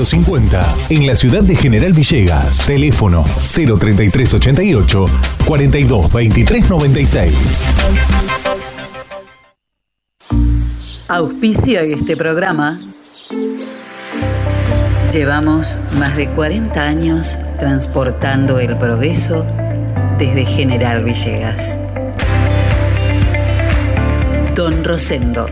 1150. 0.00 0.76
En 0.88 1.06
la 1.06 1.14
ciudad 1.14 1.42
de 1.42 1.54
General 1.54 1.92
Villegas. 1.92 2.64
Teléfono 2.66 3.22
03388 3.22 5.04
42 5.44 6.12
23 6.12 6.70
96. 6.70 7.74
Auspicia 11.06 11.82
este 11.82 12.16
programa. 12.16 12.80
Llevamos 15.12 15.78
más 15.92 16.16
de 16.16 16.28
40 16.28 16.80
años 16.80 17.38
transportando 17.58 18.58
el 18.58 18.78
progreso 18.78 19.44
desde 20.18 20.46
General 20.46 21.04
Villegas. 21.04 21.78
Don 24.54 24.82
Rosendo, 24.82 25.46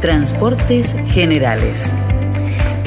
Transportes 0.00 0.94
Generales. 1.06 1.94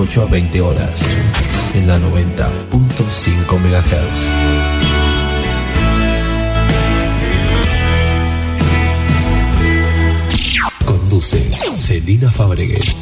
18 0.00 0.22
a 0.22 0.30
20 0.30 0.60
horas, 0.62 1.02
en 1.74 1.86
la 1.86 1.98
90.5 1.98 3.58
MHz. 3.58 4.26
Conduce 10.86 11.38
Celina 11.76 12.30
Fabregues. 12.30 12.96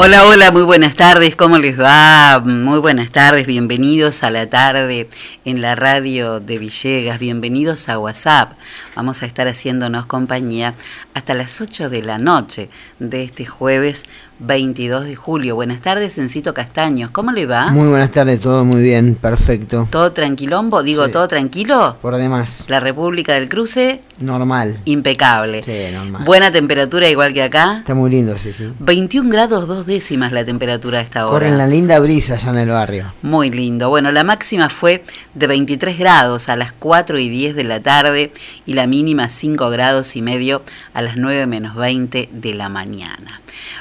Hola, 0.00 0.24
hola, 0.26 0.52
muy 0.52 0.62
buenas 0.62 0.94
tardes, 0.94 1.34
¿cómo 1.34 1.58
les 1.58 1.76
va? 1.76 2.40
Muy 2.44 2.78
buenas 2.78 3.10
tardes, 3.10 3.48
bienvenidos 3.48 4.22
a 4.22 4.30
la 4.30 4.48
tarde 4.48 5.08
en 5.44 5.60
la 5.60 5.74
radio 5.74 6.38
de 6.38 6.56
Villegas, 6.56 7.18
bienvenidos 7.18 7.88
a 7.88 7.98
WhatsApp. 7.98 8.52
Vamos 8.94 9.24
a 9.24 9.26
estar 9.26 9.48
haciéndonos 9.48 10.06
compañía 10.06 10.74
hasta 11.18 11.34
las 11.34 11.60
8 11.60 11.90
de 11.90 12.02
la 12.02 12.18
noche 12.18 12.70
de 12.98 13.22
este 13.24 13.44
jueves 13.44 14.04
22 14.40 15.04
de 15.04 15.16
julio. 15.16 15.56
Buenas 15.56 15.80
tardes, 15.80 16.16
Encito 16.16 16.54
Castaños, 16.54 17.10
¿cómo 17.10 17.32
le 17.32 17.44
va? 17.44 17.72
Muy 17.72 17.88
buenas 17.88 18.12
tardes, 18.12 18.38
todo 18.40 18.64
muy 18.64 18.80
bien, 18.80 19.16
perfecto. 19.16 19.88
¿Todo 19.90 20.12
tranquilombo? 20.12 20.84
Digo, 20.84 21.06
Sí. 21.06 21.10
¿todo 21.12 21.26
tranquilo? 21.26 21.96
Por 22.00 22.16
demás, 22.16 22.64
La 22.68 22.78
República 22.78 23.34
del 23.34 23.48
Cruce, 23.48 24.00
normal. 24.20 24.78
impecable. 24.84 25.64
Sí, 25.64 25.92
normal. 25.92 26.22
Buena 26.24 26.52
temperatura 26.52 27.08
igual 27.08 27.32
que 27.34 27.42
acá. 27.42 27.78
Está 27.80 27.94
muy 27.96 28.10
lindo, 28.10 28.36
sí, 28.38 28.52
sí. 28.52 28.72
21 28.78 29.28
grados 29.28 29.66
dos 29.66 29.86
décimas 29.86 30.30
la 30.30 30.44
temperatura 30.44 30.98
a 30.98 31.02
esta 31.02 31.24
hora. 31.26 31.32
Corren 31.32 31.58
la 31.58 31.66
linda 31.66 31.98
brisa 31.98 32.34
allá 32.34 32.50
en 32.50 32.58
el 32.58 32.68
barrio. 32.68 33.12
Muy 33.22 33.50
lindo. 33.50 33.88
Bueno, 33.88 34.12
la 34.12 34.22
máxima 34.22 34.68
fue 34.68 35.02
de 35.34 35.46
23 35.48 35.98
grados 35.98 36.48
a 36.48 36.54
las 36.54 36.70
4 36.70 37.18
y 37.18 37.28
10 37.28 37.56
de 37.56 37.64
la 37.64 37.80
tarde 37.82 38.30
y 38.66 38.74
la 38.74 38.86
mínima 38.86 39.28
5 39.28 39.68
grados 39.70 40.14
y 40.14 40.22
medio 40.22 40.62
a 40.94 41.02
las 41.02 41.07
9 41.16 41.46
menos 41.46 41.74
20 41.74 42.28
de 42.32 42.54
la 42.54 42.68
mañana. 42.68 43.40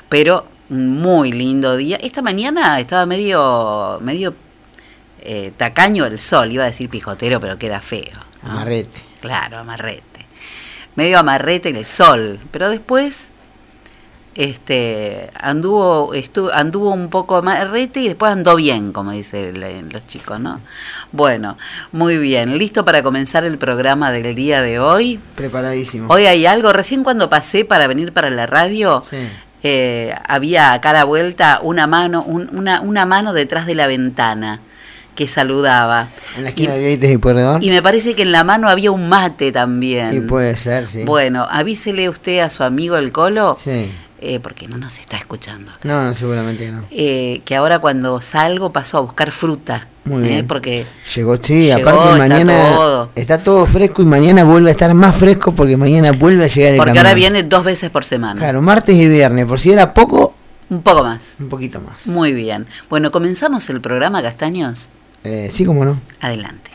Pero 0.09 0.47
muy 0.69 1.31
lindo 1.31 1.77
día. 1.77 1.97
Esta 2.01 2.21
mañana 2.21 2.79
estaba 2.79 3.05
medio, 3.05 3.99
medio 4.01 4.35
eh, 5.21 5.51
tacaño 5.55 6.05
el 6.05 6.19
sol, 6.19 6.51
iba 6.51 6.63
a 6.63 6.67
decir 6.67 6.89
pijotero, 6.89 7.39
pero 7.39 7.57
queda 7.57 7.79
feo. 7.79 8.17
¿no? 8.43 8.51
Amarrete. 8.51 8.99
Claro, 9.21 9.59
amarrete. 9.59 10.25
Medio 10.95 11.19
amarrete 11.19 11.69
el 11.69 11.85
sol, 11.85 12.39
pero 12.51 12.69
después 12.69 13.31
este 14.37 15.29
anduvo 15.39 16.13
estu- 16.13 16.51
anduvo 16.53 16.93
un 16.93 17.09
poco 17.09 17.37
amarrete 17.37 18.01
y 18.01 18.07
después 18.09 18.31
andó 18.31 18.55
bien, 18.55 18.91
como 18.93 19.11
dicen 19.11 19.59
los 19.91 20.05
chicos, 20.05 20.39
¿no? 20.39 20.61
Bueno, 21.11 21.57
muy 21.91 22.17
bien, 22.17 22.57
listo 22.57 22.85
para 22.85 23.01
comenzar 23.03 23.43
el 23.43 23.57
programa 23.57 24.11
del 24.11 24.35
día 24.35 24.61
de 24.61 24.79
hoy. 24.79 25.19
Preparadísimo. 25.35 26.13
Hoy 26.13 26.27
hay 26.27 26.45
algo, 26.45 26.71
recién 26.71 27.03
cuando 27.03 27.29
pasé 27.29 27.65
para 27.65 27.87
venir 27.87 28.13
para 28.13 28.29
la 28.29 28.45
radio, 28.45 29.03
Sí. 29.09 29.17
eh, 29.63 30.13
había 30.27 30.73
acá 30.73 30.91
a 30.91 30.93
la 30.93 31.03
vuelta 31.03 31.59
una 31.63 31.87
mano, 31.87 32.23
un- 32.23 32.49
una, 32.55 32.81
una 32.81 33.05
mano 33.05 33.33
detrás 33.33 33.65
de 33.65 33.73
la 33.75 33.87
ventana 33.87 34.59
que 35.15 35.25
saludaba. 35.25 36.09
En 36.35 36.43
la 36.43 36.49
Y- 36.49 36.53
esquina 36.53 36.73
de 36.73 36.79
Vieites 36.79 37.11
y 37.11 37.17
Pueyrredón. 37.17 37.63
y 37.63 37.71
me 37.71 37.81
parece 37.81 38.13
que 38.13 38.21
en 38.21 38.31
la 38.31 38.43
mano 38.43 38.69
había 38.69 38.91
un 38.91 39.09
mate 39.09 39.51
también. 39.51 40.15
Y 40.15 40.19
puede 40.21 40.55
ser, 40.57 40.85
sí. 40.85 41.05
Bueno, 41.05 41.47
avísele 41.49 42.07
usted 42.07 42.39
a 42.41 42.51
su 42.51 42.63
amigo 42.63 42.97
el 42.97 43.11
Colo, 43.11 43.57
Sí. 43.63 43.91
Eh, 44.22 44.39
porque 44.39 44.67
no 44.67 44.78
nos 44.78 44.97
está 44.97 45.17
escuchando. 45.17 45.72
No, 45.83 46.03
no, 46.03 46.13
seguramente 46.13 46.66
que 46.66 46.72
no. 46.72 46.83
eh, 46.91 47.41
que 47.46 47.55
ahora 47.55 47.79
cuando 47.79 48.19
salgo 48.22 48.72
paso 48.72 48.97
a 48.97 49.02
buscar 49.02 49.31
fruta. 49.31 49.87
Muy 50.05 50.23
eh, 50.25 50.28
bien. 50.29 50.47
Porque 50.47 50.85
Llegó, 51.16 51.37
sí, 51.37 51.66
Llegó, 51.67 51.90
aparte 51.90 52.03
está 52.11 52.17
mañana 52.17 52.75
todo. 52.75 53.09
está 53.16 53.37
todo 53.43 53.66
fresco 53.66 54.02
y 54.02 54.05
mañana 54.05 54.43
vuelve 54.43 54.69
a 54.69 54.72
estar 54.72 54.93
más 54.93 55.16
fresco 55.16 55.52
porque 55.53 55.75
mañana 55.78 56.11
vuelve 56.14 56.46
a 56.46 56.47
llegar 56.47 56.72
el 56.73 56.78
porque 56.78 56.97
ahora 56.97 57.14
viene 57.14 57.43
dos 57.43 57.64
veces 57.64 57.90
por 57.90 58.05
semana. 58.05 58.40
Claro, 58.40 58.61
martes 58.61 58.96
y 58.96 59.08
viernes, 59.08 59.46
por 59.46 59.59
si 59.59 59.72
era 59.72 59.93
poco, 59.93 60.34
Un 60.69 60.81
poco 60.81 61.03
más. 61.03 61.35
un 61.40 61.49
poquito 61.49 61.79
más. 61.81 62.05
Muy 62.08 62.31
bien. 62.34 62.66
Bueno, 62.90 63.11
comenzamos 63.11 63.69
el 63.69 63.81
programa, 63.81 64.22
Castaños. 64.22 64.90
Eh, 65.23 65.49
sí, 65.52 65.66
como 65.66 65.84
no. 65.84 65.99
Adelante. 66.22 66.72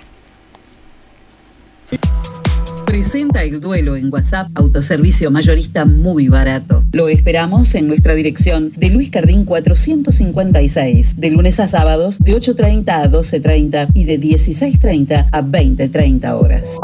Presenta 2.93 3.43
el 3.43 3.59
duelo 3.59 3.97
en 3.97 4.12
WhatsApp, 4.12 4.49
autoservicio 4.55 5.31
mayorista 5.31 5.87
muy 5.87 6.29
barato. 6.29 6.85
Lo 6.93 7.09
esperamos 7.09 7.75
en 7.75 7.89
nuestra 7.89 8.12
dirección 8.12 8.71
de 8.77 8.91
Luis 8.91 9.09
Cardín 9.09 9.47
456, 9.47 11.15
de 11.17 11.31
lunes 11.31 11.59
a 11.59 11.69
sábados 11.69 12.19
de 12.19 12.35
8.30 12.35 12.91
a 12.91 13.11
12.30 13.11 13.89
y 13.94 14.05
de 14.05 14.21
16.30 14.21 15.27
a 15.33 15.41
20.30 15.41 16.39
horas. 16.39 16.77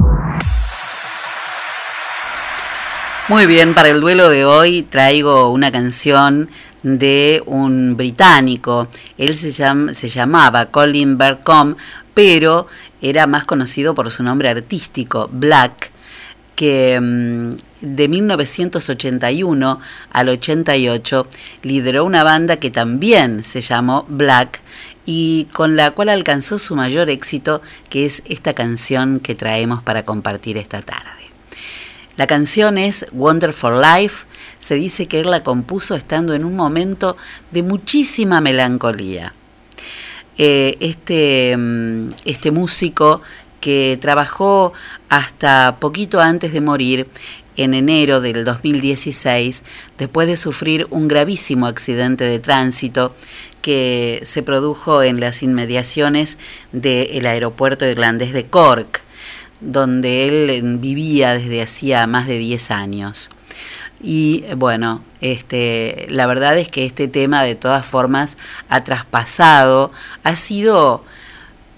Muy 3.29 3.45
bien, 3.45 3.75
para 3.75 3.91
el 3.91 4.01
duelo 4.01 4.31
de 4.31 4.47
hoy 4.47 4.85
traigo 4.85 5.53
una 5.53 5.71
canción 5.71 6.49
de 6.83 7.43
un 7.45 7.99
británico. 7.99 8.89
Él 9.19 9.37
se, 9.37 10.09
llamaba 10.09 10.67
Colin 10.71 11.19
Bercombe, 11.19 11.77
pero 12.15 12.67
era 13.03 13.27
más 13.27 13.45
conocido 13.45 13.95
por 13.95 14.11
su 14.11 14.23
nombre 14.23 14.49
artístico, 14.49 15.29
Black, 15.31 15.98
que 16.59 16.99
mm, 17.01 17.51
de 17.83 18.09
1981 18.09 19.81
al 20.11 20.29
88 20.29 21.29
lideró 21.63 22.05
una 22.05 22.25
banda 22.25 22.57
que 22.57 22.73
también 22.73 23.45
se 23.45 23.61
llamó 23.61 24.05
Black 24.09 24.61
y 25.07 25.47
con 25.53 25.77
la 25.77 25.93
cual 25.93 26.09
alcanzó 26.09 26.59
su 26.59 26.75
mayor 26.75 27.11
éxito, 27.11 27.63
que 27.89 28.07
es 28.07 28.25
esta 28.27 28.55
canción 28.55 29.21
que 29.21 29.37
traemos 29.37 29.85
para 29.85 30.05
compartir 30.05 30.57
esta 30.59 30.83
tarde. 30.83 31.31
La 32.17 32.27
canción 32.27 32.77
es 32.77 33.07
Wonderful 33.13 33.81
Life, 33.81 34.27
se 34.59 34.75
dice 34.75 35.07
que 35.07 35.21
él 35.21 35.31
la 35.31 35.45
compuso 35.45 35.95
estando 35.95 36.35
en 36.35 36.45
un 36.45 36.57
momento 36.57 37.17
de 37.53 37.63
muchísima 37.63 38.41
melancolía. 38.41 39.33
Eh, 40.37 40.77
este, 40.81 41.57
mm, 41.57 42.11
este 42.25 42.51
músico 42.51 43.23
que 43.61 43.99
trabajó 44.01 44.73
hasta 45.09 45.77
poquito 45.81 46.21
antes 46.21 46.53
de 46.53 46.61
morir 46.61 47.09
en 47.57 47.75
enero 47.75 48.21
del 48.21 48.45
2016, 48.45 49.65
después 49.99 50.29
de 50.29 50.37
sufrir 50.37 50.87
un 50.91 51.09
gravísimo 51.09 51.67
accidente 51.67 52.25
de 52.25 52.39
tránsito 52.39 53.15
que 53.63 54.21
se 54.25 54.43
produjo 54.43 55.03
en 55.03 55.19
las 55.21 55.43
inmediaciones 55.43 56.39
del 56.73 57.27
aeropuerto 57.27 57.85
irlandés 57.85 58.33
de 58.33 58.47
Cork, 58.47 59.03
donde 59.61 60.27
él 60.27 60.79
vivía 60.79 61.35
desde 61.35 61.61
hacía 61.61 62.07
más 62.07 62.29
de 62.29 62.39
10 62.39 62.71
años. 62.71 63.31
Y 64.01 64.45
bueno, 64.57 65.03
este, 65.21 66.07
la 66.11 66.27
verdad 66.27 66.57
es 66.59 66.69
que 66.69 66.87
este 66.87 67.09
tema 67.09 67.43
de 67.43 67.57
todas 67.57 67.85
formas 67.85 68.39
ha 68.69 68.85
traspasado, 68.85 69.91
ha 70.23 70.37
sido, 70.37 71.05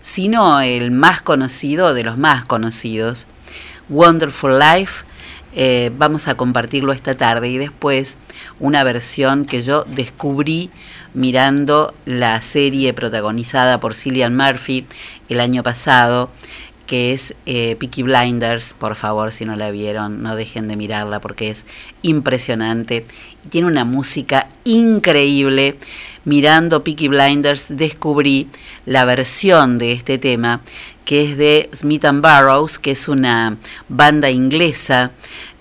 si 0.02 0.28
no 0.28 0.60
el 0.60 0.90
más 0.90 1.20
conocido 1.20 1.94
de 1.94 2.04
los 2.04 2.18
más 2.18 2.44
conocidos. 2.44 3.26
Wonderful 3.88 4.58
Life, 4.58 5.04
eh, 5.52 5.90
vamos 5.96 6.28
a 6.28 6.36
compartirlo 6.36 6.92
esta 6.92 7.16
tarde 7.16 7.48
y 7.48 7.58
después 7.58 8.18
una 8.60 8.84
versión 8.84 9.44
que 9.44 9.60
yo 9.60 9.84
descubrí 9.84 10.70
mirando 11.12 11.92
la 12.04 12.40
serie 12.40 12.94
protagonizada 12.94 13.80
por 13.80 13.96
Cillian 13.96 14.36
Murphy 14.36 14.86
el 15.28 15.40
año 15.40 15.64
pasado 15.64 16.30
que 16.90 17.12
es 17.12 17.36
eh, 17.46 17.76
Blinders, 17.78 18.74
por 18.74 18.96
favor, 18.96 19.30
si 19.30 19.44
no 19.44 19.54
la 19.54 19.70
vieron, 19.70 20.24
no 20.24 20.34
dejen 20.34 20.66
de 20.66 20.74
mirarla 20.74 21.20
porque 21.20 21.48
es 21.48 21.64
impresionante. 22.02 23.04
Tiene 23.48 23.68
una 23.68 23.84
música 23.84 24.48
increíble. 24.64 25.76
Mirando 26.24 26.82
Peaky 26.82 27.06
Blinders 27.06 27.66
descubrí 27.68 28.48
la 28.86 29.04
versión 29.04 29.78
de 29.78 29.92
este 29.92 30.18
tema 30.18 30.62
que 31.04 31.30
es 31.30 31.36
de 31.36 31.70
Smith 31.72 32.04
and 32.06 32.22
Barrows, 32.22 32.80
que 32.80 32.90
es 32.90 33.06
una 33.06 33.56
banda 33.88 34.28
inglesa 34.28 35.12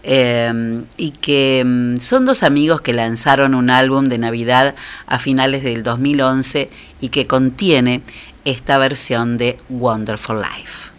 eh, 0.01 0.81
y 0.97 1.11
que 1.11 1.63
mm, 1.63 1.97
son 1.97 2.25
dos 2.25 2.41
amigos 2.41 2.81
que 2.81 2.91
lanzaron 2.91 3.53
un 3.53 3.69
álbum 3.69 4.09
de 4.09 4.17
Navidad 4.17 4.73
a 5.05 5.19
finales 5.19 5.63
del 5.63 5.83
2011 5.83 6.71
y 7.01 7.09
que 7.09 7.27
contiene 7.27 8.01
esta 8.45 8.79
versión 8.79 9.37
de 9.37 9.59
Wonderful 9.69 10.41
Life. 10.41 10.98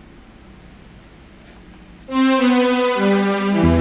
Música 2.10 3.79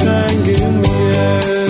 sang 0.00 0.46
in 0.46 0.82
the 0.82 0.96
air. 1.16 1.69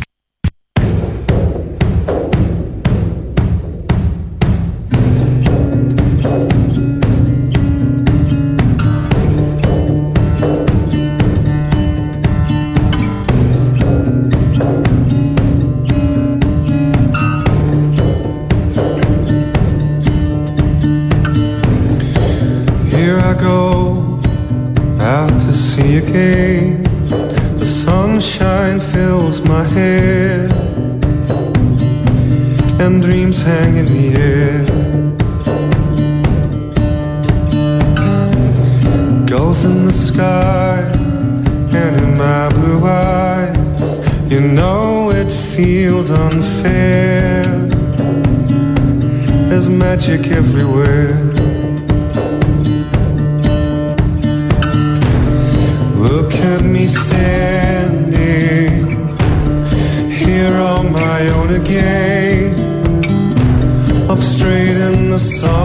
unfair. 46.11 47.43
There's 49.49 49.69
magic 49.69 50.27
everywhere. 50.27 51.15
Look 55.95 56.33
at 56.33 56.61
me 56.63 56.87
standing 56.87 58.11
here 60.11 60.55
on 60.55 60.91
my 60.91 61.27
own 61.29 61.49
again. 61.61 62.53
Up 64.09 64.21
straight 64.21 64.77
in 64.77 65.09
the 65.09 65.19
sun. 65.19 65.60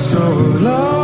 so 0.00 0.18
long. 0.62 0.99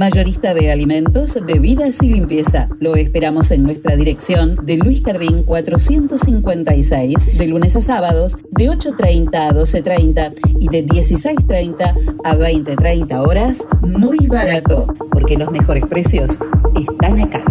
mayorista 0.00 0.54
de 0.54 0.72
alimentos, 0.72 1.38
bebidas 1.44 2.02
y 2.02 2.08
limpieza. 2.08 2.70
Lo 2.80 2.96
esperamos 2.96 3.50
en 3.50 3.62
nuestra 3.62 3.96
dirección 3.96 4.56
de 4.62 4.78
Luis 4.78 5.02
Cardín 5.02 5.42
456, 5.42 7.36
de 7.36 7.46
lunes 7.46 7.76
a 7.76 7.82
sábados, 7.82 8.38
de 8.50 8.70
8.30 8.70 9.36
a 9.36 9.52
12.30 9.52 10.32
y 10.58 10.68
de 10.68 10.86
16.30 10.86 12.16
a 12.24 12.34
20.30 12.34 13.28
horas, 13.28 13.68
muy 13.82 14.26
barato, 14.26 14.86
porque 15.12 15.36
los 15.36 15.50
mejores 15.50 15.84
precios 15.84 16.38
están 16.74 17.20
acá. 17.20 17.44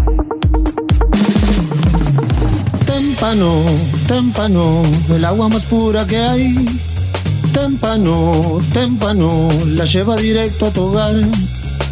Témpano, 2.87 3.61
témpano, 4.07 4.81
el 5.13 5.23
agua 5.23 5.49
más 5.49 5.65
pura 5.65 6.07
que 6.07 6.17
hay. 6.17 6.55
Témpano, 7.53 8.59
témpano, 8.73 9.49
la 9.67 9.85
lleva 9.85 10.15
directo 10.15 10.65
a 10.65 10.71
tu 10.71 10.81
hogar. 10.81 11.13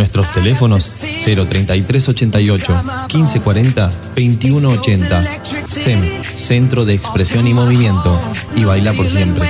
Nuestros 0.00 0.32
teléfonos 0.32 0.96
03388 0.98 2.82
1540 3.12 3.88
2180. 4.16 5.22
SEM, 5.66 6.22
Centro 6.36 6.86
de 6.86 6.94
Expresión 6.94 7.46
y 7.46 7.52
Movimiento. 7.52 8.18
Y 8.56 8.64
baila 8.64 8.94
por 8.94 9.10
siempre. 9.10 9.46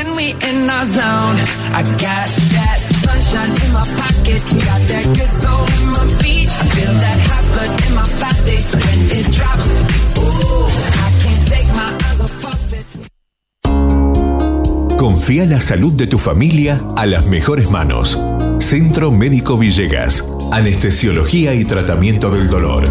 Confía 14.97 15.47
la 15.47 15.61
salud 15.61 15.93
de 15.93 16.09
tu 16.09 16.19
familia 16.19 16.83
a 16.97 17.07
las 17.07 17.29
mejores 17.29 17.71
manos. 17.71 18.19
Centro 18.59 19.11
Médico 19.11 19.57
Villegas. 19.57 20.23
Anestesiología 20.53 21.55
y 21.55 21.65
tratamiento 21.65 22.29
del 22.29 22.51
dolor. 22.51 22.85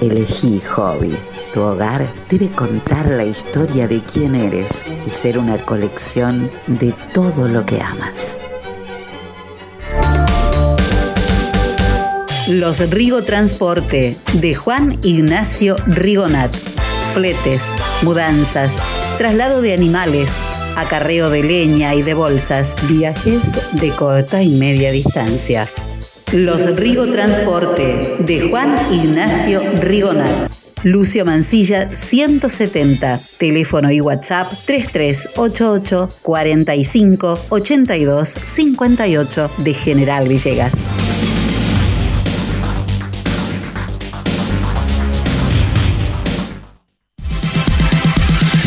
Elegí 0.00 0.60
Hobby. 0.60 1.16
Tu 1.52 1.60
hogar 1.60 2.06
debe 2.28 2.48
contar 2.48 3.10
la 3.10 3.24
historia 3.24 3.86
de 3.86 4.00
quién 4.00 4.34
eres 4.34 4.84
y 5.06 5.10
ser 5.10 5.38
una 5.38 5.58
colección 5.64 6.50
de 6.66 6.94
todo 7.12 7.48
lo 7.48 7.66
que 7.66 7.80
amas. 7.80 8.38
Los 12.48 12.80
Rigo 12.90 13.22
Transporte 13.22 14.16
de 14.34 14.54
Juan 14.54 14.98
Ignacio 15.02 15.76
Rigonat. 15.86 16.54
Fletes, 17.12 17.72
mudanzas, 18.02 18.76
traslado 19.18 19.62
de 19.62 19.74
animales, 19.74 20.32
acarreo 20.76 21.30
de 21.30 21.42
leña 21.42 21.94
y 21.94 22.02
de 22.02 22.14
bolsas, 22.14 22.74
viajes 22.88 23.60
de 23.72 23.90
corta 23.90 24.42
y 24.42 24.56
media 24.56 24.90
distancia. 24.90 25.68
Los 26.32 26.76
Rigo 26.76 27.08
Transporte 27.08 28.16
de 28.20 28.48
Juan 28.48 28.76
Ignacio 28.92 29.60
Rigonat. 29.80 30.52
Lucio 30.84 31.24
Mancilla 31.24 31.90
170, 31.90 33.18
teléfono 33.36 33.90
y 33.90 34.00
WhatsApp 34.00 34.46
3388 34.64 36.08
45 36.22 37.38
82 37.48 38.28
58 38.28 39.50
de 39.58 39.74
General 39.74 40.28
Villegas. 40.28 40.72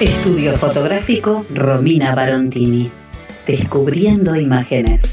Estudio 0.00 0.52
fotográfico 0.52 1.46
Romina 1.54 2.14
Barontini. 2.14 2.90
Descubriendo 3.46 4.36
imágenes. 4.36 5.10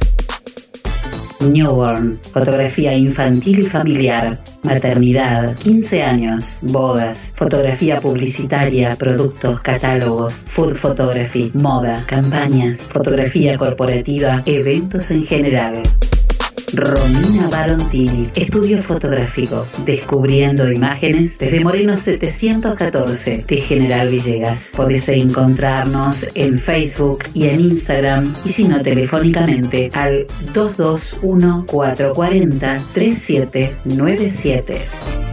Newborn, 1.40 2.20
fotografía 2.34 2.94
infantil 2.94 3.60
y 3.60 3.66
familiar, 3.66 4.38
maternidad, 4.62 5.56
15 5.56 6.04
años, 6.04 6.60
bodas, 6.64 7.32
fotografía 7.34 8.02
publicitaria, 8.02 8.98
productos, 8.98 9.62
catálogos, 9.62 10.44
food 10.50 10.74
photography, 10.74 11.50
moda, 11.54 12.04
campañas, 12.06 12.82
fotografía 12.92 13.58
corporativa, 13.58 14.44
eventos 14.46 15.12
en 15.12 15.24
general. 15.24 15.82
Romina 16.74 17.48
Barontini, 17.50 18.30
estudio 18.34 18.80
fotográfico, 18.80 19.68
descubriendo 19.86 20.72
imágenes 20.72 21.38
desde 21.38 21.60
Moreno 21.60 21.96
714 21.96 23.46
de 23.48 23.62
General 23.62 24.10
Villegas. 24.10 24.72
Podés 24.76 25.08
encontrarnos 25.10 26.28
en 26.34 26.58
Facebook 26.58 27.26
y 27.36 27.46
en 27.46 27.60
Instagram 27.60 28.34
y 28.44 28.50
si 28.50 28.64
no 28.64 28.82
telefónicamente 28.82 29.92
al 29.94 30.26
221 30.56 31.68
440 31.68 32.80
3797. 32.92 35.33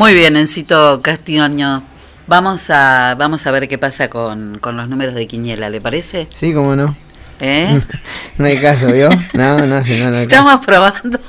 Muy 0.00 0.14
bien, 0.14 0.34
Encito 0.36 1.02
Castiño. 1.02 1.82
Vamos 2.26 2.70
a, 2.70 3.14
vamos 3.18 3.46
a 3.46 3.50
ver 3.50 3.68
qué 3.68 3.76
pasa 3.76 4.08
con, 4.08 4.56
con 4.58 4.74
los 4.74 4.88
números 4.88 5.14
de 5.14 5.26
Quiniela, 5.26 5.68
¿le 5.68 5.78
parece? 5.82 6.26
Sí, 6.32 6.54
cómo 6.54 6.74
no. 6.74 6.96
¿Eh? 7.38 7.78
No 8.38 8.46
hay 8.46 8.56
caso, 8.56 8.86
¿vio? 8.90 9.10
No, 9.34 9.58
no, 9.58 9.66
no, 9.66 9.66
no 9.66 9.76
hay 9.76 9.84
caso. 9.84 10.20
Estamos 10.22 10.64
probando, 10.64 11.20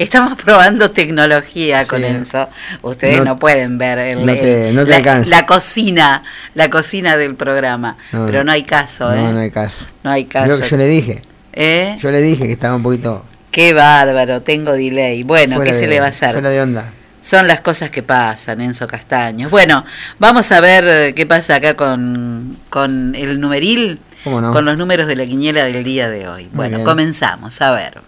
estamos 0.00 0.34
probando 0.42 0.90
tecnología 0.90 1.86
con 1.86 2.02
Sí. 2.02 2.08
eso. 2.08 2.48
Ustedes 2.82 3.18
no, 3.18 3.24
No- 3.26 3.38
pueden 3.38 3.78
ver 3.78 3.96
el- 4.00 4.26
te- 4.26 4.70
el- 4.70 5.30
la, 5.30 5.46
cocina, 5.46 6.24
la 6.54 6.68
cocina 6.68 7.16
del 7.16 7.36
programa. 7.36 7.96
Pero 8.10 8.42
no. 8.42 8.50
hay 8.50 8.64
caso, 8.64 9.12
¿eh? 9.14 9.18
No, 9.22 9.34
no 9.34 9.38
hay 9.38 9.52
caso. 9.52 9.84
No 10.02 10.10
hay 10.10 10.24
caso. 10.24 10.58
Yo, 10.58 10.66
yo 10.66 10.76
le 10.76 10.88
dije, 10.88 11.22
¿Eh? 11.52 11.94
yo 12.00 12.10
le 12.10 12.20
dije 12.22 12.44
que 12.48 12.52
estaba 12.54 12.74
un 12.74 12.82
poquito 12.82 13.24
Qué 13.52 13.72
bárbaro, 13.72 14.42
tengo 14.42 14.72
delay. 14.72 15.22
Bueno, 15.22 15.54
fuera 15.56 15.70
¿qué 15.70 15.78
se 15.78 15.86
le 15.86 16.00
va 16.00 16.06
a 16.06 16.08
hacer? 16.08 16.32
Fuera 16.32 16.50
de 16.50 16.60
onda. 16.60 16.92
Son 17.26 17.48
las 17.48 17.60
cosas 17.60 17.90
que 17.90 18.04
pasan, 18.04 18.60
Enzo 18.60 18.86
Castaños. 18.86 19.50
Bueno, 19.50 19.84
vamos 20.20 20.52
a 20.52 20.60
ver 20.60 20.84
eh, 20.86 21.12
qué 21.12 21.26
pasa 21.26 21.56
acá 21.56 21.74
con, 21.74 22.56
con 22.70 23.16
el 23.16 23.40
numeril, 23.40 23.98
con 24.22 24.64
los 24.64 24.78
números 24.78 25.08
de 25.08 25.16
la 25.16 25.26
quiniela 25.26 25.64
del 25.64 25.82
día 25.82 26.08
de 26.08 26.28
hoy. 26.28 26.48
bueno, 26.52 26.76
bien. 26.76 26.84
comenzamos, 26.86 27.60
a 27.60 27.72
ver. 27.72 28.00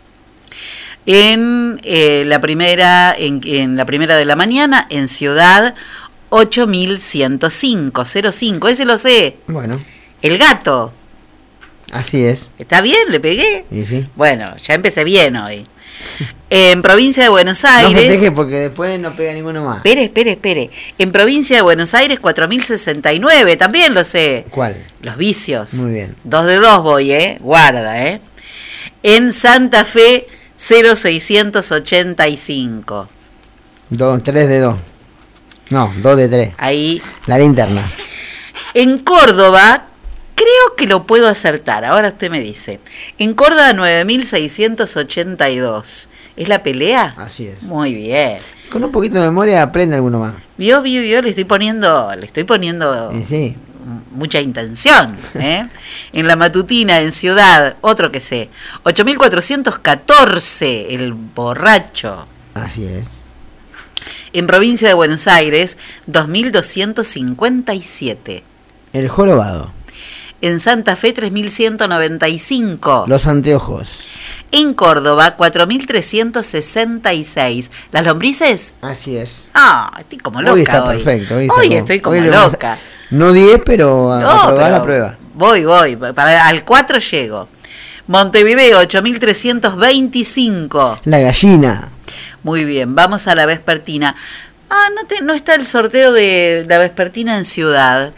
En 1.04 1.80
eh, 1.82 2.22
la 2.26 2.40
primera, 2.40 3.12
en, 3.18 3.40
en 3.44 3.76
la 3.76 3.84
primera 3.86 4.14
de 4.16 4.24
la 4.24 4.36
mañana, 4.36 4.86
en 4.88 5.08
Ciudad 5.08 5.74
8105, 6.28 8.04
05, 8.04 8.68
ese 8.68 8.84
lo 8.84 8.96
sé. 8.98 9.38
Bueno, 9.48 9.80
El 10.22 10.38
gato. 10.38 10.92
así 11.90 12.22
es. 12.22 12.52
¿Está 12.56 12.82
bien? 12.82 13.10
¿Le 13.10 13.18
pegué? 13.18 13.64
Y 13.72 13.82
sí. 13.82 14.06
Bueno, 14.14 14.56
ya 14.58 14.74
empecé 14.74 15.02
bien 15.02 15.34
hoy. 15.34 15.64
En 16.50 16.80
provincia 16.80 17.22
de 17.22 17.28
Buenos 17.28 17.62
No 17.62 17.68
Aires. 17.70 17.92
festeje 17.94 18.32
porque 18.32 18.56
después 18.58 18.98
no 18.98 19.14
pega 19.14 19.34
ninguno 19.34 19.62
más. 19.64 19.76
Espere, 19.78 20.04
espere, 20.04 20.30
espere. 20.32 20.70
En 20.98 21.12
provincia 21.12 21.56
de 21.56 21.62
Buenos 21.62 21.92
Aires, 21.94 22.18
4069, 22.20 23.56
también 23.58 23.92
lo 23.92 24.02
sé. 24.04 24.46
¿Cuál? 24.50 24.76
Los 25.02 25.16
vicios. 25.18 25.74
Muy 25.74 25.92
bien. 25.92 26.16
Dos 26.24 26.46
de 26.46 26.56
dos 26.56 26.82
voy, 26.82 27.12
¿eh? 27.12 27.36
Guarda, 27.40 28.02
¿eh? 28.06 28.20
En 29.02 29.32
Santa 29.34 29.84
Fe, 29.84 30.26
0685. 30.56 33.08
Dos, 33.90 34.22
tres 34.22 34.48
de 34.48 34.60
dos. 34.60 34.76
No, 35.70 35.92
dos 35.98 36.16
de 36.16 36.28
tres. 36.28 36.54
Ahí. 36.56 37.02
La 37.26 37.36
linterna. 37.38 37.92
En 38.74 38.98
Córdoba, 39.00 39.87
creo 40.38 40.76
que 40.76 40.86
lo 40.86 41.04
puedo 41.04 41.28
acertar. 41.28 41.84
Ahora 41.84 42.08
usted 42.08 42.30
me 42.30 42.40
dice. 42.40 42.80
En 43.18 43.34
Córdoba, 43.34 43.72
9682. 43.72 46.08
¿Es 46.36 46.48
la 46.48 46.62
pelea? 46.62 47.12
Así 47.16 47.48
es. 47.48 47.64
Muy 47.64 47.92
bien. 47.94 48.38
Con 48.70 48.84
un 48.84 48.92
poquito 48.92 49.16
de 49.16 49.22
memoria 49.26 49.62
aprende 49.62 49.96
alguno 49.96 50.20
más. 50.20 50.34
Vio, 50.56 50.80
vio, 50.82 51.02
vio, 51.02 51.20
le 51.22 51.30
estoy 51.30 51.42
poniendo, 51.44 52.14
le 52.14 52.26
estoy 52.26 52.44
poniendo 52.44 53.12
sí. 53.26 53.56
mucha 54.12 54.40
intención. 54.40 55.16
¿eh? 55.34 55.66
en 56.12 56.28
la 56.28 56.36
matutina, 56.36 57.00
en 57.00 57.10
Ciudad, 57.10 57.74
otro 57.80 58.12
que 58.12 58.20
sé, 58.20 58.48
8414, 58.84 60.94
el 60.94 61.14
borracho. 61.14 62.28
Así 62.54 62.84
es. 62.84 63.08
En 64.32 64.46
provincia 64.46 64.86
de 64.86 64.94
Buenos 64.94 65.26
Aires, 65.26 65.76
2257. 66.06 68.44
El 68.92 69.08
jorobado. 69.08 69.72
En 70.40 70.60
Santa 70.60 70.94
Fe, 70.94 71.12
3195. 71.12 73.06
Los 73.08 73.26
anteojos. 73.26 74.04
En 74.52 74.72
Córdoba, 74.74 75.34
4366. 75.36 77.70
¿Las 77.90 78.06
lombrices? 78.06 78.74
Así 78.80 79.16
es. 79.16 79.48
Ah, 79.52 79.90
estoy 79.98 80.18
como 80.18 80.40
loca. 80.40 80.52
hoy 80.54 80.60
está 80.62 80.84
hoy. 80.84 80.94
perfecto. 80.96 81.34
Hoy, 81.36 81.48
estoy 81.74 81.98
como 82.00 82.16
Hoy 82.16 82.28
a- 82.28 82.42
loca. 82.44 82.78
No 83.10 83.32
10, 83.32 83.62
pero 83.64 84.12
a, 84.12 84.20
No, 84.20 84.30
a 84.30 84.46
probar 84.48 84.64
pero 84.64 84.70
la 84.76 84.82
prueba. 84.82 85.16
Voy, 85.34 85.64
voy. 85.64 85.96
Para, 85.96 86.46
al 86.46 86.64
4 86.64 86.98
llego. 86.98 87.48
Montevideo, 88.06 88.78
8325. 88.78 91.00
La 91.04 91.18
gallina. 91.20 91.88
Muy 92.42 92.64
bien, 92.64 92.94
vamos 92.94 93.26
a 93.26 93.34
la 93.34 93.44
vespertina. 93.46 94.14
Ah, 94.70 94.88
no, 94.94 95.06
te, 95.06 95.20
no 95.22 95.32
está 95.34 95.54
el 95.54 95.64
sorteo 95.66 96.12
de 96.12 96.64
la 96.68 96.78
vespertina 96.78 97.36
en 97.38 97.44
Ciudad. 97.44 98.12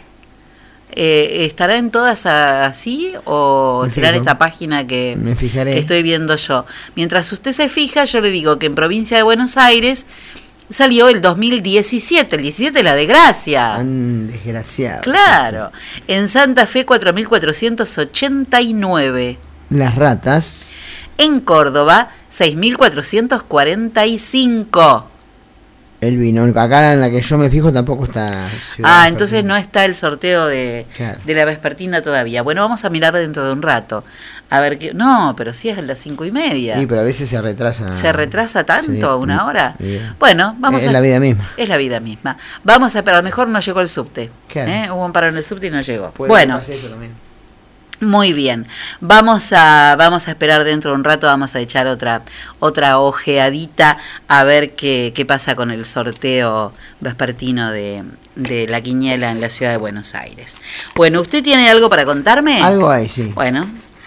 Eh, 0.93 1.45
¿Estará 1.45 1.77
en 1.77 1.89
todas 1.91 2.25
así 2.25 3.13
o 3.25 3.85
será 3.89 4.09
en 4.09 4.15
esta 4.15 4.37
página 4.37 4.85
que, 4.85 5.15
Me 5.17 5.35
fijaré. 5.35 5.71
que 5.73 5.79
estoy 5.79 6.03
viendo 6.03 6.35
yo? 6.35 6.65
Mientras 6.95 7.31
usted 7.31 7.51
se 7.53 7.69
fija, 7.69 8.03
yo 8.05 8.19
le 8.21 8.29
digo 8.29 8.59
que 8.59 8.65
en 8.65 8.75
provincia 8.75 9.15
de 9.17 9.23
Buenos 9.23 9.55
Aires 9.57 10.05
salió 10.69 11.07
el 11.09 11.21
2017, 11.21 12.35
el 12.35 12.41
17 12.41 12.83
la 12.83 12.95
de 12.95 13.05
Gracia. 13.05 13.73
Tan 13.77 14.27
desgraciado. 14.27 15.01
Claro. 15.01 15.71
En 16.07 16.27
Santa 16.27 16.65
Fe 16.65 16.85
4489. 16.85 19.37
Las 19.69 19.95
ratas. 19.95 21.09
En 21.17 21.39
Córdoba 21.39 22.09
6445. 22.29 25.10
El 26.01 26.17
vino. 26.17 26.43
Acá 26.59 26.93
en 26.93 26.99
la 27.01 27.09
que 27.11 27.21
yo 27.21 27.37
me 27.37 27.49
fijo 27.49 27.71
tampoco 27.71 28.05
está. 28.05 28.23
Ciudad 28.31 28.41
Ah, 28.41 28.47
Vespertina. 28.47 29.07
entonces 29.07 29.43
no 29.43 29.55
está 29.55 29.85
el 29.85 29.93
sorteo 29.95 30.47
de, 30.47 30.87
Claro. 30.97 31.19
de 31.23 31.33
la 31.35 31.45
vespertina 31.45 32.01
todavía. 32.01 32.41
Bueno, 32.41 32.61
vamos 32.63 32.83
a 32.83 32.89
mirar 32.89 33.13
dentro 33.13 33.45
de 33.45 33.53
un 33.53 33.61
rato. 33.61 34.03
A 34.49 34.59
ver 34.59 34.77
qué. 34.79 34.93
No, 34.95 35.33
pero 35.37 35.53
sí 35.53 35.69
es 35.69 35.77
a 35.77 35.81
las 35.81 35.99
cinco 35.99 36.25
y 36.25 36.31
media. 36.31 36.77
Sí, 36.79 36.87
pero 36.87 37.01
a 37.01 37.03
veces 37.03 37.29
se 37.29 37.39
retrasa. 37.41 37.93
¿Se 37.93 38.11
retrasa 38.11 38.63
tanto? 38.63 38.91
Sí. 38.91 39.23
¿Una 39.23 39.45
hora? 39.45 39.75
Sí. 39.79 40.01
Bueno, 40.19 40.55
vamos 40.59 40.81
Es 40.83 40.89
a. 40.89 40.91
la 40.91 41.01
vida 41.01 41.19
misma. 41.19 41.47
Es 41.55 41.69
la 41.69 41.77
vida 41.77 41.99
misma. 41.99 42.35
Vamos 42.63 42.95
a, 42.95 43.03
pero 43.03 43.17
a 43.17 43.19
lo 43.19 43.23
mejor 43.23 43.47
no 43.47 43.59
llegó 43.59 43.79
el 43.79 43.87
subte. 43.87 44.31
Claro. 44.49 44.71
¿eh? 44.71 44.89
Hubo 44.91 45.05
un 45.05 45.13
paro 45.13 45.27
en 45.27 45.37
el 45.37 45.43
subte 45.43 45.67
y 45.67 45.69
no 45.69 45.81
llegó. 45.81 46.09
Puede 46.11 46.29
bueno, 46.29 46.59
eso 46.67 46.87
también. 46.89 47.11
Muy 48.01 48.33
bien. 48.33 48.67
Vamos 48.99 49.53
a, 49.53 49.95
vamos 49.97 50.27
a 50.27 50.31
esperar 50.31 50.63
dentro 50.63 50.91
de 50.91 50.97
un 50.97 51.03
rato, 51.03 51.27
vamos 51.27 51.55
a 51.55 51.59
echar 51.59 51.87
otra, 51.87 52.23
otra 52.59 52.99
ojeadita 52.99 53.97
a 54.27 54.43
ver 54.43 54.75
qué, 54.75 55.13
qué 55.15 55.25
pasa 55.25 55.55
con 55.55 55.71
el 55.71 55.85
sorteo 55.85 56.73
vespertino 56.99 57.71
de, 57.71 58.03
de 58.35 58.67
la 58.67 58.81
quiniela 58.81 59.31
en 59.31 59.41
la 59.41 59.49
ciudad 59.49 59.71
de 59.71 59.77
Buenos 59.77 60.15
Aires. 60.15 60.57
Bueno, 60.95 61.21
¿usted 61.21 61.43
tiene 61.43 61.69
algo 61.69 61.89
para 61.89 62.05
contarme? 62.05 62.61
Algo 62.61 62.89
hay, 62.89 63.07
sí. 63.07 63.31
Bueno, 63.35 63.67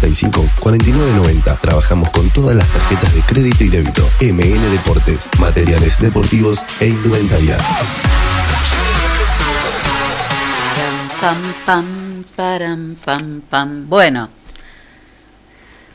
4990. 0.00 1.56
Trabajamos 1.56 2.10
con 2.10 2.28
todas 2.30 2.56
las 2.56 2.66
tarjetas 2.68 3.14
de 3.14 3.20
crédito 3.22 3.64
y 3.64 3.68
débito. 3.68 4.08
MN 4.20 4.70
Deportes, 4.70 5.18
materiales 5.38 5.98
deportivos 6.00 6.60
e 6.80 6.86
indumentaria. 6.88 7.56
Pam, 11.20 11.36
pam, 11.66 12.24
param, 12.36 12.94
pam, 13.04 13.40
pam. 13.50 13.88
Bueno, 13.88 14.30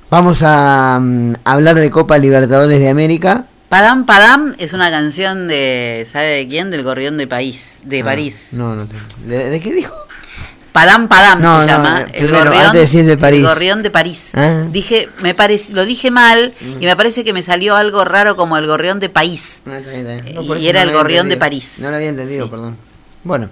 Vamos 0.09 0.41
a 0.43 0.99
mm, 1.01 1.33
hablar 1.43 1.75
de 1.75 1.89
Copa 1.89 2.17
Libertadores 2.19 2.79
de 2.79 2.87
América. 2.89 3.45
Padam 3.69 4.05
Padam 4.05 4.53
es 4.59 4.73
una 4.73 4.91
canción 4.91 5.47
de, 5.47 6.05
¿sabe 6.11 6.27
de 6.37 6.47
quién? 6.47 6.69
Del 6.69 6.83
Gorrión 6.83 7.17
de 7.17 7.25
París, 7.25 7.79
de 7.83 8.01
Ah, 8.01 8.05
París. 8.05 8.49
No, 8.51 8.75
no. 8.75 8.85
te- 8.85 8.95
¿De, 9.25 9.49
de 9.49 9.59
qué 9.59 9.73
dijo? 9.73 9.91
Padam 10.73 11.07
Padam 11.07 11.39
No, 11.41 11.61
se 11.61 11.67
no, 11.67 11.71
llama. 11.71 12.01
eh, 12.01 12.05
el 12.15 12.23
primero, 12.25 12.43
gorrión, 12.45 12.65
antes 12.65 12.91
de 13.05 13.17
París. 13.17 13.39
El 13.41 13.47
gorrión 13.47 13.83
de 13.83 13.89
París. 13.91 14.31
Ah. 14.33 14.65
Dije, 14.71 15.07
me 15.21 15.33
parece, 15.35 15.71
lo 15.71 15.85
dije 15.85 16.11
mal 16.11 16.53
y 16.59 16.85
me 16.85 16.95
parece 16.97 17.23
que 17.23 17.31
me 17.31 17.43
salió 17.43 17.75
algo 17.75 18.03
raro 18.03 18.35
como 18.35 18.57
el 18.57 18.67
gorrión 18.67 18.99
de 18.99 19.07
París. 19.07 19.61
Ah, 19.67 19.77
está 19.77 19.91
bien, 19.91 20.07
está 20.07 20.23
bien. 20.23 20.35
No, 20.45 20.55
Y 20.57 20.67
era 20.67 20.81
el 20.81 20.91
gorrión 20.91 21.29
de. 21.29 21.37
París. 21.37 21.77
No 21.79 21.89
lo 21.91 21.95
había 21.95 22.09
entendido, 22.09 22.49
perdón. 22.49 22.75
Bueno, 23.23 23.49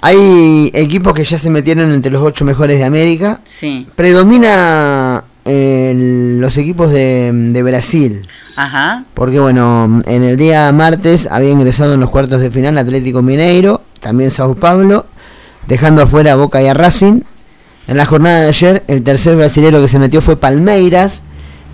hay 0.00 0.70
equipos 0.74 1.14
que 1.14 1.24
ya 1.24 1.38
se 1.38 1.50
metieron 1.50 1.92
entre 1.92 2.10
los 2.10 2.22
ocho 2.22 2.44
mejores 2.44 2.78
de 2.78 2.84
América. 2.84 3.40
Sí. 3.44 3.86
Predomina 3.94 5.24
el- 5.44 6.40
los 6.40 6.56
equipos 6.56 6.90
de, 6.90 7.30
de 7.32 7.62
Brasil. 7.62 8.22
Ajá. 8.56 9.04
Porque 9.14 9.38
bueno, 9.38 10.00
en 10.06 10.24
el 10.24 10.36
día 10.36 10.70
martes 10.72 11.28
había 11.30 11.50
ingresado 11.50 11.94
en 11.94 12.00
los 12.00 12.10
cuartos 12.10 12.40
de 12.40 12.50
final 12.50 12.76
Atlético 12.78 13.22
Mineiro, 13.22 13.82
también 14.00 14.30
Sao 14.30 14.54
Paulo, 14.54 15.06
dejando 15.66 16.02
afuera 16.02 16.32
a 16.32 16.36
Boca 16.36 16.62
y 16.62 16.66
a 16.66 16.74
Racing. 16.74 17.22
En 17.88 17.96
la 17.96 18.06
jornada 18.06 18.42
de 18.42 18.48
ayer, 18.48 18.84
el 18.86 19.02
tercer 19.02 19.36
brasilero 19.36 19.80
que 19.80 19.88
se 19.88 19.98
metió 19.98 20.20
fue 20.20 20.36
Palmeiras, 20.36 21.22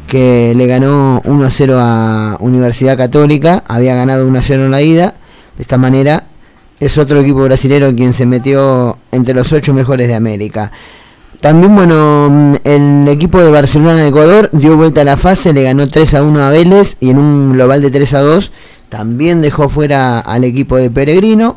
que 0.06 0.54
le 0.56 0.66
ganó 0.66 1.20
1 1.24 1.44
a 1.44 1.50
0 1.50 1.76
a 1.78 2.36
Universidad 2.40 2.96
Católica, 2.96 3.64
había 3.66 3.94
ganado 3.94 4.26
1 4.26 4.38
a 4.38 4.42
0 4.42 4.64
en 4.66 4.70
la 4.70 4.82
ida. 4.82 5.14
De 5.56 5.62
esta 5.62 5.78
manera, 5.78 6.24
es 6.80 6.98
otro 6.98 7.20
equipo 7.20 7.42
brasilero 7.42 7.94
quien 7.94 8.12
se 8.12 8.26
metió 8.26 8.98
entre 9.10 9.34
los 9.34 9.52
ocho 9.52 9.74
mejores 9.74 10.08
de 10.08 10.14
América. 10.14 10.72
También, 11.40 11.74
bueno, 11.74 12.58
el 12.64 13.06
equipo 13.08 13.40
de 13.40 13.50
Barcelona 13.50 13.96
de 13.96 14.08
Ecuador 14.08 14.50
dio 14.52 14.76
vuelta 14.76 15.02
a 15.02 15.04
la 15.04 15.16
fase, 15.16 15.52
le 15.52 15.62
ganó 15.62 15.86
3 15.86 16.14
a 16.14 16.22
1 16.22 16.42
a 16.42 16.50
Vélez 16.50 16.96
y 17.00 17.10
en 17.10 17.18
un 17.18 17.52
global 17.52 17.82
de 17.82 17.90
3 17.90 18.14
a 18.14 18.20
2 18.20 18.52
también 18.88 19.42
dejó 19.42 19.68
fuera 19.68 20.20
al 20.20 20.44
equipo 20.44 20.76
de 20.76 20.90
Peregrino. 20.90 21.56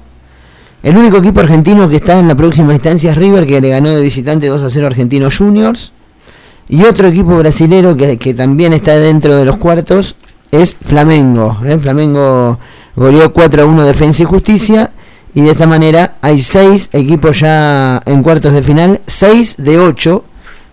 El 0.81 0.95
único 0.95 1.17
equipo 1.17 1.41
argentino 1.41 1.89
que 1.89 1.97
está 1.97 2.19
en 2.19 2.27
la 2.27 2.35
próxima 2.35 2.73
instancia 2.73 3.11
es 3.11 3.17
River, 3.17 3.45
que 3.45 3.59
le 3.59 3.69
ganó 3.69 3.89
de 3.89 4.01
visitante 4.01 4.47
2 4.47 4.63
a 4.63 4.69
0 4.69 4.85
a 4.85 4.89
Argentinos 4.89 5.37
Juniors. 5.37 5.91
Y 6.69 6.83
otro 6.83 7.07
equipo 7.07 7.37
brasilero 7.37 7.97
que, 7.97 8.17
que 8.17 8.33
también 8.33 8.73
está 8.73 8.97
dentro 8.97 9.35
de 9.35 9.43
los 9.43 9.57
cuartos 9.57 10.15
es 10.51 10.77
Flamengo. 10.81 11.57
¿eh? 11.65 11.77
Flamengo 11.79 12.59
goleó 12.95 13.33
4 13.33 13.63
a 13.63 13.65
1 13.65 13.85
Defensa 13.85 14.23
y 14.23 14.25
Justicia. 14.25 14.91
Y 15.33 15.41
de 15.41 15.51
esta 15.51 15.67
manera 15.67 16.15
hay 16.21 16.41
6 16.41 16.89
equipos 16.93 17.39
ya 17.39 17.99
en 18.05 18.23
cuartos 18.23 18.53
de 18.53 18.63
final, 18.63 19.01
6 19.05 19.57
de 19.57 19.79
8 19.79 20.23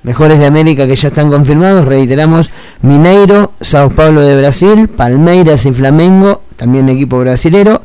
mejores 0.03 0.38
de 0.38 0.47
América 0.47 0.87
que 0.87 0.97
ya 0.97 1.09
están 1.09 1.31
confirmados. 1.31 1.85
Reiteramos, 1.85 2.51
Mineiro, 2.81 3.53
Sao 3.61 3.90
Paulo 3.90 4.21
de 4.21 4.37
Brasil, 4.37 4.88
Palmeiras 4.88 5.66
y 5.66 5.73
Flamengo, 5.73 6.42
también 6.57 6.88
equipo 6.88 7.19
brasilero. 7.19 7.83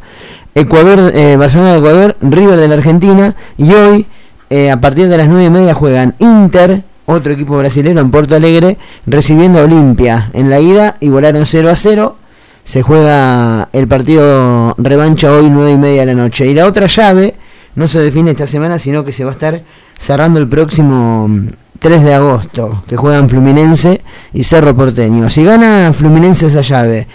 Ecuador, 0.55 1.11
eh, 1.13 1.37
Barcelona 1.37 1.73
de 1.73 1.77
Ecuador, 1.77 2.17
River 2.21 2.59
de 2.59 2.67
la 2.67 2.75
Argentina. 2.75 3.35
Y 3.57 3.73
hoy, 3.73 4.05
eh, 4.49 4.71
a 4.71 4.81
partir 4.81 5.07
de 5.07 5.17
las 5.17 5.27
9 5.27 5.45
y 5.45 5.49
media, 5.49 5.73
juegan 5.73 6.15
Inter, 6.19 6.83
otro 7.05 7.33
equipo 7.33 7.57
brasilero 7.57 7.99
en 7.99 8.11
Porto 8.11 8.35
Alegre, 8.35 8.77
recibiendo 9.05 9.59
a 9.59 9.63
Olimpia 9.63 10.29
en 10.33 10.49
la 10.49 10.59
ida 10.59 10.95
y 10.99 11.09
volaron 11.09 11.45
0 11.45 11.69
a 11.69 11.75
0. 11.75 12.17
Se 12.63 12.81
juega 12.81 13.69
el 13.73 13.87
partido 13.87 14.75
revancha 14.77 15.31
hoy 15.31 15.49
9 15.49 15.71
y 15.71 15.77
media 15.77 16.01
de 16.01 16.07
la 16.07 16.13
noche. 16.13 16.45
Y 16.47 16.53
la 16.53 16.67
otra 16.67 16.87
llave 16.87 17.35
no 17.75 17.87
se 17.87 17.99
define 17.99 18.31
esta 18.31 18.47
semana, 18.47 18.77
sino 18.77 19.03
que 19.03 19.11
se 19.11 19.23
va 19.23 19.31
a 19.31 19.33
estar 19.33 19.63
cerrando 19.97 20.39
el 20.39 20.47
próximo 20.47 21.29
3 21.79 22.03
de 22.03 22.13
agosto, 22.13 22.83
que 22.87 22.95
juegan 22.95 23.29
Fluminense 23.29 24.01
y 24.33 24.43
Cerro 24.43 24.75
Porteño. 24.75 25.29
Si 25.29 25.43
gana 25.43 25.91
Fluminense 25.93 26.47
esa 26.47 26.61
llave 26.61 27.07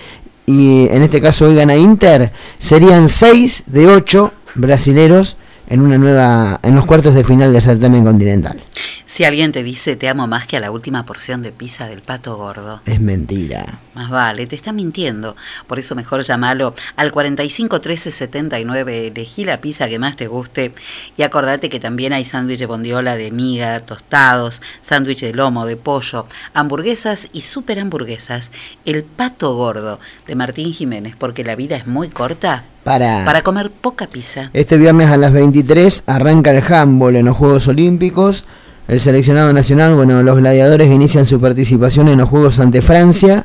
y 0.47 0.89
en 0.89 1.03
este 1.03 1.21
caso 1.21 1.47
hoy 1.47 1.57
gana 1.57 1.77
Inter, 1.77 2.33
serían 2.59 3.09
6 3.09 3.65
de 3.67 3.89
8 3.89 4.33
brasileros 4.55 5.37
en 5.69 5.81
una 5.81 5.99
nueva 5.99 6.61
en 6.63 6.75
los 6.75 6.87
cuartos 6.87 7.15
de 7.15 7.25
final 7.25 7.53
del 7.53 7.63
certamen 7.63 8.05
continental. 8.05 8.61
Si 9.05 9.25
alguien 9.25 9.53
te 9.53 9.63
dice 9.63 9.97
te 9.97 10.09
amo 10.09 10.27
más 10.27 10.47
que 10.47 10.57
a 10.57 10.61
la 10.61 10.71
última 10.71 11.05
porción 11.07 11.43
de 11.43 11.53
pizza 11.53 11.87
del 11.87 12.03
pato 12.03 12.37
gordo, 12.37 12.81
Es 12.87 13.01
mentira. 13.01 13.79
más 13.95 14.11
vale, 14.11 14.47
te 14.47 14.57
está 14.57 14.73
mintiendo. 14.73 15.37
Por 15.67 15.79
eso 15.79 15.95
mejor 15.95 16.23
llamalo 16.23 16.75
al 16.97 17.13
45 17.13 17.81
13 17.81 18.11
79, 18.11 19.07
elegí 19.09 19.45
la 19.45 19.61
pizza 19.61 19.89
que 19.89 19.99
más 19.99 20.17
te 20.17 20.27
guste 20.27 20.73
y 21.17 21.23
acordate 21.23 21.69
que 21.69 21.81
también 21.81 22.13
hay 22.13 22.25
sándwich 22.25 22.59
de 22.59 22.67
bondiola 22.67 23.17
de 23.17 23.31
miga, 23.31 23.81
tostados, 23.81 24.61
sándwich 24.83 25.21
de 25.21 25.33
lomo, 25.33 25.67
de 25.67 25.77
pollo, 25.77 26.27
hamburguesas 26.53 27.29
y 27.33 27.43
super 27.43 27.79
hamburguesas. 27.79 28.53
El 28.85 29.05
pato 29.05 29.55
gordo 29.55 30.01
de 30.27 30.35
Martín 30.35 30.73
Jiménez, 30.73 31.15
porque 31.17 31.45
la 31.45 31.57
vida 31.57 31.77
es 31.77 31.87
muy 31.87 32.09
corta 32.09 32.65
Para, 32.87 33.25
para 33.25 33.43
comer 33.43 33.73
poca 33.73 34.07
pizza. 34.07 34.49
Este 34.53 34.77
viernes 34.77 35.11
a 35.11 35.17
las 35.17 35.33
23 35.33 36.05
arranca 36.07 36.53
el 36.53 36.63
handball 36.63 37.17
en 37.17 37.27
los 37.27 37.37
Juegos 37.37 37.67
Olímpicos. 37.67 38.45
El 38.87 39.01
seleccionado 39.01 39.53
nacional, 39.53 39.97
bueno, 39.97 40.23
los 40.23 40.37
gladiadores 40.37 40.89
inician 40.89 41.27
su 41.27 41.41
participación 41.41 42.07
en 42.07 42.19
los 42.19 42.29
Juegos 42.29 42.61
ante 42.61 42.83
Francia. 42.83 43.45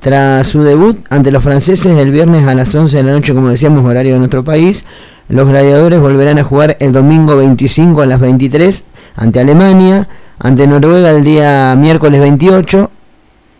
Tras 0.00 0.48
su 0.48 0.64
debut 0.64 1.06
ante 1.08 1.30
los 1.30 1.44
franceses 1.44 1.96
el 1.98 2.10
viernes 2.10 2.48
a 2.48 2.54
las 2.56 2.74
11 2.74 2.96
de 2.96 3.02
la 3.04 3.12
noche, 3.12 3.32
como 3.32 3.50
decíamos, 3.50 3.84
horario 3.84 4.14
de 4.14 4.18
nuestro 4.18 4.42
país, 4.42 4.84
los 5.28 5.46
gladiadores 5.48 6.00
volverán 6.00 6.40
a 6.40 6.42
jugar 6.42 6.76
el 6.80 6.90
domingo 6.90 7.36
25 7.36 8.02
a 8.02 8.06
las 8.06 8.18
23 8.18 8.84
ante 9.14 9.38
Alemania, 9.38 10.08
ante 10.40 10.66
Noruega 10.66 11.12
el 11.12 11.22
día 11.22 11.76
miércoles 11.78 12.20
28 12.20 12.90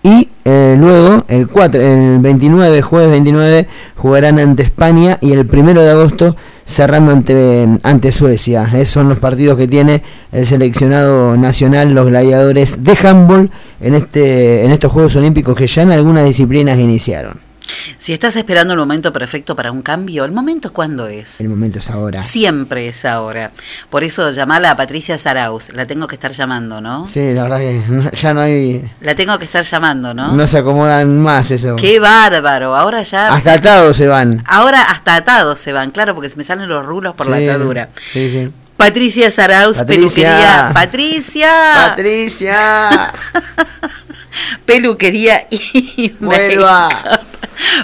y 0.02 0.28
eh, 0.44 0.76
luego 0.78 1.24
el 1.28 1.46
4, 1.48 1.80
el 1.80 2.18
29, 2.20 2.80
jueves 2.82 3.10
29, 3.10 3.66
jugarán 3.96 4.38
ante 4.38 4.62
España 4.62 5.18
y 5.20 5.32
el 5.32 5.46
primero 5.46 5.82
de 5.82 5.90
agosto 5.90 6.36
cerrando 6.64 7.12
ante, 7.12 7.68
ante 7.82 8.10
Suecia. 8.10 8.64
Esos 8.72 8.88
son 8.88 9.08
los 9.10 9.18
partidos 9.18 9.58
que 9.58 9.68
tiene 9.68 10.02
el 10.32 10.46
seleccionado 10.46 11.36
nacional, 11.36 11.92
los 11.92 12.06
gladiadores 12.06 12.82
de 12.82 12.96
handball 13.02 13.50
en, 13.80 13.94
este, 13.94 14.64
en 14.64 14.70
estos 14.70 14.90
Juegos 14.90 15.16
Olímpicos 15.16 15.54
que 15.54 15.66
ya 15.66 15.82
en 15.82 15.92
algunas 15.92 16.24
disciplinas 16.24 16.78
iniciaron. 16.78 17.49
Si 17.98 18.12
estás 18.12 18.36
esperando 18.36 18.72
el 18.74 18.78
momento 18.78 19.12
perfecto 19.12 19.54
para 19.56 19.70
un 19.72 19.82
cambio, 19.82 20.24
¿el 20.24 20.32
momento 20.32 20.72
cuándo 20.72 21.06
es? 21.06 21.40
El 21.40 21.48
momento 21.48 21.78
es 21.78 21.90
ahora. 21.90 22.20
Siempre 22.20 22.88
es 22.88 23.04
ahora. 23.04 23.50
Por 23.90 24.04
eso 24.04 24.30
llamala 24.30 24.70
a 24.72 24.76
Patricia 24.76 25.18
Saraus. 25.18 25.72
La 25.72 25.86
tengo 25.86 26.06
que 26.06 26.14
estar 26.16 26.32
llamando, 26.32 26.80
¿no? 26.80 27.06
Sí, 27.06 27.32
la 27.32 27.42
verdad 27.42 27.58
que 27.58 27.82
no- 27.88 28.10
ya 28.12 28.34
no 28.34 28.40
hay... 28.40 28.90
La 29.00 29.14
tengo 29.14 29.38
que 29.38 29.44
estar 29.44 29.64
llamando, 29.64 30.14
¿no? 30.14 30.32
No 30.32 30.46
se 30.46 30.58
acomodan 30.58 31.18
más 31.20 31.50
eso. 31.50 31.76
Qué 31.76 32.00
bárbaro. 32.00 32.76
Ahora 32.76 33.02
ya. 33.02 33.34
Hasta 33.34 33.54
atados 33.54 33.96
se 33.96 34.06
van. 34.06 34.42
Ahora 34.46 34.82
hasta 34.90 35.14
atados 35.16 35.58
se 35.58 35.72
van, 35.72 35.90
claro, 35.90 36.14
porque 36.14 36.28
se 36.28 36.36
me 36.36 36.44
salen 36.44 36.68
los 36.68 36.84
rulos 36.84 37.14
por 37.14 37.26
Sí, 37.26 37.32
la 37.32 37.36
atadura. 37.54 37.88
Sí, 38.12 38.30
sí. 38.30 38.52
Patricia 38.76 39.30
Saraus, 39.30 39.76
Patricia. 39.76 40.28
peluquería. 40.30 40.70
Patricia. 40.72 41.50
Patricia. 41.88 43.12
peluquería 44.66 45.46
y 45.50 46.14
Vuelva. 46.20 46.88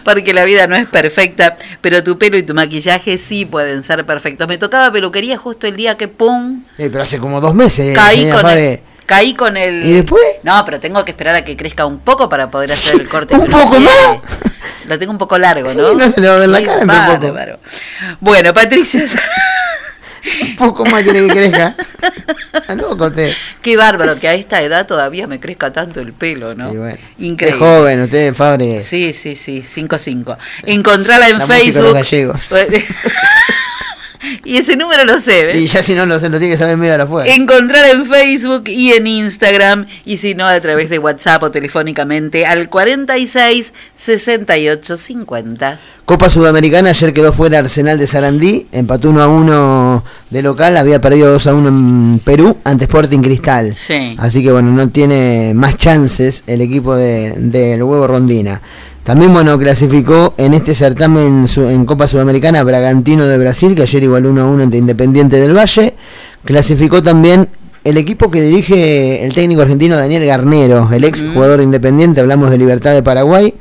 Porque 0.04 0.32
la 0.32 0.44
vida 0.44 0.66
no 0.66 0.74
es 0.76 0.86
perfecta, 0.88 1.56
pero 1.80 2.02
tu 2.02 2.18
pelo 2.18 2.38
y 2.38 2.42
tu 2.42 2.54
maquillaje 2.54 3.18
sí 3.18 3.44
pueden 3.44 3.82
ser 3.84 4.06
perfectos. 4.06 4.48
Me 4.48 4.56
tocaba 4.56 4.90
peluquería 4.90 5.36
justo 5.36 5.66
el 5.66 5.76
día 5.76 5.96
que 5.96 6.08
pum, 6.08 6.62
Eh, 6.78 6.88
pero 6.90 7.02
hace 7.02 7.18
como 7.18 7.40
dos 7.40 7.54
meses. 7.54 7.94
caí 7.94 8.30
con 8.30 8.48
el, 8.48 8.80
caí 9.04 9.34
con 9.34 9.56
el 9.56 9.84
¿Y 9.84 9.92
después? 9.92 10.22
No, 10.42 10.64
pero 10.64 10.80
tengo 10.80 11.04
que 11.04 11.10
esperar 11.10 11.34
a 11.34 11.44
que 11.44 11.56
crezca 11.56 11.84
un 11.84 11.98
poco 12.00 12.28
para 12.28 12.50
poder 12.50 12.72
hacer 12.72 12.94
el 13.00 13.08
corte. 13.08 13.34
¿Un 13.34 13.48
poco 13.48 13.78
más? 13.78 14.18
Lo 14.86 14.98
tengo 14.98 15.12
un 15.12 15.18
poco 15.18 15.36
largo, 15.36 15.74
¿no? 15.74 15.90
Sí, 15.90 15.94
no 15.98 16.08
se 16.08 16.20
le 16.20 16.28
va 16.28 16.34
a 16.36 16.38
ver 16.38 16.48
la 16.48 16.62
cara 16.62 16.80
un 17.20 17.20
poco. 17.20 17.60
Bueno, 18.20 18.54
Patricia, 18.54 19.04
Un 20.42 20.56
poco 20.56 20.84
más 20.86 21.02
quiere 21.02 21.26
que 21.26 21.28
crezca. 21.28 21.74
Loco 22.76 23.06
usted. 23.06 23.32
qué 23.62 23.76
bárbaro 23.76 24.18
que 24.18 24.28
a 24.28 24.34
esta 24.34 24.62
edad 24.62 24.86
todavía 24.86 25.26
me 25.26 25.38
crezca 25.38 25.72
tanto 25.72 26.00
el 26.00 26.12
pelo, 26.12 26.54
¿no? 26.54 26.72
Qué 26.72 26.98
Increíble. 27.18 27.58
joven 27.58 28.00
usted, 28.02 28.34
Fabre. 28.34 28.80
Sí, 28.80 29.12
sí, 29.12 29.36
sí, 29.36 29.62
5-5. 29.62 30.36
Encontrala 30.64 31.28
en 31.28 31.38
La 31.38 31.46
Facebook. 31.46 31.82
los 31.84 31.94
gallegos. 31.94 32.48
y 34.44 34.56
ese 34.56 34.76
número 34.76 35.04
lo 35.04 35.18
sé, 35.18 35.46
¿ves? 35.46 35.56
Y 35.56 35.66
ya 35.66 35.82
si 35.82 35.94
no, 35.94 36.06
lo, 36.06 36.14
lo 36.18 36.20
tiene 36.38 36.48
que 36.50 36.56
saber 36.56 36.76
medio 36.76 36.92
de 36.92 36.98
la 36.98 37.06
fuerza. 37.06 37.34
Encontrar 37.34 37.88
en 37.90 38.06
Facebook 38.06 38.68
y 38.68 38.92
en 38.92 39.06
Instagram, 39.06 39.86
y 40.04 40.16
si 40.18 40.34
no, 40.34 40.46
a 40.46 40.60
través 40.60 40.88
de 40.90 40.98
WhatsApp 40.98 41.42
o 41.42 41.50
telefónicamente 41.50 42.46
al 42.46 42.68
46 42.68 43.72
68 43.96 44.96
50. 44.96 45.78
Copa 46.04 46.30
Sudamericana, 46.30 46.90
ayer 46.90 47.12
quedó 47.12 47.32
fuera 47.32 47.58
Arsenal 47.58 47.98
de 47.98 48.06
Sarandí, 48.06 48.66
empató 48.70 49.10
1 49.10 49.22
a 49.22 49.26
1 49.28 50.04
de 50.30 50.42
local, 50.42 50.76
había 50.76 51.00
perdido 51.00 51.32
2 51.32 51.46
a 51.48 51.54
1 51.54 51.68
en 51.68 52.20
Perú 52.24 52.56
ante 52.64 52.84
Sporting 52.84 53.20
Cristal. 53.20 53.74
Sí. 53.74 54.14
Así 54.18 54.42
que 54.42 54.52
bueno, 54.52 54.70
no 54.70 54.88
tiene 54.90 55.52
más 55.54 55.76
chances 55.76 56.44
el 56.46 56.60
equipo 56.60 56.94
de- 56.94 57.34
del 57.36 57.82
huevo 57.82 58.06
Rondina. 58.06 58.62
También 59.06 59.32
bueno, 59.32 59.56
clasificó 59.56 60.34
en 60.36 60.52
este 60.52 60.74
certamen 60.74 61.46
en 61.58 61.86
Copa 61.86 62.08
Sudamericana 62.08 62.64
Bragantino 62.64 63.28
de 63.28 63.38
Brasil, 63.38 63.76
que 63.76 63.82
ayer 63.82 64.02
igualó 64.02 64.30
1 64.30 64.40
a 64.40 64.46
1 64.46 64.64
ante 64.64 64.78
Independiente 64.78 65.38
del 65.38 65.56
Valle. 65.56 65.94
Clasificó 66.44 67.00
también 67.04 67.48
el 67.84 67.98
equipo 67.98 68.32
que 68.32 68.42
dirige 68.42 69.24
el 69.24 69.32
técnico 69.32 69.62
argentino 69.62 69.96
Daniel 69.96 70.26
Garnero, 70.26 70.88
el 70.92 71.04
ex 71.04 71.24
jugador 71.32 71.58
de 71.58 71.62
Independiente, 71.62 72.20
hablamos 72.20 72.50
de 72.50 72.58
Libertad 72.58 72.94
de 72.94 73.04
Paraguay. 73.04 73.54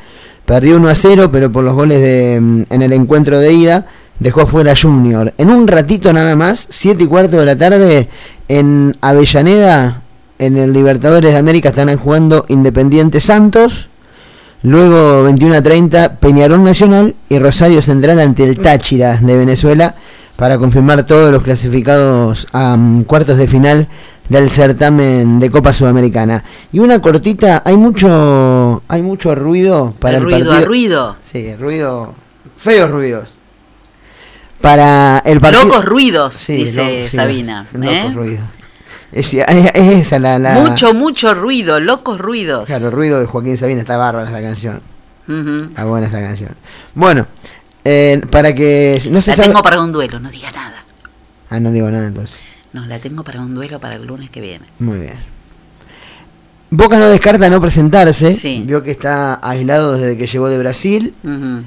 Perdió 0.48 0.78
1 0.78 0.90
a 0.90 0.96
0, 0.96 1.30
pero 1.32 1.52
por 1.52 1.64
los 1.64 1.76
goles 1.76 2.02
de, 2.02 2.40
mm, 2.42 2.64
en 2.72 2.82
el 2.82 2.92
encuentro 2.94 3.40
de 3.40 3.54
ida 3.54 3.86
dejó 4.20 4.42
afuera 4.42 4.72
a 4.72 4.76
Junior. 4.76 5.32
En 5.38 5.52
un 5.52 5.68
ratito 5.68 6.12
nada 6.12 6.36
más, 6.36 6.66
7 6.72 7.04
y 7.04 7.08
cuarto 7.08 7.38
de 7.38 7.46
la 7.46 7.56
tarde, 7.56 8.10
en 8.48 8.98
Avellaneda, 9.00 10.02
en 10.40 10.58
el 10.58 10.74
Libertadores 10.74 11.34
de 11.34 11.38
América, 11.38 11.70
están 11.70 11.96
jugando 11.98 12.44
Independiente 12.48 13.20
Santos. 13.20 13.90
Luego 14.66 15.24
21 15.24 15.56
a 15.58 15.62
30, 15.62 16.16
Peñarol 16.20 16.64
Nacional 16.64 17.14
y 17.30 17.38
Rosario 17.38 17.84
Central 17.84 18.20
ante 18.20 18.44
el 18.44 18.58
Táchira 18.60 19.18
de 19.18 19.38
Venezuela 19.38 19.94
para 20.38 20.58
confirmar 20.58 21.06
todos 21.06 21.32
los 21.32 21.44
clasificados 21.44 22.48
a 22.52 22.76
mm, 22.76 23.04
cuartos 23.04 23.38
de 23.38 23.48
final 23.48 23.88
del 24.28 24.50
certamen 24.50 25.40
de 25.40 25.52
Copa 25.52 25.72
Sudamericana. 25.72 26.44
Y 26.72 26.80
una 26.80 27.00
cortita, 27.00 27.62
hay 27.64 27.78
mucho 27.78 28.82
hay 28.88 29.04
mucho 29.04 29.36
ruido 29.36 29.94
para 30.00 30.18
el, 30.18 30.24
ruido 30.24 30.38
partido. 30.40 30.54
a 30.58 30.62
ruido. 30.68 31.16
Sí, 31.24 31.56
ruido, 31.56 32.16
feos 32.58 32.90
ruidos. 32.90 33.36
Para 34.62 35.20
el 35.26 35.40
partido. 35.42 35.66
Locos 35.66 35.86
ruidos, 35.86 36.34
Sí, 36.34 36.54
dice 36.54 37.02
lo- 37.04 37.08
sí, 37.08 37.16
Sabina. 37.16 37.68
Locos 37.72 37.92
¿eh? 37.94 38.12
ruidos. 38.16 38.46
Es, 39.12 39.34
es- 39.34 39.46
es 39.74 39.98
esa 39.98 40.20
la, 40.20 40.38
la- 40.40 40.56
Mucho, 40.56 40.94
mucho 40.94 41.34
ruido, 41.36 41.80
locos 41.80 42.20
ruidos. 42.20 42.66
Claro, 42.68 42.88
el 42.88 42.92
ruido 42.92 43.20
de 43.20 43.26
Joaquín 43.26 43.58
Sabina 43.58 43.80
está 43.82 43.98
bárbara 43.98 44.30
esa 44.30 44.42
canción. 44.42 44.82
Está 45.70 45.86
buena 45.86 46.08
esa 46.08 46.20
canción. 46.22 46.52
Bueno, 46.94 47.26
eh, 47.84 48.22
para 48.30 48.54
que 48.54 49.02
no 49.10 49.22
se 49.22 49.32
La 49.32 49.36
sabe. 49.38 49.48
tengo 49.50 49.62
para 49.62 49.82
un 49.82 49.92
duelo, 49.92 50.20
no 50.20 50.30
diga 50.30 50.52
nada. 50.52 50.84
Ah, 51.50 51.60
no 51.60 51.72
digo 51.72 51.90
nada 51.90 52.08
entonces. 52.08 52.42
No, 52.74 52.86
la 52.86 53.00
tengo 53.00 53.24
para 53.24 53.40
un 53.42 53.54
duelo 53.56 53.80
para 53.80 53.96
el 53.96 54.06
lunes 54.06 54.30
que 54.30 54.42
viene. 54.42 54.66
Muy 54.80 55.00
bien. 55.00 55.16
Boca 56.72 56.98
no 57.00 57.08
descarta 57.08 57.50
no 57.50 57.62
presentarse. 57.62 58.34
Sí. 58.34 58.64
Vio 58.66 58.84
que 58.84 58.92
está 58.92 59.40
aislado 59.42 59.94
desde 59.98 60.18
que 60.18 60.28
llegó 60.28 60.50
de 60.50 60.58
Brasil. 60.58 61.14
Ujú. 61.24 61.64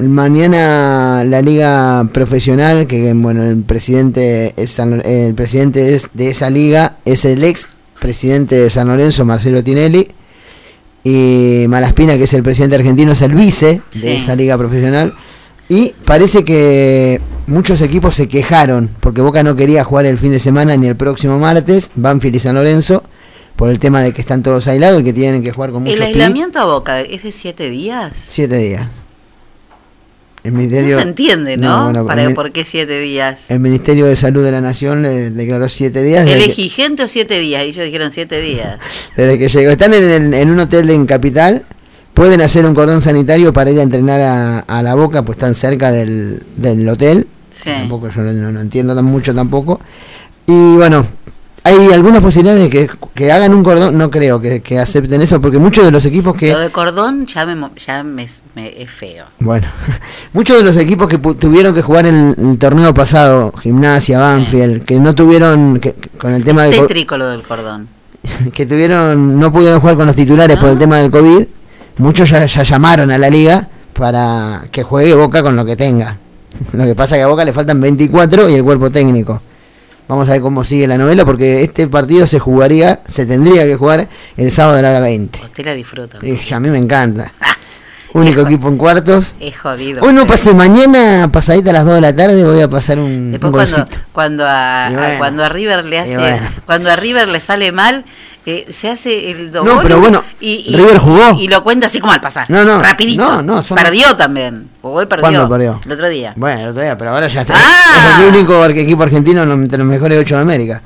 Mañana 0.00 1.24
la 1.26 1.42
liga 1.42 2.08
profesional, 2.12 2.86
que 2.86 3.12
bueno, 3.14 3.42
el 3.44 3.62
presidente 3.62 4.54
es 4.56 4.70
San- 4.70 5.02
el 5.04 5.34
presidente 5.34 5.94
es 5.94 6.08
de 6.14 6.30
esa 6.30 6.50
liga 6.50 6.96
es 7.04 7.24
el 7.24 7.42
ex 7.44 7.68
presidente 8.00 8.54
de 8.56 8.70
San 8.70 8.88
Lorenzo, 8.88 9.24
Marcelo 9.24 9.62
Tinelli, 9.62 10.08
y 11.04 11.66
Malaspina, 11.68 12.16
que 12.16 12.24
es 12.24 12.34
el 12.34 12.42
presidente 12.42 12.76
argentino, 12.76 13.12
es 13.12 13.22
el 13.22 13.34
vice 13.34 13.82
Sí. 13.90 14.00
de 14.02 14.16
esa 14.16 14.34
liga 14.36 14.56
profesional. 14.58 15.14
Y 15.68 15.94
parece 16.04 16.44
que 16.44 17.20
muchos 17.46 17.80
equipos 17.80 18.14
se 18.14 18.26
quejaron 18.28 18.90
porque 19.00 19.20
Boca 19.20 19.42
no 19.42 19.54
quería 19.56 19.84
jugar 19.84 20.06
el 20.06 20.18
fin 20.18 20.32
de 20.32 20.40
semana 20.40 20.76
ni 20.76 20.86
el 20.88 20.96
próximo 20.96 21.38
martes, 21.38 21.92
Banfield 21.94 22.36
y 22.36 22.40
San 22.40 22.54
Lorenzo, 22.56 23.02
por 23.56 23.68
el 23.70 23.78
tema 23.78 24.00
de 24.02 24.12
que 24.12 24.20
están 24.20 24.42
todos 24.42 24.66
aislados 24.66 25.00
y 25.02 25.04
que 25.04 25.12
tienen 25.12 25.42
que 25.42 25.52
jugar 25.52 25.70
con 25.70 25.82
muchos 25.82 25.96
¿El 25.96 26.02
aislamiento 26.06 26.58
a 26.58 26.64
Boca 26.64 27.00
es 27.00 27.22
de 27.22 27.32
siete 27.32 27.68
días? 27.70 28.12
Siete 28.14 28.56
días. 28.56 28.86
El 30.42 30.52
No 30.54 30.58
ministerio, 30.58 30.96
se 30.98 31.06
entiende, 31.06 31.56
¿no? 31.58 31.84
bueno, 31.84 32.06
Para, 32.06 32.22
el, 32.24 32.34
¿Por 32.34 32.50
qué 32.50 32.64
siete 32.64 32.98
días? 33.00 33.50
el 33.50 33.60
Ministerio 33.60 34.06
de 34.06 34.16
Salud 34.16 34.42
de 34.42 34.50
la 34.52 34.60
Nación 34.62 35.02
le 35.02 35.30
declaró 35.30 35.68
siete 35.68 36.02
días. 36.02 36.20
¿El 36.26 36.28
Desde 36.34 36.44
que, 36.44 36.50
exigente 36.50 37.02
o 37.02 37.08
siete 37.08 37.38
días? 37.38 37.62
Ellos 37.64 37.84
dijeron 37.84 38.10
siete 38.12 38.40
días. 38.40 38.78
desde 39.16 39.38
que 39.38 39.48
llegó. 39.48 39.70
Están 39.70 39.92
en, 39.92 40.02
el- 40.04 40.34
en 40.34 40.50
un 40.50 40.58
hotel 40.60 40.88
en 40.90 41.04
Capital. 41.06 41.64
Pueden 42.14 42.40
hacer 42.40 42.64
un 42.64 42.74
cordón 42.74 43.02
sanitario 43.02 43.52
para 43.52 43.70
ir 43.70 43.78
a 43.78 43.82
entrenar 43.82 44.20
a, 44.20 44.58
a 44.60 44.82
la 44.82 44.94
boca, 44.94 45.22
pues 45.24 45.36
están 45.36 45.54
cerca 45.54 45.92
del, 45.92 46.42
del 46.56 46.88
hotel. 46.88 47.26
Sí. 47.50 47.70
Tampoco 47.70 48.08
yo 48.10 48.22
no, 48.22 48.32
no- 48.32 48.52
no 48.52 48.60
entiendo 48.60 48.94
tan 48.94 49.04
mucho 49.04 49.34
tampoco. 49.34 49.80
Y 50.46 50.76
bueno, 50.76 51.06
hay 51.62 51.92
algunas 51.92 52.22
posibilidades 52.22 52.62
de 52.62 52.70
que, 52.70 52.90
que 53.14 53.30
hagan 53.32 53.52
un 53.54 53.62
cordón. 53.62 53.96
No 53.98 54.10
creo 54.10 54.40
que, 54.40 54.60
que 54.62 54.78
acepten 54.78 55.20
eso, 55.22 55.40
porque 55.40 55.58
muchos 55.58 55.84
de 55.84 55.90
los 55.90 56.04
equipos 56.04 56.34
que. 56.34 56.52
Lo 56.52 56.58
de 56.60 56.70
cordón 56.70 57.26
ya 57.26 57.44
me, 57.46 57.54
ya 57.86 58.02
me, 58.02 58.26
me- 58.54 58.82
es 58.82 58.90
feo. 58.90 59.26
Bueno, 59.40 59.66
muchos 60.32 60.56
de 60.56 60.62
los 60.64 60.76
equipos 60.76 61.06
que 61.08 61.18
tuvieron 61.18 61.74
que 61.74 61.82
jugar 61.82 62.06
en 62.06 62.34
el, 62.38 62.50
el 62.52 62.58
torneo 62.58 62.94
pasado, 62.94 63.52
Gimnasia, 63.60 64.18
Banfield, 64.18 64.84
que 64.84 64.98
no 65.00 65.14
tuvieron, 65.14 65.78
que, 65.80 65.94
con 66.18 66.32
el 66.32 66.44
tema 66.44 66.64
de 66.64 66.76
co- 66.76 66.82
Tétrico 66.86 67.16
lo 67.18 67.28
del 67.28 67.42
cordón. 67.42 67.88
que 68.52 68.66
tuvieron, 68.66 69.38
no 69.38 69.52
pudieron 69.52 69.80
jugar 69.80 69.96
con 69.96 70.06
los 70.06 70.16
titulares 70.16 70.56
por 70.58 70.70
el 70.70 70.78
tema 70.78 70.98
del 70.98 71.10
COVID, 71.10 71.44
muchos 71.98 72.30
ya, 72.30 72.46
ya 72.46 72.62
llamaron 72.62 73.10
a 73.10 73.18
la 73.18 73.28
liga 73.30 73.68
para 73.92 74.64
que 74.70 74.82
juegue 74.82 75.14
Boca 75.14 75.42
con 75.42 75.56
lo 75.56 75.64
que 75.64 75.76
tenga. 75.76 76.16
Lo 76.72 76.84
que 76.84 76.94
pasa 76.94 77.14
es 77.14 77.20
que 77.20 77.24
a 77.24 77.28
Boca 77.28 77.44
le 77.44 77.52
faltan 77.52 77.80
24 77.80 78.48
y 78.50 78.54
el 78.54 78.64
cuerpo 78.64 78.90
técnico. 78.90 79.40
Vamos 80.10 80.28
a 80.28 80.32
ver 80.32 80.40
cómo 80.40 80.64
sigue 80.64 80.88
la 80.88 80.98
novela 80.98 81.24
porque 81.24 81.62
este 81.62 81.86
partido 81.86 82.26
se 82.26 82.40
jugaría, 82.40 83.00
se 83.06 83.26
tendría 83.26 83.64
que 83.64 83.76
jugar 83.76 84.08
el 84.36 84.50
sábado 84.50 84.74
de 84.74 84.82
la 84.82 84.90
hora 84.90 84.98
20. 84.98 85.40
Usted 85.40 85.64
la 85.64 85.74
disfruta. 85.74 86.18
Y 86.20 86.52
a 86.52 86.58
mí 86.58 86.68
me 86.68 86.78
encanta. 86.78 87.32
Único 88.12 88.40
equipo 88.40 88.68
en 88.68 88.76
cuartos. 88.76 89.34
Es 89.38 89.56
jodido. 89.58 90.02
Hoy 90.02 90.12
no 90.12 90.22
usted. 90.22 90.32
pasé 90.34 90.54
mañana, 90.54 91.28
pasadita 91.30 91.70
a 91.70 91.74
las 91.74 91.84
2 91.84 91.94
de 91.96 92.00
la 92.00 92.14
tarde, 92.16 92.42
voy 92.44 92.60
a 92.60 92.68
pasar 92.68 92.98
un, 92.98 93.30
Después 93.32 93.48
un 93.50 93.56
cuando, 93.56 93.76
golcito. 93.76 94.00
cuando, 94.12 94.44
a, 94.46 94.88
Y 94.90 94.94
a- 94.94 94.98
bueno. 94.98 95.18
cuando 95.18 95.44
a 95.44 95.48
River 95.48 95.84
le 95.84 95.98
hace, 96.00 96.18
bueno. 96.18 96.48
cuando 96.66 96.90
a 96.90 96.96
River 96.96 97.28
le 97.28 97.38
sale 97.40 97.70
mal, 97.72 98.04
eh, 98.46 98.66
se 98.70 98.88
hace 98.90 99.30
el 99.30 99.52
doble. 99.52 99.72
No, 99.74 99.80
pero 99.80 100.00
bueno, 100.00 100.24
River 100.40 100.98
jugó. 100.98 101.38
Y 101.38 101.46
lo 101.46 101.62
cuenta 101.62 101.86
así 101.86 102.00
como 102.00 102.12
al 102.12 102.20
pasar. 102.20 102.50
No, 102.50 102.64
no, 102.64 102.82
Rapidito. 102.82 103.22
no, 103.22 103.42
no, 103.42 103.62
son- 103.62 103.76
perdió 103.76 104.16
también. 104.16 104.70
Jugó 104.82 105.02
y 105.02 105.06
perdió. 105.06 105.22
¿Cuándo 105.22 105.48
perdió? 105.48 105.80
El 105.84 105.92
otro 105.92 106.08
día. 106.08 106.32
Bueno, 106.36 106.60
el 106.62 106.68
otro 106.68 106.82
día, 106.82 106.98
pero 106.98 107.10
ahora 107.10 107.28
ya 107.28 107.42
está. 107.42 107.54
Ah. 107.56 108.16
Es 108.18 108.24
el 108.26 108.34
único 108.34 108.64
equipo 108.66 109.02
argentino 109.04 109.46
no- 109.46 109.54
entre 109.54 109.78
los 109.78 109.86
mejores 109.86 110.18
8 110.18 110.34
de 110.36 110.42
América. 110.42 110.82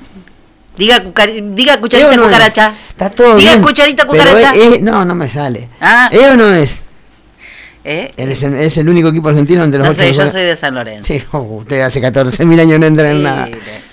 Diga, 0.76 1.02
cucar- 1.04 1.54
diga 1.54 1.80
cucharita 1.80 2.16
no 2.16 2.22
es. 2.24 2.28
cucaracha. 2.28 2.72
Está 2.90 3.08
todo 3.08 3.36
Diga 3.36 3.52
bien. 3.52 3.62
cucharita 3.62 4.04
cucaracha. 4.06 4.54
es- 4.56 4.74
es- 4.74 4.80
no, 4.82 5.04
no 5.04 5.14
me 5.14 5.30
sale. 5.30 5.70
Ah. 5.80 6.08
¿Eo 6.12 6.36
no 6.36 6.52
es? 6.52 6.84
¿Eh? 7.84 8.12
Él 8.16 8.32
es, 8.32 8.42
el, 8.42 8.54
es 8.54 8.76
el 8.78 8.88
único 8.88 9.08
equipo 9.08 9.28
argentino 9.28 9.62
entre 9.62 9.78
los 9.78 9.88
No 9.88 9.94
sé, 9.94 10.12
yo 10.12 10.26
soy 10.28 10.42
de 10.42 10.56
San 10.56 10.74
Lorenzo. 10.74 11.04
Sí, 11.06 11.22
oh, 11.32 11.38
usted 11.40 11.80
hace 11.82 12.00
14.000 12.02 12.60
años 12.60 12.80
no 12.80 12.86
entra 12.86 13.10
en 13.10 13.22
nada. 13.22 13.48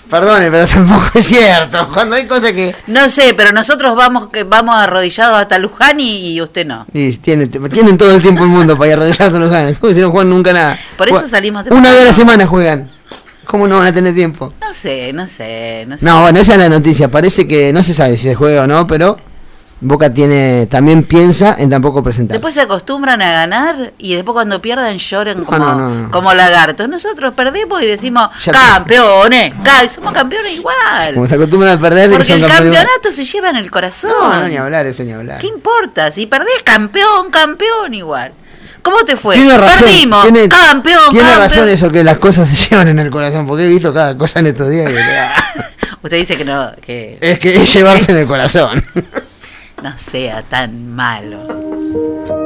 Perdone, 0.08 0.50
pero 0.50 0.66
tampoco 0.66 1.06
es 1.14 1.24
cierto. 1.26 1.88
Cuando 1.92 2.16
hay 2.16 2.26
cosas 2.26 2.52
que... 2.52 2.74
No 2.86 3.08
sé, 3.08 3.34
pero 3.34 3.52
nosotros 3.52 3.94
vamos 3.96 4.28
que 4.28 4.44
vamos 4.44 4.76
arrodillados 4.76 5.38
hasta 5.40 5.58
Luján 5.58 6.00
y, 6.00 6.32
y 6.34 6.40
usted 6.40 6.66
no. 6.66 6.86
Y 6.92 7.12
tienen, 7.18 7.50
tienen 7.50 7.96
todo 7.98 8.14
el 8.14 8.20
tiempo 8.22 8.44
el 8.44 8.50
mundo 8.50 8.76
para 8.76 8.88
ir 8.92 8.98
a 8.98 9.26
arrodillar 9.26 9.68
a. 9.68 9.74
Como 9.74 9.92
si 9.92 10.00
no 10.00 10.10
juegan 10.10 10.30
nunca 10.30 10.52
nada. 10.52 10.78
Por 10.96 11.08
eso 11.08 11.22
Jue- 11.22 11.28
salimos 11.28 11.64
de 11.64 11.70
Una 11.70 11.92
vez 11.92 12.02
a 12.02 12.04
la 12.04 12.12
semana 12.12 12.46
juegan. 12.46 12.90
¿Cómo 13.46 13.66
no 13.66 13.78
van 13.78 13.88
a 13.88 13.92
tener 13.94 14.14
tiempo? 14.14 14.52
No 14.60 14.72
sé, 14.72 15.12
no 15.12 15.26
sé, 15.28 15.84
no 15.88 15.98
sé. 15.98 16.04
No, 16.06 16.22
bueno, 16.22 16.40
esa 16.40 16.52
es 16.52 16.58
la 16.58 16.68
noticia. 16.68 17.10
Parece 17.10 17.46
que 17.46 17.72
no 17.72 17.82
se 17.82 17.92
sabe 17.92 18.16
si 18.16 18.24
se 18.24 18.34
juega 18.34 18.62
o 18.62 18.66
no, 18.66 18.86
pero 18.86 19.18
Boca 19.84 20.14
tiene 20.14 20.66
también 20.70 21.02
piensa 21.02 21.56
en 21.58 21.68
tampoco 21.68 22.04
presentar. 22.04 22.36
Después 22.36 22.54
se 22.54 22.60
acostumbran 22.60 23.20
a 23.20 23.32
ganar 23.32 23.92
y 23.98 24.14
después 24.14 24.32
cuando 24.32 24.62
pierdan 24.62 24.96
lloran 24.96 25.44
como, 25.44 25.58
no, 25.58 25.74
no, 25.74 25.90
no. 26.04 26.10
como 26.12 26.32
lagartos. 26.34 26.88
Nosotros 26.88 27.34
perdemos 27.34 27.82
y 27.82 27.86
decimos 27.86 28.28
Ya- 28.44 28.52
campeones, 28.52 29.52
ca- 29.64 29.88
somos 29.88 30.12
campeones 30.12 30.52
igual. 30.54 31.14
Como 31.14 31.26
se 31.26 31.34
acostumbran 31.34 31.76
a 31.76 31.80
perder, 31.80 32.08
que 32.10 32.14
Porque 32.16 32.28
son 32.32 32.36
el 32.42 32.46
campeones. 32.46 32.78
campeonato 32.78 33.10
se 33.12 33.24
lleva 33.24 33.50
en 33.50 33.56
el 33.56 33.70
corazón. 33.72 34.12
No, 34.20 34.40
no, 34.42 34.48
ni 34.48 34.56
hablar, 34.56 34.86
eso 34.86 35.02
ni 35.02 35.12
hablar. 35.12 35.38
¿Qué 35.40 35.48
importa? 35.48 36.12
Si 36.12 36.26
perdés 36.26 36.62
campeón, 36.64 37.30
campeón 37.30 37.92
igual. 37.92 38.32
¿Cómo 38.82 38.98
te 39.04 39.16
fue? 39.16 39.34
Tiene 39.34 39.56
razón. 39.58 39.80
Perdimos, 39.80 40.22
tiene, 40.22 40.48
campeón, 40.48 41.00
tiene 41.10 41.28
campeón. 41.28 41.38
razón 41.50 41.68
eso 41.68 41.90
que 41.90 42.04
las 42.04 42.18
cosas 42.18 42.48
se 42.48 42.68
llevan 42.70 42.86
en 42.88 42.98
el 43.00 43.10
corazón, 43.10 43.46
porque 43.48 43.66
he 43.66 43.68
visto 43.68 43.92
cada 43.92 44.16
cosa 44.16 44.38
en 44.38 44.46
estos 44.46 44.70
días. 44.70 44.92
y- 44.92 45.92
Usted 46.04 46.16
dice 46.16 46.36
que 46.36 46.44
no, 46.44 46.72
que 46.80 47.16
es 47.20 47.38
que 47.38 47.62
es 47.62 47.72
llevarse 47.74 48.10
en 48.12 48.18
el 48.18 48.26
corazón. 48.26 48.84
no 49.82 49.98
sea 49.98 50.42
tan 50.42 50.86
malo. 50.94 52.41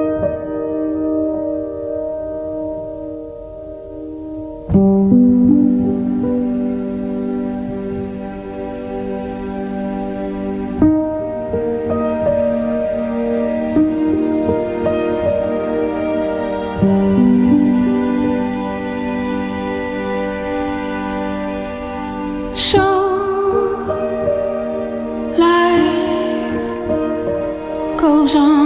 Goes. 28.35 28.66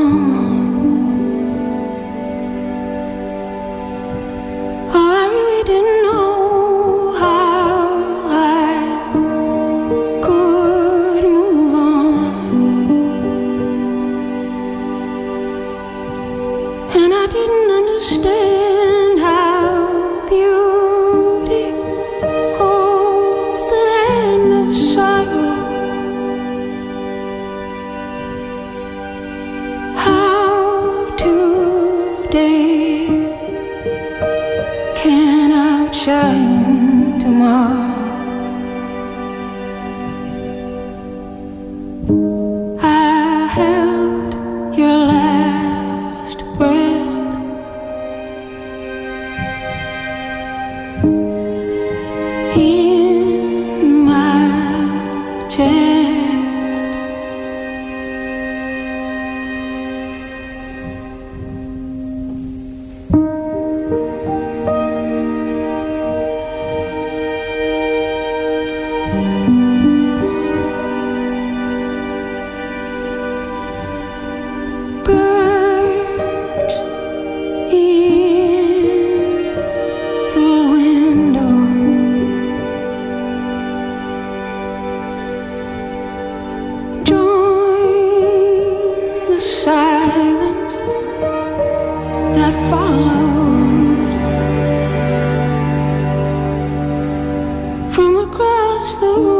The 99.01 99.07
room 99.07 99.40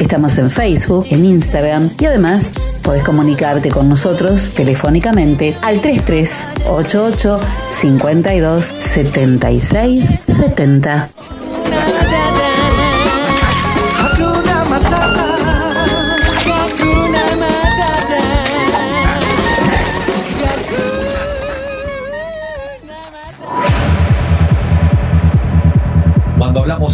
Estamos 0.00 0.38
en 0.38 0.50
Facebook, 0.50 1.06
en 1.10 1.24
Instagram 1.24 1.90
y 2.00 2.06
además 2.06 2.50
podés 2.82 3.04
comunicarte 3.04 3.68
con 3.68 3.88
nosotros 3.88 4.50
telefónicamente 4.54 5.56
al 5.60 5.80
3388 5.80 7.38
52 7.70 8.64
76 8.64 10.06
70. 10.26 11.08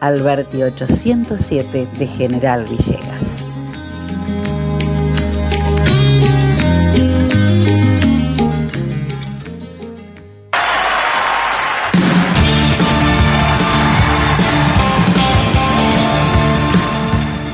Alberti 0.00 0.62
807 0.62 1.88
de 1.98 2.06
General 2.06 2.64
Villegas. 2.64 3.44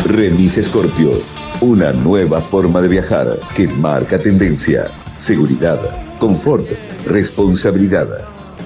Remis 0.04 0.58
Scorpio, 0.60 1.12
una 1.60 1.92
nueva 1.92 2.40
forma 2.40 2.80
de 2.80 2.88
viajar 2.88 3.38
que 3.56 3.68
marca 3.68 4.18
tendencia, 4.18 4.88
seguridad, 5.16 5.80
confort, 6.18 6.66
responsabilidad. 7.06 8.08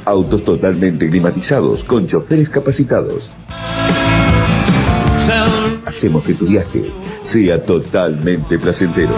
Autos 0.06 0.44
totalmente 0.44 1.08
climatizados 1.10 1.84
con 1.84 2.06
choferes 2.06 2.48
capacitados. 2.48 3.30
Hacemos 5.86 6.22
que 6.24 6.34
tu 6.34 6.46
viaje 6.46 6.90
sea 7.22 7.64
totalmente 7.64 8.58
placentero. 8.58 9.14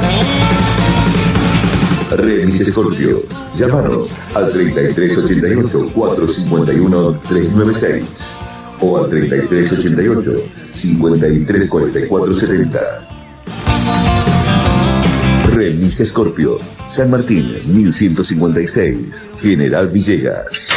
Remis 2.11 2.67
Scorpio, 2.67 3.23
llámanos 3.57 4.09
al 4.35 4.53
3388 4.53 5.93
451 5.95 7.21
396 7.29 8.05
o 8.81 8.99
al 8.99 9.09
3388 9.11 10.31
534470. 10.73 12.81
Remis 15.55 16.03
Scorpio, 16.05 16.59
San 16.89 17.11
Martín 17.11 17.57
1156, 17.67 19.29
General 19.41 19.89
Villegas. 19.89 20.69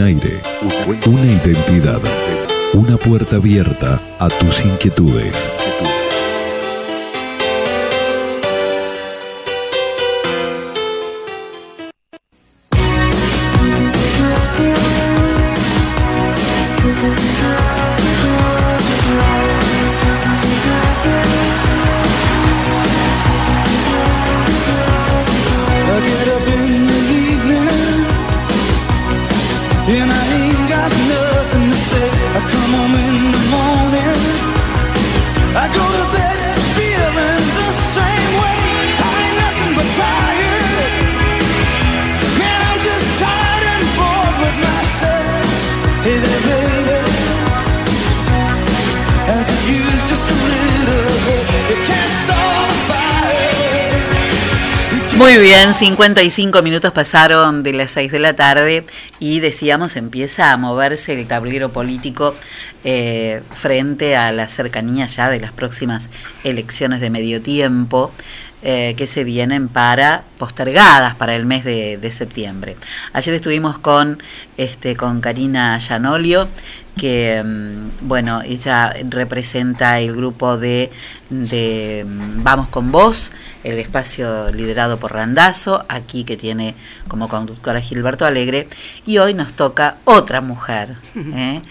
Aire, 0.00 0.40
una 1.06 1.26
identidad, 1.26 2.00
una 2.72 2.96
puerta 2.96 3.36
abierta 3.36 4.00
a 4.18 4.28
tus 4.28 4.64
inquietudes. 4.64 5.50
55 55.78 56.60
minutos 56.62 56.90
pasaron 56.90 57.62
de 57.62 57.72
las 57.72 57.92
6 57.92 58.10
de 58.10 58.18
la 58.18 58.34
tarde 58.34 58.84
y 59.20 59.38
decíamos 59.38 59.94
empieza 59.94 60.52
a 60.52 60.56
moverse 60.56 61.12
el 61.12 61.28
tablero 61.28 61.68
político 61.68 62.34
eh, 62.82 63.42
frente 63.52 64.16
a 64.16 64.32
la 64.32 64.48
cercanía 64.48 65.06
ya 65.06 65.30
de 65.30 65.38
las 65.38 65.52
próximas 65.52 66.08
elecciones 66.42 67.00
de 67.00 67.10
medio 67.10 67.40
tiempo 67.42 68.10
eh, 68.62 68.94
que 68.96 69.06
se 69.06 69.24
vienen 69.24 69.68
para 69.68 70.24
postergadas 70.38 71.14
para 71.14 71.34
el 71.36 71.46
mes 71.46 71.64
de, 71.64 71.96
de 71.96 72.10
septiembre. 72.10 72.76
Ayer 73.12 73.34
estuvimos 73.34 73.78
con 73.78 74.22
este 74.56 74.96
con 74.96 75.20
Karina 75.20 75.78
Yanolio 75.78 76.48
que 76.98 77.42
mm, 77.42 78.06
bueno, 78.06 78.42
ella 78.42 78.92
representa 79.08 79.98
el 80.00 80.14
grupo 80.14 80.58
de, 80.58 80.90
de 81.30 82.04
mm, 82.06 82.42
Vamos 82.42 82.68
con 82.68 82.92
Vos, 82.92 83.32
el 83.64 83.78
espacio 83.78 84.50
liderado 84.50 84.98
por 84.98 85.14
Randazo, 85.14 85.86
aquí 85.88 86.24
que 86.24 86.36
tiene 86.36 86.74
como 87.06 87.28
conductora 87.28 87.80
Gilberto 87.80 88.26
Alegre, 88.26 88.68
y 89.06 89.16
hoy 89.18 89.32
nos 89.32 89.54
toca 89.54 89.96
otra 90.04 90.42
mujer. 90.42 90.96
¿eh? 91.14 91.62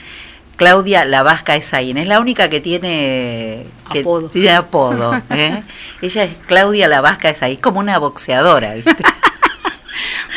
Claudia 0.58 1.06
La 1.06 1.24
Vasca 1.24 1.56
Esaín, 1.56 1.98
es 1.98 2.08
la 2.08 2.20
única 2.20 2.50
que 2.50 2.60
tiene, 2.60 3.66
que 3.92 4.00
Apodo. 4.02 4.30
tiene 4.30 4.52
apodo. 4.52 5.14
¿eh? 5.30 5.64
Ella 6.02 6.24
es 6.24 6.36
Claudia 6.48 6.88
La 6.88 7.00
Vasca 7.00 7.30
Esaín, 7.30 7.58
como 7.62 7.80
una 7.80 7.98
boxeadora, 8.00 8.74
¿viste? 8.74 8.96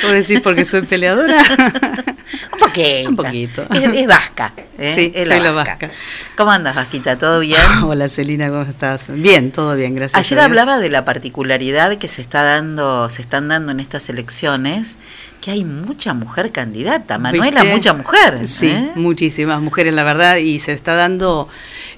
¿Puedo 0.01 0.15
decir 0.15 0.43
porque 0.43 0.65
soy 0.65 0.83
peleadora? 0.83 1.43
Un 2.53 2.59
poquito. 2.59 3.09
Un 3.11 3.17
poquito. 3.17 3.67
Es, 3.75 3.83
es 3.83 4.07
vasca. 4.07 4.53
¿eh? 4.79 4.89
Sí, 4.89 5.13
Es 5.15 5.27
soy 5.27 5.41
la 5.41 5.53
vasca. 5.53 5.91
¿Cómo 6.37 6.51
andas, 6.51 6.75
Vasquita? 6.75 7.19
¿Todo 7.19 7.41
bien? 7.41 7.61
Hola 7.85 8.09
Celina, 8.09 8.49
¿cómo 8.49 8.63
estás? 8.63 9.11
Bien, 9.13 9.51
todo 9.53 9.75
bien, 9.77 9.95
gracias. 9.95 10.19
Ayer 10.19 10.39
a 10.39 10.43
Dios. 10.43 10.51
hablaba 10.51 10.79
de 10.79 10.89
la 10.89 11.05
particularidad 11.05 11.99
que 11.99 12.09
se 12.09 12.23
está 12.23 12.43
dando, 12.43 13.11
se 13.11 13.23
están 13.23 13.49
dando 13.49 13.73
en 13.73 13.81
estas 13.81 14.09
elecciones, 14.09 14.99
que 15.41 15.51
hay 15.51 15.65
mucha 15.65 16.15
mujer 16.15 16.53
candidata. 16.53 17.19
Manuela, 17.19 17.63
¿Viste? 17.63 17.77
mucha 17.77 17.93
mujer. 17.93 18.47
Sí, 18.47 18.69
¿eh? 18.69 18.93
muchísimas 18.95 19.61
mujeres, 19.61 19.93
la 19.95 20.05
verdad, 20.05 20.37
y 20.37 20.59
se 20.59 20.73
está 20.73 20.95
dando 20.95 21.49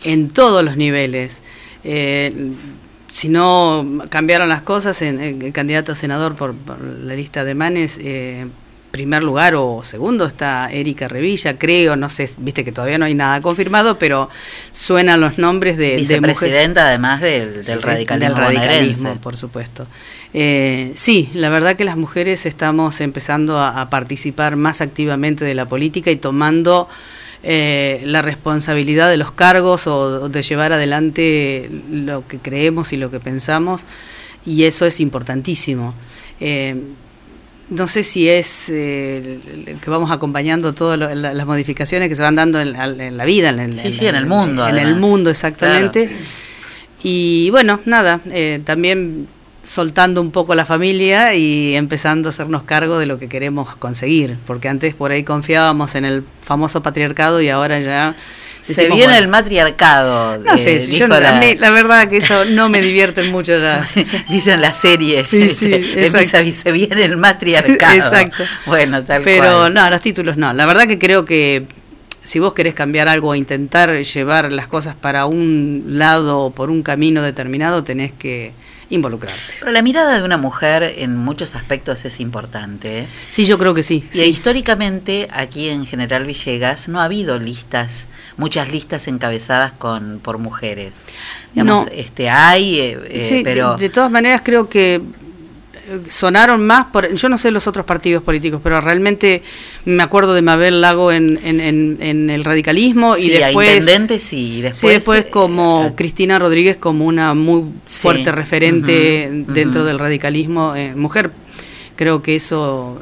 en 0.05 0.31
todos 0.31 0.65
los 0.65 0.77
niveles. 0.77 1.43
Eh, 1.85 2.53
si 3.13 3.29
no 3.29 3.87
cambiaron 4.09 4.49
las 4.49 4.63
cosas, 4.63 5.03
en, 5.03 5.21
en 5.21 5.43
el 5.43 5.53
candidato 5.53 5.93
a 5.93 5.95
senador 5.95 6.35
por, 6.35 6.55
por 6.55 6.81
la 6.81 7.15
lista 7.15 7.45
de 7.45 7.55
Manes, 7.55 7.99
eh, 8.01 8.47
primer 8.91 9.23
lugar 9.23 9.55
o 9.55 9.85
segundo 9.85 10.25
está 10.27 10.71
Erika 10.73 11.09
Revilla, 11.09 11.59
creo, 11.59 11.95
no 11.97 12.09
sé, 12.09 12.31
viste 12.39 12.65
que 12.65 12.73
todavía 12.73 12.97
no 12.97 13.05
hay 13.05 13.15
nada 13.15 13.41
confirmado, 13.43 13.99
pero 13.99 14.31
suenan 14.71 15.21
los 15.21 15.37
nombres 15.37 15.77
de, 15.77 15.91
de. 15.91 15.97
Vicepresidenta, 15.97 16.89
además 16.89 17.21
del, 17.21 17.55
del 17.55 17.65
Sí, 17.65 17.73
sí, 17.79 17.87
radicalismo. 17.87 18.35
del 18.35 18.45
radicalismo, 18.45 19.03
bonaerense. 19.03 19.23
por 19.23 19.37
supuesto. 19.37 19.87
Eh, 20.33 20.93
sí, 20.95 21.29
la 21.35 21.51
verdad 21.51 21.77
que 21.77 21.85
las 21.85 21.99
mujeres 21.99 22.47
estamos 22.47 23.03
empezando 23.03 23.59
a, 23.59 23.79
a 23.81 23.91
participar 23.91 24.57
más 24.57 24.81
activamente 24.81 25.45
de 25.45 25.55
la 25.55 25.67
política 25.67 26.11
y 26.11 26.17
tomando 26.17 26.89
eh, 27.43 28.03
la 28.05 28.22
responsabilidad 28.22 29.11
de 29.11 29.16
los 29.16 29.32
cargos 29.32 29.86
o 29.86 30.28
de 30.28 30.43
llevar 30.43 30.72
adelante 30.72 31.68
lo 31.90 32.26
que 32.28 32.38
creemos 32.38 32.93
y 32.93 32.97
lo 32.97 33.11
que 33.11 33.18
pensamos 33.20 33.82
y 34.47 34.64
eso 34.64 34.86
es 34.86 35.01
importantísimo. 35.01 35.95
Eh, 36.40 36.76
no 37.70 37.88
sé 37.88 38.03
si 38.03 38.28
es 38.28 38.66
eh, 38.70 39.38
que 39.80 39.88
vamos 39.90 40.11
acompañando 40.11 40.72
todas 40.74 40.99
la- 40.99 41.14
las 41.32 41.47
modificaciones 41.47 42.09
que 42.09 42.14
se 42.14 42.22
van 42.22 42.34
dando 42.36 42.61
en, 42.61 42.74
en 43.01 43.16
la 43.16 43.24
vida, 43.24 43.49
en, 43.49 43.61
el- 43.61 43.72
Sí, 43.76 43.93
sí, 43.93 44.07
en 44.07 44.16
el 44.16 44.26
mundo, 44.26 44.68
En 44.68 44.78
el 44.78 44.95
mundo, 44.97 45.30
exactamente. 45.30 46.11
Y 47.03 47.51
bueno, 47.51 47.80
nada, 47.86 48.20
eh, 48.30 48.61
también 48.64 49.26
soltando 49.63 50.21
un 50.21 50.31
poco 50.31 50.55
la 50.55 50.65
familia 50.65 51.35
y 51.35 51.77
empezando 51.77 52.29
a 52.29 52.31
hacernos 52.31 52.65
cargo 52.65 52.99
de 52.99 53.07
lo 53.07 53.19
que 53.19 53.29
queremos 53.29 53.75
conseguir, 53.77 54.37
porque 54.47 54.69
antes 54.69 54.95
por 54.95 55.13
ahí 55.13 55.23
confiábamos 55.23 55.95
en 55.95 56.05
el 56.05 56.25
famoso 56.43 56.83
patriarcado 56.83 57.41
y 57.41 57.49
ahora 57.49 57.81
ya... 57.81 58.15
Se 58.61 58.87
viene 58.87 59.07
bueno, 59.07 59.15
el 59.17 59.27
matriarcado. 59.27 60.39
No 60.39 60.55
eh, 60.55 60.59
sé, 60.59 60.79
si 60.79 60.93
yo, 60.93 61.09
dijo 61.09 61.19
a 61.19 61.33
mí 61.41 61.57
la 61.57 61.71
verdad 61.71 62.09
que 62.09 62.19
eso 62.19 62.45
no 62.45 62.69
me 62.69 62.81
divierte 62.81 63.25
mucho. 63.25 63.59
La, 63.59 63.85
Dicen 64.29 64.61
las 64.61 64.77
series. 64.77 65.27
Sí, 65.27 65.53
sí, 65.53 65.69
de 65.69 66.07
exacto. 66.07 66.19
vis 66.21 66.35
a 66.35 66.41
vis, 66.43 66.57
se 66.59 66.71
viene 66.71 67.05
el 67.05 67.17
matriarcado. 67.17 67.97
Exacto. 67.97 68.45
Bueno, 68.67 69.03
tal 69.03 69.23
Pero 69.23 69.43
cual. 69.43 69.75
no, 69.75 69.91
los 69.91 70.01
títulos 70.01 70.37
no. 70.37 70.53
La 70.53 70.65
verdad 70.65 70.87
que 70.87 70.97
creo 70.97 71.25
que 71.25 71.67
si 72.23 72.39
vos 72.39 72.55
querés 72.55 72.75
cambiar 72.75 73.09
algo 73.09 73.31
o 73.31 73.35
intentar 73.35 74.01
llevar 74.01 74.53
las 74.53 74.69
cosas 74.69 74.95
para 74.95 75.27
un 75.27 75.83
lado 75.89 76.39
o 76.39 76.51
por 76.51 76.71
un 76.71 76.85
camino 76.85 77.21
determinado, 77.23 77.83
tenés 77.83 78.13
que 78.13 78.53
involucrarte. 78.93 79.40
Pero 79.59 79.72
la 79.72 79.82
mirada 79.82 80.16
de 80.18 80.22
una 80.22 80.36
mujer 80.36 80.82
en 80.99 81.16
muchos 81.16 81.55
aspectos 81.55 82.05
es 82.05 82.20
importante. 82.20 83.01
¿eh? 83.01 83.07
Sí, 83.28 83.45
yo 83.45 83.59
creo 83.59 83.72
que 83.74 83.82
sí. 83.82 84.05
Y 84.12 84.18
sí. 84.18 84.24
históricamente 84.24 85.28
aquí 85.32 85.68
en 85.68 85.86
General 85.86 86.24
Villegas 86.24 86.88
no 86.88 87.01
ha 87.01 87.05
habido 87.05 87.38
listas, 87.38 88.09
muchas 88.36 88.70
listas 88.70 89.09
encabezadas 89.09 89.72
con 89.72 90.20
por 90.22 90.38
mujeres. 90.38 91.05
Digamos, 91.55 91.86
No. 91.86 91.93
este 91.93 92.28
hay, 92.28 92.78
eh, 92.78 93.01
eh, 93.09 93.22
Sí, 93.22 93.40
pero 93.43 93.76
de, 93.76 93.88
todas 93.88 94.11
maneras 94.11 94.43
creo 94.45 94.68
que 94.68 95.01
sonaron 96.09 96.66
más 96.66 96.86
por 96.86 97.14
yo 97.14 97.28
no 97.28 97.38
sé 97.38 97.51
los 97.51 97.66
otros 97.66 97.84
partidos 97.86 98.22
políticos 98.22 98.61
pero 98.62 98.80
realmente 98.80 99.43
me 99.84 100.03
acuerdo 100.03 100.34
de 100.34 100.43
Mabel 100.43 100.80
Lago 100.80 101.12
en, 101.12 101.38
en, 101.45 101.61
en- 101.61 101.99
en 102.01 102.30
el 102.30 102.45
radicalismo 102.45 103.16
y 103.16 103.22
Sí, 103.24 103.34
a 103.43 103.47
después 103.47 103.68
intendente 103.78 104.18
sí, 104.18 104.59
y 104.59 104.62
después, 104.62 104.78
sí, 104.80 104.88
después 104.88 105.24
eh, 105.26 105.30
como 105.30 105.95
Cristina 105.97 106.38
Rodríguez 106.38 106.76
como 106.76 107.05
una 107.07 107.34
muy 107.34 107.64
Sí. 107.84 108.03
fuerte 108.03 108.32
referente 108.32 109.28
dentro 109.49 109.84
del 109.84 109.99
radicalismo 109.99 110.74
eh, 110.76 110.95
mujer 110.95 111.30
creo 111.97 112.22
que 112.22 112.36
eso 112.36 113.01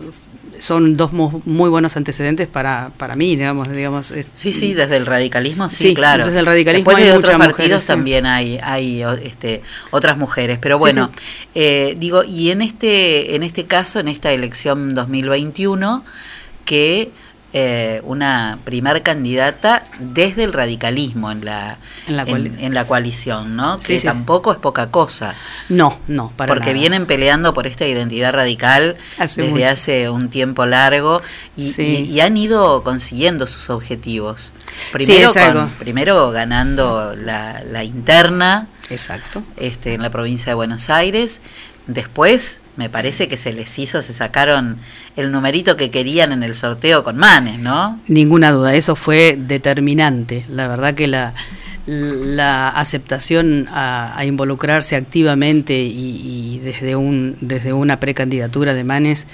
son 0.60 0.96
dos 0.96 1.12
mu- 1.12 1.42
muy 1.44 1.68
buenos 1.70 1.96
antecedentes 1.96 2.46
para, 2.46 2.90
para 2.96 3.14
mí 3.14 3.34
digamos 3.34 3.70
digamos 3.70 4.14
Sí, 4.34 4.52
sí, 4.52 4.74
desde 4.74 4.96
el 4.96 5.06
radicalismo, 5.06 5.68
sí, 5.68 5.88
Sí, 5.88 5.94
claro. 5.94 6.24
desde 6.26 6.38
el 6.40 6.46
radicalismo 6.46 6.90
Después 6.90 6.96
hay 7.04 7.10
de 7.10 7.18
otros 7.18 7.36
partidos 7.36 7.56
mujeres, 7.58 7.80
sí. 7.82 7.86
también 7.88 8.26
hay, 8.26 8.58
hay 8.62 9.02
este, 9.24 9.62
otras 9.90 10.16
mujeres. 10.18 10.58
Pero 10.60 10.76
Sí, 10.78 10.80
bueno, 10.82 11.10
eh, 11.54 11.94
digo, 11.98 12.22
y 12.22 12.50
en 12.50 12.62
este, 12.62 13.34
en 13.34 13.42
este 13.42 13.64
caso, 13.64 13.98
en 14.00 14.08
esta 14.08 14.30
elección 14.32 14.94
2021, 14.94 16.04
que 16.64 17.10
eh, 17.52 18.00
una 18.04 18.58
primer 18.64 19.02
candidata 19.02 19.82
desde 19.98 20.44
el 20.44 20.52
radicalismo 20.52 21.32
en 21.32 21.44
la, 21.44 21.78
En 22.06 22.16
la 22.16 22.24
coali- 22.24 22.46
en, 22.58 22.60
en 22.66 22.74
la 22.74 22.86
coalición, 22.86 23.56
¿no? 23.56 23.80
Sí, 23.80 23.94
que 23.94 23.98
sí. 24.00 24.06
tampoco 24.06 24.52
es 24.52 24.58
poca 24.58 24.90
cosa. 24.90 25.34
no 25.68 25.98
no 26.06 26.32
para 26.36 26.48
porque 26.48 26.66
nada. 26.66 26.78
vienen 26.78 27.06
peleando 27.06 27.52
por 27.52 27.66
esta 27.66 27.86
identidad 27.86 28.32
radical 28.32 28.96
Hace 29.18 29.42
desde 29.42 29.52
mucho. 29.54 29.72
hace 29.72 30.10
un 30.10 30.30
tiempo 30.30 30.64
largo 30.66 31.20
y, 31.56 31.64
Sí. 31.64 31.82
y- 32.08 32.12
y 32.14 32.20
han 32.20 32.36
ido 32.36 32.82
consiguiendo 32.84 33.46
sus 33.46 33.68
objetivos. 33.70 34.52
Primero, 34.92 35.30
es 35.30 35.36
algo. 35.36 35.60
con- 35.62 35.70
primero 35.70 36.30
ganando 36.30 37.14
la, 37.16 37.62
la 37.68 37.82
interna 37.84 38.68
exacto 38.90 39.42
este, 39.56 39.94
en 39.94 40.02
la 40.02 40.10
provincia 40.10 40.50
de 40.50 40.54
Buenos 40.54 40.88
Aires. 40.90 41.40
Después, 41.86 42.60
me 42.80 42.88
parece 42.88 43.28
que 43.28 43.36
se 43.36 43.52
les 43.52 43.78
hizo, 43.78 44.00
se 44.00 44.14
sacaron 44.14 44.78
el 45.14 45.30
numerito 45.30 45.76
que 45.76 45.90
querían 45.90 46.32
en 46.32 46.42
el 46.42 46.54
sorteo 46.54 47.04
con 47.04 47.18
Manes, 47.18 47.58
¿no? 47.58 48.00
Ninguna 48.08 48.52
duda, 48.52 48.74
eso 48.74 48.96
fue 48.96 49.36
determinante. 49.38 50.46
La 50.48 50.66
verdad 50.66 50.94
que 50.94 51.06
la, 51.06 51.34
la 51.84 52.70
aceptación 52.70 53.68
a, 53.70 54.18
involucrarse 54.24 54.96
activamente 54.96 55.78
y, 55.78 56.58
desde, 56.64 56.96
un, 56.96 57.36
desde 57.42 57.74
una 57.74 58.00
precandidatura 58.00 58.72
de 58.72 58.82
Manes 58.82 59.26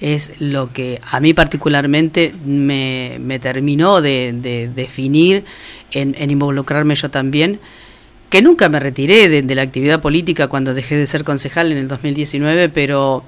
es 0.00 0.32
lo 0.40 0.72
que 0.72 0.98
a 1.10 1.20
mí 1.20 1.34
particularmente 1.34 2.34
me, 2.46 3.18
me 3.20 3.38
terminó 3.38 4.00
de, 4.00 4.32
de 4.32 4.70
definir 4.74 5.44
en 5.90 6.30
involucrarme 6.30 6.94
yo 6.94 7.10
también 7.10 7.60
que 8.28 8.42
nunca 8.42 8.68
me 8.68 8.80
retiré 8.80 9.28
de, 9.28 9.54
la 9.54 9.62
actividad 9.62 10.00
política 10.00 10.48
cuando 10.48 10.74
dejé 10.74 10.96
de 10.96 11.06
ser 11.06 11.24
concejal 11.24 11.72
en 11.72 11.78
el 11.78 11.88
2019, 11.88 12.68
pero 12.68 13.24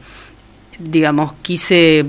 digamos, 0.78 1.34
quise 1.42 2.06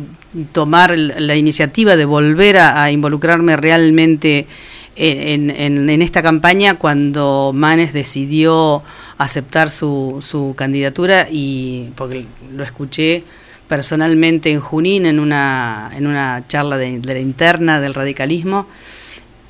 tomar 0.51 0.97
la 0.97 1.35
iniciativa 1.35 1.95
de 1.95 2.05
volver 2.05 2.57
a, 2.57 2.91
involucrarme 2.91 3.57
realmente 3.57 4.47
en, 4.95 5.49
en, 5.49 6.01
esta 6.01 6.21
campaña 6.21 6.75
cuando 6.75 7.51
Manes 7.53 7.93
decidió 7.93 8.83
aceptar 9.17 9.71
su, 9.71 10.19
su 10.21 10.53
candidatura 10.55 11.27
y 11.31 11.89
porque 11.95 12.25
lo 12.53 12.63
escuché 12.63 13.23
personalmente 13.67 14.51
en 14.51 14.59
Junín 14.59 15.05
en 15.05 15.19
una, 15.19 15.91
en 15.95 16.05
una 16.05 16.43
charla 16.47 16.77
de 16.77 16.99
la 17.03 17.19
interna 17.19 17.79
del 17.79 17.93
radicalismo 17.93 18.67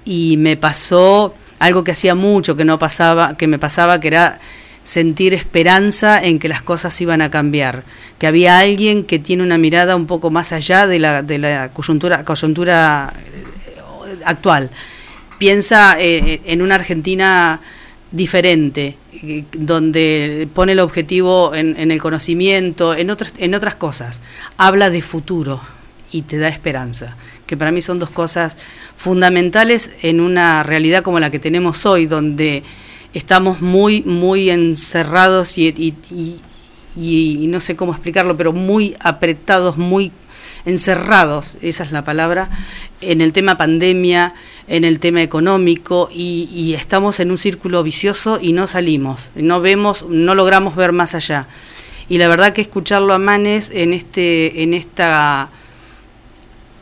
y 0.05 0.35
me 0.37 0.55
pasó 0.55 1.33
algo 1.59 1.83
que 1.83 1.91
hacía 1.91 2.15
mucho 2.15 2.55
que 2.55 2.65
no 2.65 2.79
pasaba, 2.79 3.37
que 3.37 3.47
me 3.47 3.59
pasaba, 3.59 3.99
que 3.99 4.07
era 4.07 4.39
sentir 4.83 5.33
esperanza 5.33 6.19
en 6.23 6.39
que 6.39 6.49
las 6.49 6.61
cosas 6.61 6.99
iban 7.01 7.21
a 7.21 7.29
cambiar, 7.29 7.83
que 8.17 8.27
había 8.27 8.59
alguien 8.59 9.03
que 9.03 9.19
tiene 9.19 9.43
una 9.43 9.57
mirada 9.57 9.95
un 9.95 10.07
poco 10.07 10.31
más 10.31 10.51
allá 10.53 10.87
de 10.87 10.99
la, 10.99 11.21
la 11.21 11.71
coyuntura, 11.73 12.25
coyuntura 12.25 13.13
actual. 14.25 14.71
Piensa 15.37 15.95
eh, 15.99 16.41
en 16.45 16.61
una 16.61 16.75
Argentina 16.75 17.61
diferente, 18.11 18.97
eh, 19.13 19.43
donde 19.51 20.47
pone 20.53 20.71
el 20.71 20.79
objetivo 20.79 21.53
en, 21.53 21.77
en 21.77 21.91
el 21.91 22.01
conocimiento, 22.01 22.95
en 22.95 23.09
otras, 23.09 23.33
en 23.37 23.53
otras 23.53 23.75
cosas. 23.75 24.21
Habla 24.57 24.89
de 24.89 25.01
futuro 25.01 25.61
y 26.11 26.23
te 26.23 26.39
da 26.39 26.47
esperanza 26.47 27.15
que 27.49 27.57
para 27.57 27.71
mí 27.71 27.81
son 27.81 27.97
dos 27.97 28.11
cosas 28.11 28.57
fundamentales 28.95 29.89
en 30.03 30.21
una 30.21 30.61
realidad 30.61 31.01
como 31.01 31.19
la 31.19 31.31
que 31.31 31.39
tenemos 31.39 31.83
hoy, 31.87 32.05
donde 32.05 32.61
estamos 33.15 33.59
muy, 33.59 34.03
muy 34.03 34.51
encerrados 34.51 35.57
y, 35.57 35.95
no 37.47 37.59
sé 37.59 37.75
cómo 37.75 37.93
explicarlo, 37.93 38.37
pero 38.37 38.53
muy 38.53 38.95
apretados, 38.99 39.77
muy 39.77 40.11
encerrados, 40.63 41.57
esa 41.61 41.83
es 41.83 41.91
la 41.91 42.03
palabra, 42.03 42.51
en 43.01 43.21
el 43.21 43.33
tema 43.33 43.57
pandemia, 43.57 44.35
en 44.67 44.83
el 44.83 44.99
tema 44.99 45.23
económico 45.23 46.07
y, 46.13 46.49
y, 46.53 46.75
estamos 46.75 47.19
en 47.19 47.31
un 47.31 47.39
círculo 47.39 47.81
vicioso 47.81 48.37
y 48.39 48.53
no 48.53 48.67
salimos, 48.67 49.31
no 49.33 49.59
vemos, 49.59 50.05
no 50.07 50.35
logramos 50.35 50.75
ver 50.75 50.91
más 50.91 51.15
allá. 51.15 51.47
Y 52.09 52.19
la 52.19 52.27
verdad 52.27 52.53
que 52.53 52.61
escucharlo 52.61 53.15
a 53.15 53.17
Manes 53.17 53.71
en 53.73 53.93
este, 53.93 54.61
en 54.61 54.75
esta 54.75 55.49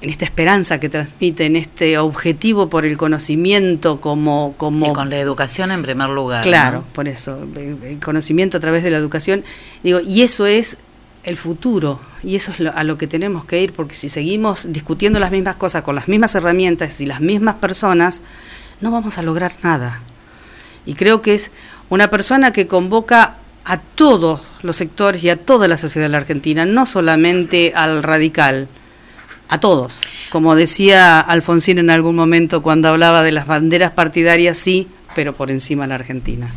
en 0.02 0.10
esta 0.10 0.26
esperanza 0.26 0.80
que 0.80 0.90
transmite, 0.90 1.46
en 1.46 1.56
este 1.56 1.98
objetivo 1.98 2.70
por 2.70 2.86
el 2.86 2.98
conocimiento 2.98 4.00
como... 4.00 4.54
como 4.58 4.88
sí, 4.88 4.94
con 4.94 5.10
la 5.10 5.18
educación 5.18 5.72
en 5.72 5.82
primer 5.82 6.10
lugar. 6.10 6.44
Claro, 6.44 6.80
¿no? 6.80 6.94
por 6.94 7.08
eso, 7.08 7.48
el 7.56 8.00
conocimiento 8.00 8.58
a 8.58 8.60
través 8.60 8.84
de 8.84 8.92
la 8.92 8.98
educación. 8.98 9.44
Digo, 9.84 10.00
y 10.00 10.22
eso 10.22 10.46
es 10.46 10.78
el 11.24 11.36
futuro, 11.36 12.00
y 12.24 12.36
eso 12.36 12.52
es 12.52 12.60
lo, 12.60 12.74
a 12.74 12.84
lo 12.84 12.98
que 12.98 13.08
tenemos 13.08 13.44
que 13.44 13.62
ir, 13.62 13.74
porque 13.74 13.96
si 13.96 14.08
seguimos 14.08 14.72
discutiendo 14.72 15.20
las 15.20 15.32
mismas 15.32 15.56
cosas 15.56 15.82
con 15.82 15.96
las 15.96 16.08
mismas 16.08 16.36
herramientas 16.36 17.02
y 17.02 17.06
las 17.06 17.20
mismas 17.20 17.56
personas, 17.56 18.22
no 18.80 18.92
vamos 18.92 19.18
a 19.18 19.24
lograr 19.24 19.52
nada. 19.64 20.02
Y 20.86 20.94
creo 20.94 21.22
que 21.22 21.34
es 21.34 21.52
una 21.90 22.10
persona 22.10 22.54
que 22.54 22.68
convoca 22.68 23.38
a 23.66 23.82
todos 23.82 24.42
los 24.62 24.78
sectores 24.78 25.24
y 25.26 25.30
a 25.30 25.36
toda 25.36 25.68
la 25.68 25.76
sociedad 25.76 26.06
de 26.06 26.12
la 26.12 26.20
Argentina, 26.20 26.66
no 26.66 26.86
solamente 26.86 27.74
al 27.76 28.04
radical, 28.04 28.70
a 29.50 29.60
todos. 29.60 30.02
Como 30.30 30.56
decía 30.56 31.20
Alfonsín 31.20 31.80
en 31.80 31.90
algún 31.90 32.16
momento 32.16 32.62
cuando 32.62 32.90
hablaba 32.90 33.24
de 33.24 33.32
las 33.32 33.48
banderas 33.48 33.92
partidarias, 33.92 34.58
sí, 34.58 34.88
pero 35.16 35.34
por 35.34 35.52
encima 35.52 35.88
la 35.88 35.96
Argentina. 35.96 36.52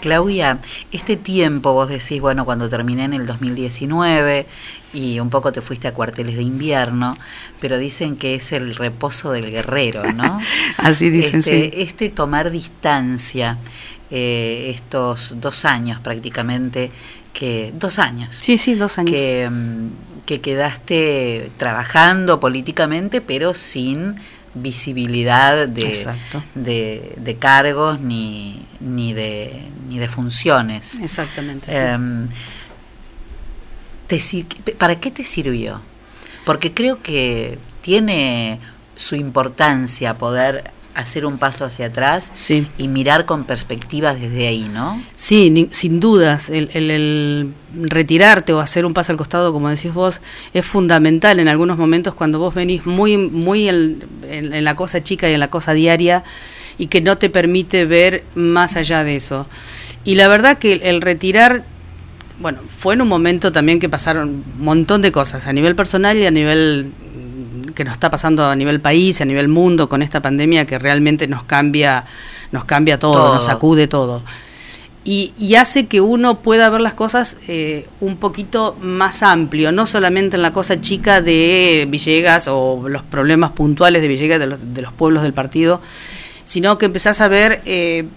Claudia, 0.00 0.58
este 0.92 1.16
tiempo 1.16 1.72
vos 1.72 1.88
decís, 1.88 2.20
bueno, 2.20 2.44
cuando 2.44 2.68
terminé 2.68 3.04
en 3.04 3.14
el 3.14 3.26
2019 3.26 4.46
y 4.92 5.20
un 5.20 5.30
poco 5.30 5.52
te 5.52 5.62
fuiste 5.62 5.88
a 5.88 5.94
cuarteles 5.94 6.36
de 6.36 6.42
invierno, 6.42 7.16
pero 7.60 7.78
dicen 7.78 8.16
que 8.16 8.34
es 8.34 8.52
el 8.52 8.74
reposo 8.76 9.32
del 9.32 9.50
guerrero, 9.50 10.12
¿no? 10.12 10.38
Así 10.76 11.10
dicen, 11.10 11.40
este, 11.40 11.70
sí. 11.70 11.70
Este 11.74 12.08
tomar 12.10 12.50
distancia, 12.50 13.58
eh, 14.10 14.70
estos 14.74 15.36
dos 15.40 15.64
años 15.64 16.00
prácticamente, 16.00 16.90
que 17.32 17.72
dos 17.76 17.98
años. 17.98 18.34
Sí, 18.34 18.58
sí, 18.58 18.74
dos 18.74 18.98
años. 18.98 19.10
Que, 19.10 19.50
que 20.26 20.40
quedaste 20.40 21.50
trabajando 21.56 22.40
políticamente, 22.40 23.20
pero 23.20 23.54
sin 23.54 24.16
visibilidad 24.54 25.68
de, 25.68 26.16
de, 26.54 27.14
de, 27.16 27.36
cargos 27.36 28.00
ni, 28.00 28.66
ni, 28.80 29.12
de, 29.12 29.62
ni 29.88 29.98
de 29.98 30.08
funciones. 30.08 30.98
Exactamente. 31.00 31.70
Eh, 31.70 31.98
te, 34.06 34.72
¿Para 34.72 34.98
qué 34.98 35.10
te 35.10 35.24
sirvió? 35.24 35.80
Porque 36.44 36.72
creo 36.72 37.02
que 37.02 37.58
tiene 37.82 38.60
su 38.94 39.14
importancia 39.14 40.14
poder 40.14 40.72
hacer 40.96 41.26
un 41.26 41.38
paso 41.38 41.64
hacia 41.64 41.86
atrás 41.86 42.30
sí. 42.32 42.66
y 42.78 42.88
mirar 42.88 43.26
con 43.26 43.44
perspectiva 43.44 44.14
desde 44.14 44.48
ahí, 44.48 44.68
¿no? 44.72 45.00
Sí, 45.14 45.50
ni, 45.50 45.68
sin 45.70 46.00
dudas. 46.00 46.48
El, 46.50 46.70
el, 46.72 46.90
el, 46.90 47.52
retirarte 47.74 48.54
o 48.54 48.60
hacer 48.60 48.86
un 48.86 48.94
paso 48.94 49.12
al 49.12 49.18
costado, 49.18 49.52
como 49.52 49.68
decís 49.68 49.92
vos, 49.92 50.22
es 50.54 50.64
fundamental 50.64 51.38
en 51.38 51.48
algunos 51.48 51.76
momentos 51.76 52.14
cuando 52.14 52.38
vos 52.38 52.54
venís 52.54 52.86
muy, 52.86 53.18
muy 53.18 53.68
en, 53.68 54.02
en, 54.28 54.54
en 54.54 54.64
la 54.64 54.74
cosa 54.74 55.02
chica 55.02 55.28
y 55.28 55.34
en 55.34 55.40
la 55.40 55.50
cosa 55.50 55.74
diaria 55.74 56.24
y 56.78 56.86
que 56.86 57.00
no 57.02 57.18
te 57.18 57.28
permite 57.28 57.84
ver 57.84 58.24
más 58.34 58.76
allá 58.76 59.04
de 59.04 59.16
eso. 59.16 59.46
Y 60.04 60.14
la 60.14 60.28
verdad 60.28 60.56
que 60.58 60.72
el, 60.72 60.82
el 60.82 61.02
retirar 61.02 61.64
bueno, 62.38 62.60
fue 62.68 62.94
en 62.94 63.02
un 63.02 63.08
momento 63.08 63.52
también 63.52 63.78
que 63.78 63.88
pasaron 63.88 64.44
un 64.58 64.64
montón 64.64 65.02
de 65.02 65.12
cosas 65.12 65.46
a 65.46 65.52
nivel 65.52 65.74
personal 65.74 66.16
y 66.18 66.26
a 66.26 66.30
nivel 66.30 66.92
que 67.76 67.84
nos 67.84 67.92
está 67.92 68.10
pasando 68.10 68.44
a 68.46 68.56
nivel 68.56 68.80
país, 68.80 69.20
a 69.20 69.24
nivel 69.24 69.46
mundo 69.46 69.88
con 69.88 70.02
esta 70.02 70.20
pandemia 70.20 70.66
que 70.66 70.80
realmente 70.80 71.28
nos 71.28 71.44
cambia, 71.44 72.04
nos 72.50 72.64
cambia 72.64 72.98
todo, 72.98 73.14
todo. 73.14 73.34
nos 73.34 73.44
sacude 73.44 73.86
todo. 73.86 74.22
Y, 75.04 75.32
y, 75.38 75.54
hace 75.54 75.86
que 75.86 76.00
uno 76.00 76.40
pueda 76.40 76.68
ver 76.68 76.80
las 76.80 76.94
cosas 76.94 77.38
eh, 77.46 77.86
un 78.00 78.16
poquito 78.16 78.76
más 78.80 79.22
amplio, 79.22 79.70
no 79.70 79.86
solamente 79.86 80.34
en 80.34 80.42
la 80.42 80.52
cosa 80.52 80.80
chica 80.80 81.22
de 81.22 81.86
Villegas 81.88 82.48
o 82.48 82.88
los 82.88 83.02
problemas 83.04 83.52
puntuales 83.52 84.02
de 84.02 84.08
Villegas, 84.08 84.40
de 84.40 84.48
los, 84.48 84.74
de 84.74 84.82
los 84.82 84.92
pueblos 84.92 85.22
del 85.22 85.32
partido, 85.32 85.80
sino 86.44 86.76
que 86.76 86.86
empezás 86.86 87.20
a 87.20 87.28
ver 87.28 87.62
eh, 87.66 88.08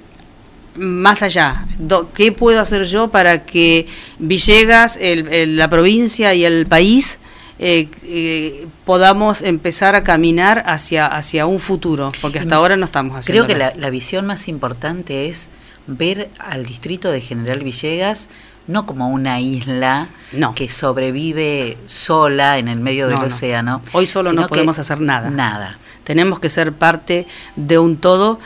más 0.76 1.22
allá. 1.22 1.68
Do, 1.78 2.12
¿Qué 2.12 2.32
puedo 2.32 2.60
hacer 2.60 2.86
yo 2.86 3.10
para 3.10 3.46
que 3.46 3.86
Villegas, 4.18 4.98
el, 5.00 5.28
el, 5.28 5.58
la 5.58 5.70
provincia 5.70 6.34
y 6.34 6.44
el 6.44 6.66
país 6.66 7.20
eh, 7.60 7.90
eh, 8.04 8.68
podamos 8.86 9.42
empezar 9.42 9.96
a 9.96 10.04
caminar 10.04 10.64
hacia, 10.66 11.06
hacia 11.06 11.46
un 11.46 11.60
futuro, 11.60 12.12
porque 12.22 12.40
hasta 12.40 12.56
ahora 12.56 12.78
no 12.78 12.86
estamos 12.86 13.18
haciendo 13.18 13.46
Creo 13.46 13.56
que 13.56 13.60
la, 13.60 13.74
la, 13.76 13.90
visión 13.90 14.26
más 14.26 14.48
importante 14.48 15.28
es 15.28 15.50
ver 15.86 16.30
al 16.40 16.66
distrito 16.66 17.12
de 17.12 17.20
General 17.20 17.60
Villegas 17.60 18.30
no 18.70 18.86
como 18.86 19.10
una 19.10 19.42
isla 19.42 20.08
no. 20.32 20.54
que 20.54 20.70
sobrevive 20.70 21.78
sola 21.88 22.60
en 22.60 22.68
el 22.68 22.80
medio 22.80 23.08
del 23.08 23.18
no, 23.18 23.26
océano. 23.26 23.82
Hoy 23.94 24.06
solo 24.06 24.32
no 24.32 24.48
podemos 24.48 24.78
hacer 24.78 25.02
nada. 25.02 25.32
Nada. 25.32 25.80
Tenemos 26.04 26.40
que 26.40 26.50
ser 26.50 26.72
parte 26.74 27.28
de 27.56 27.80
un 27.80 27.98
todo 27.98 28.40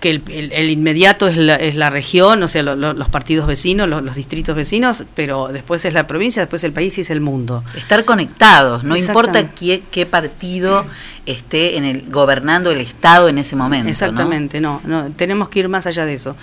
que 0.00 0.10
el, 0.10 0.22
el, 0.28 0.52
el, 0.52 0.70
inmediato 0.70 1.26
es 1.26 1.36
la, 1.36 1.56
es 1.56 1.74
la 1.74 1.90
región, 1.90 2.42
o 2.42 2.48
sea, 2.48 2.62
lo, 2.62 2.76
lo, 2.76 2.92
los 2.92 3.08
partidos 3.08 3.46
vecinos, 3.46 3.88
los, 3.88 4.02
los, 4.02 4.14
distritos 4.14 4.54
vecinos, 4.54 5.04
pero 5.14 5.48
después 5.48 5.84
es 5.84 5.94
la 5.94 6.06
provincia, 6.06 6.42
después 6.42 6.62
el 6.64 6.72
país 6.72 6.96
y 6.98 7.00
es 7.00 7.10
el 7.10 7.20
mundo. 7.20 7.64
Estar 7.76 8.04
conectados, 8.04 8.84
no 8.84 8.96
importa 8.96 9.50
qué, 9.50 9.82
qué 9.90 10.06
partido 10.06 10.84
esté 11.24 11.76
en 11.76 11.84
el, 11.84 12.10
gobernando 12.10 12.70
el 12.70 12.80
Estado 12.80 13.28
en 13.28 13.38
ese 13.38 13.56
momento. 13.56 13.88
Exactamente, 13.88 14.60
¿no? 14.60 14.80
No, 14.84 15.04
no, 15.04 15.12
tenemos 15.12 15.48
que 15.48 15.60
ir 15.60 15.68
más 15.68 15.86
allá 15.86 16.04
de 16.04 16.14
eso. 16.14 16.36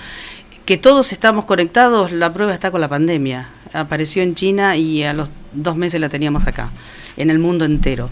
Que 0.66 0.78
todos 0.78 1.12
estamos 1.12 1.46
conectados, 1.46 2.12
la 2.12 2.34
prueba 2.34 2.54
está 2.54 2.72
con 2.72 2.82
la 2.82 2.88
pandemia. 2.88 3.50
Apareció 3.74 4.24
en 4.24 4.34
China 4.36 4.78
y 4.78 5.04
a 5.04 5.14
los 5.14 5.32
dos 5.52 5.76
meses 5.76 6.00
la 6.00 6.10
teníamos 6.10 6.48
acá, 6.48 6.72
en 7.18 7.30
el 7.30 7.40
mundo 7.40 7.66
entero. 7.66 8.10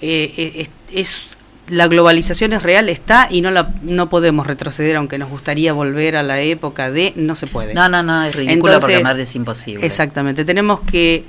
Eh, 0.00 0.54
es, 0.56 0.70
es 0.92 1.28
la 1.68 1.86
globalización 1.88 2.52
es 2.52 2.62
real, 2.62 2.88
está 2.88 3.28
y 3.30 3.42
no 3.42 3.50
la 3.50 3.72
no 3.82 4.08
podemos 4.08 4.46
retroceder, 4.46 4.96
aunque 4.96 5.18
nos 5.18 5.30
gustaría 5.30 5.72
volver 5.72 6.16
a 6.16 6.22
la 6.22 6.40
época 6.40 6.90
de, 6.90 7.12
no 7.16 7.34
se 7.34 7.46
puede. 7.46 7.74
No, 7.74 7.88
no, 7.88 8.02
no, 8.02 8.24
es 8.24 8.34
ridículo 8.34 8.74
Entonces, 8.74 8.98
porque 8.98 9.02
más 9.04 9.18
es 9.18 9.34
imposible. 9.36 9.86
Exactamente, 9.86 10.44
tenemos 10.44 10.80
que 10.80 11.24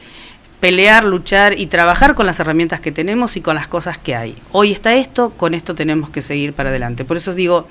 pelear, 0.61 1.03
luchar 1.03 1.59
y 1.59 1.65
trabajar 1.65 2.13
con 2.13 2.27
las 2.27 2.39
herramientas 2.39 2.79
que 2.79 2.91
tenemos 2.91 3.35
y 3.35 3.41
con 3.41 3.55
las 3.55 3.67
cosas 3.67 3.97
que 3.97 4.15
hay. 4.15 4.35
Hoy 4.51 4.71
está 4.71 4.93
esto, 4.93 5.31
con 5.31 5.55
esto 5.55 5.73
tenemos 5.73 6.11
que 6.11 6.21
seguir 6.21 6.53
para 6.53 6.69
adelante. 6.69 7.03
Por 7.03 7.17
eso 7.17 7.33
digo, 7.33 7.67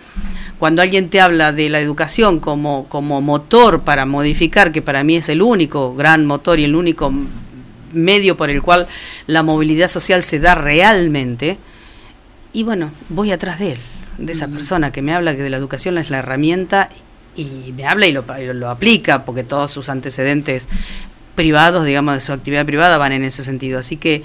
cuando 0.59 0.83
alguien 0.83 1.09
te 1.09 1.21
habla 1.21 1.53
de 1.53 1.69
la 1.69 1.81
educación 1.81 2.41
como, 2.41 2.87
como 2.89 3.21
motor 3.21 3.83
para 3.83 4.07
modificar, 4.07 4.73
que 4.73 4.83
para 4.83 5.05
mí 5.05 5.17
es 5.17 5.29
el 5.29 5.41
único 5.41 5.95
gran 5.95 6.27
motor 6.27 6.59
y 6.59 6.65
el 6.65 6.75
único 6.75 7.13
medio 7.93 8.37
por 8.37 8.51
el 8.51 8.61
cual 8.61 8.89
la 9.27 9.45
movilidad 9.45 9.89
social 9.89 10.23
se 10.23 10.41
da 10.41 10.57
realmente. 10.57 11.59
Y 12.53 12.65
bueno, 12.65 12.91
voy 13.09 13.31
atrás 13.33 13.59
de 13.59 13.73
él, 13.73 13.79
de 14.19 14.33
esa 14.33 14.49
persona 14.49 14.91
que 14.93 15.03
me 15.03 15.15
habla 15.15 15.37
que 15.37 15.43
de 15.43 15.51
la 15.51 15.57
educación 15.57 15.99
es 15.99 16.11
la 16.11 16.19
herramienta 16.19 16.89
y 17.37 17.73
me 17.77 17.87
habla 17.87 18.07
y 18.07 18.13
lo, 18.13 18.25
y 18.39 18.53
lo 18.53 18.69
aplica, 18.71 19.25
porque 19.25 19.45
todos 19.45 19.71
sus 19.71 19.89
antecedentes 19.89 20.69
privados, 21.37 21.85
digamos, 21.85 22.15
de 22.15 22.21
su 22.21 22.33
actividad 22.33 22.67
privada 22.67 22.99
van 22.99 23.13
en 23.13 23.25
ese 23.25 23.45
sentido. 23.45 23.79
Así 23.79 23.97
que 23.97 24.23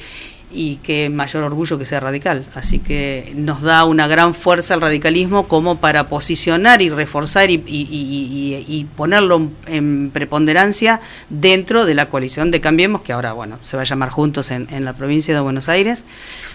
y 0.58 0.78
qué 0.78 1.10
mayor 1.10 1.44
orgullo 1.44 1.78
que 1.78 1.86
sea 1.86 2.00
radical. 2.00 2.46
Así 2.56 2.80
que 2.80 3.34
nos 3.36 3.62
da 3.62 3.84
una 3.84 4.08
gran 4.08 4.34
fuerza 4.34 4.74
el 4.76 4.82
radicalismo 4.82 5.48
como 5.48 5.80
para 5.82 6.08
posicionar 6.08 6.82
y 6.82 6.90
reforzar 6.90 7.50
y, 7.52 7.56
y- 7.56 7.88
y- 7.92 8.66
y- 8.68 8.76
y 8.80 8.84
ponerlo 8.86 9.50
en 9.68 10.12
preponderancia 10.12 11.02
dentro 11.30 11.86
de 11.86 11.94
la 11.96 12.08
coalición 12.10 12.52
de 12.52 12.62
Cambiemos, 12.62 13.02
que 13.02 13.12
ahora, 13.14 13.34
bueno, 13.34 13.58
se 13.62 13.76
va 13.76 13.82
a 13.84 13.86
llamar 13.86 14.10
Juntos 14.10 14.50
en, 14.52 14.68
en 14.72 14.86
la 14.86 14.94
provincia 14.94 15.34
de 15.34 15.42
Buenos 15.42 15.68
Aires, 15.68 16.06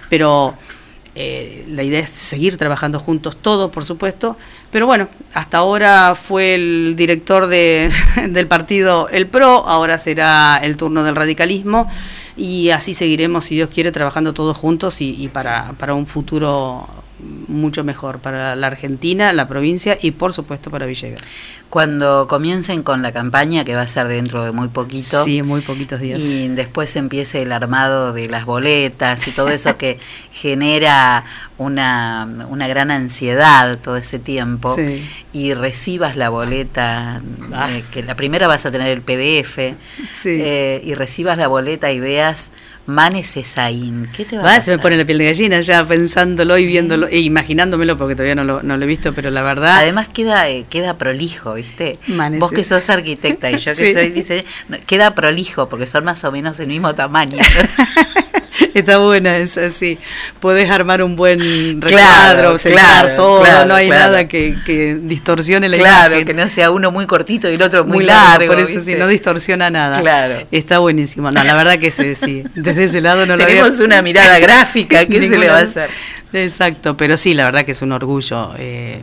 pero 0.08 0.54
eh, 1.14 1.64
la 1.68 1.82
idea 1.82 2.00
es 2.00 2.10
seguir 2.10 2.56
trabajando 2.56 3.00
juntos 3.00 3.36
todos, 3.40 3.70
por 3.70 3.84
supuesto, 3.84 4.36
pero 4.70 4.86
bueno, 4.86 5.08
hasta 5.34 5.58
ahora 5.58 6.14
fue 6.14 6.54
el 6.54 6.94
director 6.96 7.46
de, 7.46 7.90
del 8.28 8.46
partido 8.46 9.08
El 9.08 9.26
PRO, 9.26 9.66
ahora 9.66 9.98
será 9.98 10.58
el 10.62 10.76
turno 10.76 11.02
del 11.02 11.16
radicalismo 11.16 11.90
y 12.36 12.70
así 12.70 12.94
seguiremos, 12.94 13.44
si 13.44 13.56
Dios 13.56 13.70
quiere, 13.70 13.90
trabajando 13.92 14.32
todos 14.32 14.56
juntos 14.56 15.00
y, 15.00 15.20
y 15.22 15.28
para, 15.28 15.72
para 15.78 15.94
un 15.94 16.06
futuro 16.06 16.86
mucho 17.48 17.84
mejor 17.84 18.20
para 18.20 18.56
la 18.56 18.66
Argentina, 18.66 19.32
la 19.32 19.48
provincia 19.48 19.98
y 20.00 20.12
por 20.12 20.32
supuesto 20.32 20.70
para 20.70 20.86
Villegas. 20.86 21.20
Cuando 21.70 22.26
comiencen 22.28 22.82
con 22.82 23.00
la 23.00 23.12
campaña, 23.12 23.64
que 23.64 23.76
va 23.76 23.82
a 23.82 23.88
ser 23.88 24.08
dentro 24.08 24.42
de 24.44 24.50
muy 24.50 24.68
poquito. 24.68 25.24
Sí, 25.24 25.42
muy 25.42 25.60
poquitos 25.60 26.00
días. 26.00 26.18
Y 26.18 26.48
después 26.48 26.96
empiece 26.96 27.42
el 27.42 27.52
armado 27.52 28.12
de 28.12 28.28
las 28.28 28.44
boletas 28.44 29.26
y 29.28 29.30
todo 29.30 29.48
eso 29.50 29.76
que 29.78 30.00
genera 30.32 31.24
una, 31.58 32.26
una 32.48 32.66
gran 32.66 32.90
ansiedad 32.90 33.78
todo 33.78 33.96
ese 33.96 34.18
tiempo. 34.18 34.74
Sí. 34.74 35.08
Y 35.32 35.54
recibas 35.54 36.16
la 36.16 36.28
boleta, 36.28 37.20
Ah. 37.52 37.68
eh, 37.70 37.84
que 37.90 38.02
la 38.02 38.16
primera 38.16 38.48
vas 38.48 38.66
a 38.66 38.72
tener 38.72 38.88
el 38.88 39.02
PDF. 39.02 39.76
Sí. 40.12 40.38
eh, 40.42 40.82
y 40.84 40.94
recibas 40.94 41.38
la 41.38 41.46
boleta 41.46 41.92
y 41.92 42.00
veas 42.00 42.50
Manes 42.86 43.36
Esaín. 43.36 44.08
¿Qué 44.16 44.24
te 44.24 44.36
va 44.36 44.42
a 44.42 44.44
Va, 44.44 44.48
pasar? 44.50 44.62
se 44.62 44.70
me 44.72 44.78
pone 44.78 44.96
la 44.96 45.04
piel 45.04 45.18
de 45.18 45.26
gallina 45.26 45.60
ya 45.60 45.84
pensándolo 45.84 46.58
y 46.58 46.66
viéndolo 46.66 47.06
e 47.06 47.18
imaginándomelo 47.18 47.96
porque 47.96 48.14
todavía 48.16 48.34
no 48.34 48.42
lo, 48.42 48.62
no 48.64 48.76
lo 48.76 48.84
he 48.84 48.88
visto, 48.88 49.12
pero 49.12 49.30
la 49.30 49.42
verdad... 49.42 49.76
Además 49.76 50.08
queda 50.08 50.48
eh, 50.48 50.64
queda 50.68 50.98
prolijo, 50.98 51.54
¿viste? 51.62 51.98
Vos 52.38 52.52
que 52.52 52.64
sos 52.64 52.88
arquitecta 52.90 53.50
y 53.50 53.58
yo 53.58 53.72
que 53.72 53.74
Sí. 53.90 53.92
soy 53.92 54.10
dice, 54.10 54.44
queda 54.86 55.14
prolijo 55.14 55.68
porque 55.68 55.86
son 55.86 56.04
más 56.04 56.22
o 56.24 56.32
menos 56.32 56.58
el 56.60 56.66
mismo 56.68 56.94
tamaño. 56.94 57.38
Está 58.74 58.98
buena 58.98 59.38
esa, 59.38 59.70
sí. 59.70 59.98
Podés 60.38 60.70
armar 60.70 61.02
un 61.02 61.16
buen 61.16 61.80
recuadro, 61.80 62.56
claro, 62.56 63.14
todo, 63.14 63.42
claro, 63.42 63.68
no 63.68 63.74
hay 63.74 63.86
claro. 63.86 64.04
nada 64.04 64.28
que, 64.28 64.54
que 64.66 64.96
distorsione 65.00 65.68
la 65.68 65.78
claro, 65.78 66.14
imagen. 66.14 66.26
que 66.26 66.34
no 66.34 66.48
sea 66.48 66.70
uno 66.70 66.90
muy 66.90 67.06
cortito 67.06 67.50
y 67.50 67.54
el 67.54 67.62
otro 67.62 67.84
muy, 67.84 67.98
Muy 67.98 68.04
largo. 68.04 68.30
largo, 68.40 68.46
por 68.52 68.58
eso 68.60 68.74
¿viste? 68.74 68.92
sí, 68.92 68.98
no 68.98 69.06
distorsiona 69.06 69.70
nada. 69.70 70.00
Claro. 70.00 70.46
Está 70.50 70.78
buenísimo. 70.78 71.30
No, 71.30 71.42
la 71.42 71.54
verdad 71.56 71.78
que 71.78 71.90
sí, 71.90 72.14
sí. 72.14 72.44
Desde 72.54 72.84
ese 72.84 73.00
lado 73.00 73.24
no 73.24 73.36
lo 73.36 73.46
Tenemos 73.46 73.80
una 73.80 74.02
mirada 74.02 74.38
gráfica, 74.38 75.06
¿qué 75.06 75.28
se 75.28 75.38
le 75.38 75.48
va 75.48 75.58
a 75.58 75.62
hacer? 75.62 75.90
Exacto, 76.32 76.96
pero 76.96 77.16
sí, 77.16 77.34
la 77.34 77.44
verdad 77.44 77.64
que 77.64 77.72
es 77.72 77.82
un 77.82 77.92
orgullo 77.92 78.52
eh, 78.58 79.00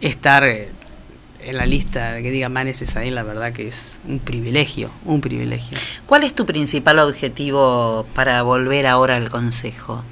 estar 0.00 0.44
eh, 0.44 0.70
en 1.44 1.56
la 1.56 1.66
lista 1.66 2.20
que 2.22 2.30
diga 2.30 2.48
Manes 2.48 2.82
es 2.82 2.96
ahí, 2.96 3.10
la 3.10 3.22
verdad 3.22 3.52
que 3.52 3.68
es 3.68 3.98
un 4.08 4.18
privilegio, 4.18 4.90
un 5.04 5.20
privilegio. 5.20 5.76
¿Cuál 6.06 6.24
es 6.24 6.34
tu 6.34 6.46
principal 6.46 6.98
objetivo 6.98 8.06
para 8.14 8.42
volver 8.42 8.86
ahora 8.86 9.16
al 9.16 9.30
Consejo? 9.30 10.04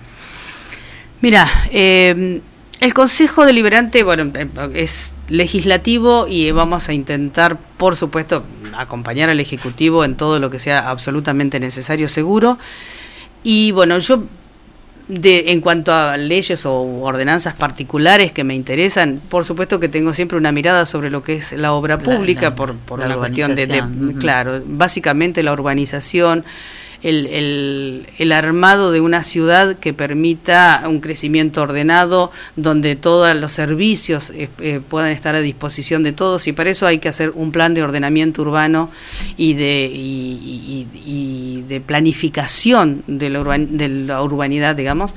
Mira, 1.20 1.49
eh, 1.70 2.41
el 2.81 2.95
Consejo 2.95 3.45
Deliberante, 3.45 4.03
bueno, 4.03 4.33
eh, 4.35 4.49
es 4.74 5.12
legislativo 5.28 6.26
y 6.26 6.51
vamos 6.51 6.89
a 6.89 6.95
intentar, 6.95 7.59
por 7.76 7.95
supuesto, 7.95 8.43
acompañar 8.74 9.28
al 9.28 9.39
Ejecutivo 9.39 10.05
en 10.05 10.16
todo 10.16 10.39
lo 10.39 10.51
que 10.51 10.59
sea 10.59 10.89
absolutamente 10.89 11.61
necesario, 11.61 12.09
seguro. 12.09 12.59
Y 13.43 13.72
bueno, 13.72 13.99
yo, 13.99 14.24
de, 15.11 15.50
en 15.52 15.61
cuanto 15.61 15.92
a 15.92 16.16
leyes 16.16 16.64
o 16.66 16.72
ordenanzas 17.02 17.54
particulares 17.54 18.32
que 18.32 18.44
me 18.44 18.54
interesan, 18.54 19.20
por 19.28 19.44
supuesto 19.44 19.80
que 19.80 19.88
tengo 19.88 20.14
siempre 20.14 20.38
una 20.38 20.52
mirada 20.52 20.84
sobre 20.86 21.11
lo 21.11 21.22
que 21.24 21.34
es 21.34 21.52
la 21.52 21.72
obra 21.72 21.98
pública, 21.98 22.50
la- 22.50 22.54
por, 22.54 22.74
por 22.76 23.00
la 23.00 23.06
una 23.06 23.16
cuestión 23.16 23.54
de, 23.56 23.66
de- 23.66 24.14
claro, 24.20 24.62
básicamente 24.64 25.42
la 25.42 25.52
urbanización, 25.52 26.44
el, 27.03 27.26
el- 27.26 28.07
el 28.18 28.32
armado 28.32 28.90
de 28.92 29.01
una 29.01 29.24
ciudad 29.24 29.76
que 29.78 29.92
permita 29.94 30.82
un 30.86 31.01
crecimiento 31.01 31.62
ordenado, 31.62 32.30
donde 32.57 32.96
todos 32.96 33.34
los 33.36 33.53
servicios 33.53 34.30
eh, 34.30 34.48
eh, 34.61 34.80
puedan 34.86 35.11
estar 35.11 35.34
a 35.34 35.40
disposición 35.40 36.03
de 36.03 36.12
todos, 36.12 36.46
y 36.46 36.53
para 36.53 36.70
eso 36.70 36.86
hay 36.86 36.98
que 36.98 37.09
hacer 37.09 37.30
un 37.34 37.53
plan 37.53 37.74
de 37.74 37.82
ordenamiento 37.82 38.42
urbano 38.42 38.90
y 39.36 39.55
de, 39.55 39.90
y, 39.92 41.62
de 41.68 41.80
planificación 41.80 43.03
de 43.07 43.30
la, 43.30 43.42
de 43.59 43.88
la 43.88 44.22
urbanidad, 44.22 44.76
digamos. 44.76 45.14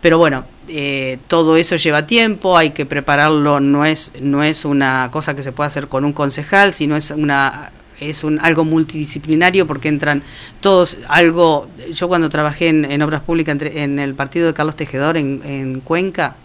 Pero 0.00 0.18
bueno, 0.18 0.44
eh, 0.68 1.18
todo 1.28 1.56
eso 1.56 1.76
lleva 1.76 2.06
tiempo, 2.06 2.58
hay 2.58 2.70
que 2.70 2.84
prepararlo, 2.84 3.60
no 3.60 3.84
es, 3.86 4.12
no 4.20 4.42
es 4.44 4.64
una 4.66 5.08
cosa 5.10 5.34
que 5.34 5.42
se 5.42 5.50
pueda 5.52 5.66
hacer 5.68 5.88
con 5.88 6.04
un 6.04 6.12
concejal, 6.12 6.74
sino 6.74 6.94
es 6.96 7.10
una 7.10 7.72
es 8.00 8.24
un 8.24 8.38
algo 8.40 8.64
multidisciplinario 8.64 9.66
porque 9.66 9.88
entran 9.88 10.22
todos 10.60 10.98
algo 11.08 11.68
yo 11.92 12.08
cuando 12.08 12.28
trabajé 12.30 12.68
en, 12.68 12.84
en 12.84 13.02
obras 13.02 13.22
públicas 13.22 13.52
entre- 13.52 13.82
en 13.82 13.98
el 13.98 14.14
partido 14.14 14.46
de 14.48 14.54
Carlos 14.54 14.76
Tejedor 14.76 15.16
en, 15.16 15.40
en 15.44 15.80
Cuenca 15.80 16.36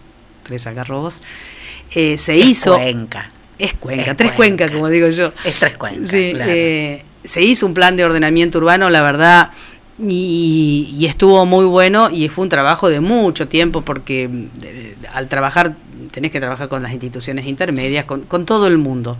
tres 0.42 0.66
algarrobos 0.66 1.20
eh, 1.94 2.16
se 2.18 2.36
Es 2.38 2.46
hizo 2.48 2.74
Cuenca. 2.76 3.30
es 3.58 3.74
Cuenca 3.74 4.10
Es 4.12 4.16
tres 4.16 4.32
Cuenca. 4.32 4.68
Como 4.70 4.88
digo 4.88 5.08
yo 5.08 5.32
Es 5.44 5.58
Tres 5.58 5.76
Cuencas, 5.76 6.08
Sí, 6.10 6.32
claro. 6.34 6.52
eh, 6.54 7.04
se 7.24 7.42
hizo 7.42 7.66
un 7.66 7.74
plan 7.74 7.96
de 7.96 8.04
ordenamiento 8.04 8.58
urbano, 8.58 8.88
la 8.88 9.02
verdad, 9.02 9.50
y, 10.08 10.94
y 10.98 11.06
estuvo 11.06 11.44
muy 11.46 11.64
bueno 11.64 12.08
y 12.10 12.28
fue 12.28 12.44
un 12.44 12.48
trabajo 12.48 12.88
de 12.88 13.00
mucho 13.00 13.48
tiempo 13.48 13.82
porque 13.82 14.30
eh, 14.62 14.96
al 15.12 15.28
trabajar 15.28 15.74
tenés 16.10 16.30
que 16.32 16.40
trabajar 16.40 16.68
con 16.68 16.82
las 16.82 16.92
instituciones 16.92 17.46
intermedias, 17.46 18.04
con, 18.04 18.22
con 18.22 18.44
todo 18.44 18.66
el 18.66 18.78
mundo, 18.78 19.16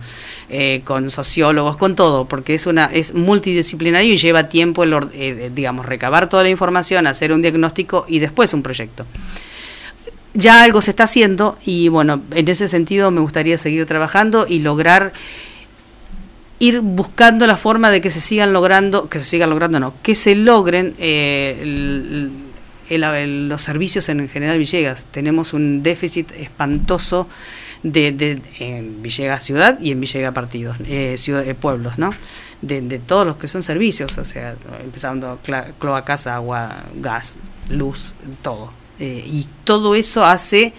eh, 0.49 0.81
con 0.83 1.09
sociólogos, 1.09 1.77
con 1.77 1.95
todo, 1.95 2.25
porque 2.25 2.53
es 2.53 2.65
una 2.65 2.85
es 2.85 3.13
multidisciplinario 3.13 4.13
y 4.13 4.17
lleva 4.17 4.49
tiempo, 4.49 4.83
el, 4.83 4.93
or- 4.93 5.09
eh, 5.13 5.51
digamos, 5.53 5.85
recabar 5.85 6.27
toda 6.27 6.43
la 6.43 6.49
información, 6.49 7.07
hacer 7.07 7.31
un 7.31 7.41
diagnóstico 7.41 8.05
y 8.09 8.19
después 8.19 8.53
un 8.53 8.61
proyecto. 8.63 9.05
Ya 10.33 10.63
algo 10.63 10.81
se 10.81 10.91
está 10.91 11.03
haciendo 11.03 11.57
y 11.65 11.89
bueno, 11.89 12.21
en 12.33 12.47
ese 12.47 12.67
sentido 12.67 13.11
me 13.11 13.21
gustaría 13.21 13.57
seguir 13.57 13.85
trabajando 13.85 14.45
y 14.47 14.59
lograr 14.59 15.13
ir 16.61 16.79
buscando 16.81 17.47
la 17.47 17.57
forma 17.57 17.89
de 17.89 18.01
que 18.01 18.11
se 18.11 18.21
sigan 18.21 18.53
logrando, 18.53 19.09
que 19.09 19.17
se 19.19 19.25
sigan 19.25 19.49
logrando, 19.49 19.79
no, 19.79 19.95
que 20.03 20.13
se 20.15 20.35
logren 20.35 20.93
eh, 20.99 22.29
los 22.89 23.61
servicios 23.61 24.09
en 24.09 24.27
General 24.29 24.57
Villegas. 24.57 25.05
Tenemos 25.11 25.53
un 25.53 25.81
déficit 25.81 26.31
espantoso 26.33 27.27
de, 27.83 28.11
de- 28.11 28.41
en 28.59 29.01
Villegas 29.01 29.43
ciudad 29.43 29.79
y 29.81 29.91
en 29.91 29.99
Villegas 30.01 30.33
partidos, 30.33 30.77
eh, 30.85 31.15
ciudad- 31.17 31.47
eh, 31.47 31.55
pueblos, 31.55 31.97
¿no? 31.97 32.11
De, 32.61 32.81
todos 32.99 33.25
los 33.25 33.37
que 33.37 33.47
son 33.47 33.63
servicios, 33.63 34.17
o 34.19 34.25
sea, 34.25 34.55
empezando 34.83 35.39
cloacas, 35.79 36.27
agua, 36.27 36.83
gas, 36.95 37.39
luz, 37.69 38.13
todo. 38.43 38.71
Eh, 38.99 39.23
y 39.25 39.47
todo 39.63 39.95
eso 39.95 40.23
hace 40.25 40.73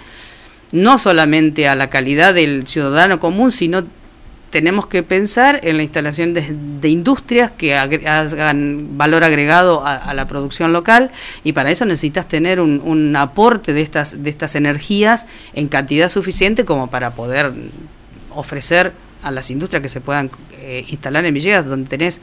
no 0.70 0.96
solamente 0.98 1.66
a 1.66 1.74
la 1.74 1.90
calidad 1.90 2.34
del 2.34 2.68
ciudadano 2.68 3.18
común, 3.18 3.50
sino 3.50 3.82
tenemos 4.52 4.86
que 4.86 5.02
pensar 5.02 5.60
en 5.64 5.78
la 5.78 5.82
instalación 5.82 6.34
de, 6.34 6.88
industrias 6.88 7.50
que 7.50 7.74
hagan 7.74 8.98
valor 8.98 9.24
agregado 9.24 9.82
a, 9.84 10.12
la 10.12 10.28
producción 10.28 10.74
local 10.74 11.10
y 11.42 11.54
para 11.54 11.70
eso 11.70 11.86
necesitas 11.86 12.28
tener 12.28 12.60
un, 12.60 13.16
aporte 13.16 13.72
de 13.72 13.80
estas, 13.80 14.22
de 14.22 14.28
estas 14.28 14.54
energías 14.54 15.26
en 15.54 15.68
cantidad 15.68 16.10
suficiente 16.10 16.66
como 16.66 16.90
para 16.90 17.12
poder 17.12 17.52
ofrecer 18.30 18.92
a 19.22 19.30
las 19.30 19.50
industrias 19.50 19.82
que 19.82 19.88
se 19.88 20.02
puedan 20.02 20.30
eh, 20.58 20.84
instalar 20.88 21.24
en 21.24 21.32
Villegas, 21.32 21.64
donde 21.64 21.88
tenés 21.88 22.20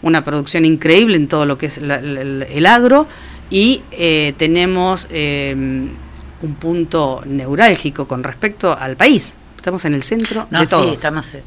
una 0.00 0.24
producción 0.24 0.64
increíble 0.64 1.16
en 1.16 1.28
todo 1.28 1.44
lo 1.44 1.58
que 1.58 1.66
es 1.66 1.82
la- 1.82 1.96
el 1.96 2.66
agro 2.66 3.06
y 3.50 3.82
eh, 3.90 4.32
tenemos 4.38 5.06
eh, 5.10 5.54
un 5.54 6.54
punto 6.54 7.22
neurálgico 7.26 8.08
con 8.08 8.24
respecto 8.24 8.76
al 8.76 8.96
país. 8.96 9.37
Estamos 9.58 9.84
en 9.84 9.92
el 9.94 10.02
centro 10.02 10.46
No, 10.50 10.60
de 10.60 10.66
todo. 10.66 10.84
sí, 10.84 10.94
estamos. 10.94 11.34
eh, 11.34 11.42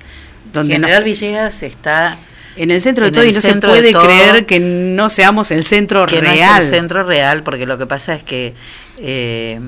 Donde 0.54 0.74
General 0.76 1.00
no- 1.00 1.06
Villegas 1.06 1.64
está 1.64 2.16
en 2.58 2.70
el 2.72 2.82
centro 2.82 3.06
de 3.06 3.12
todo 3.12 3.24
y 3.26 3.32
no 3.34 3.42
se 3.42 3.56
puede 3.56 3.92
creer 3.94 4.46
que 4.46 4.60
no 4.60 5.10
seamos 5.10 5.50
el 5.52 5.64
centro 5.64 6.06
que 6.06 6.20
real. 6.22 6.36
no 6.38 6.58
es 6.60 6.66
el 6.66 6.70
centro 6.70 7.04
real, 7.04 7.42
porque 7.44 7.66
lo 7.66 7.78
que 7.78 7.88
pasa 7.88 8.14
es 8.14 8.24
que 8.24 8.54
eh, 8.98 9.60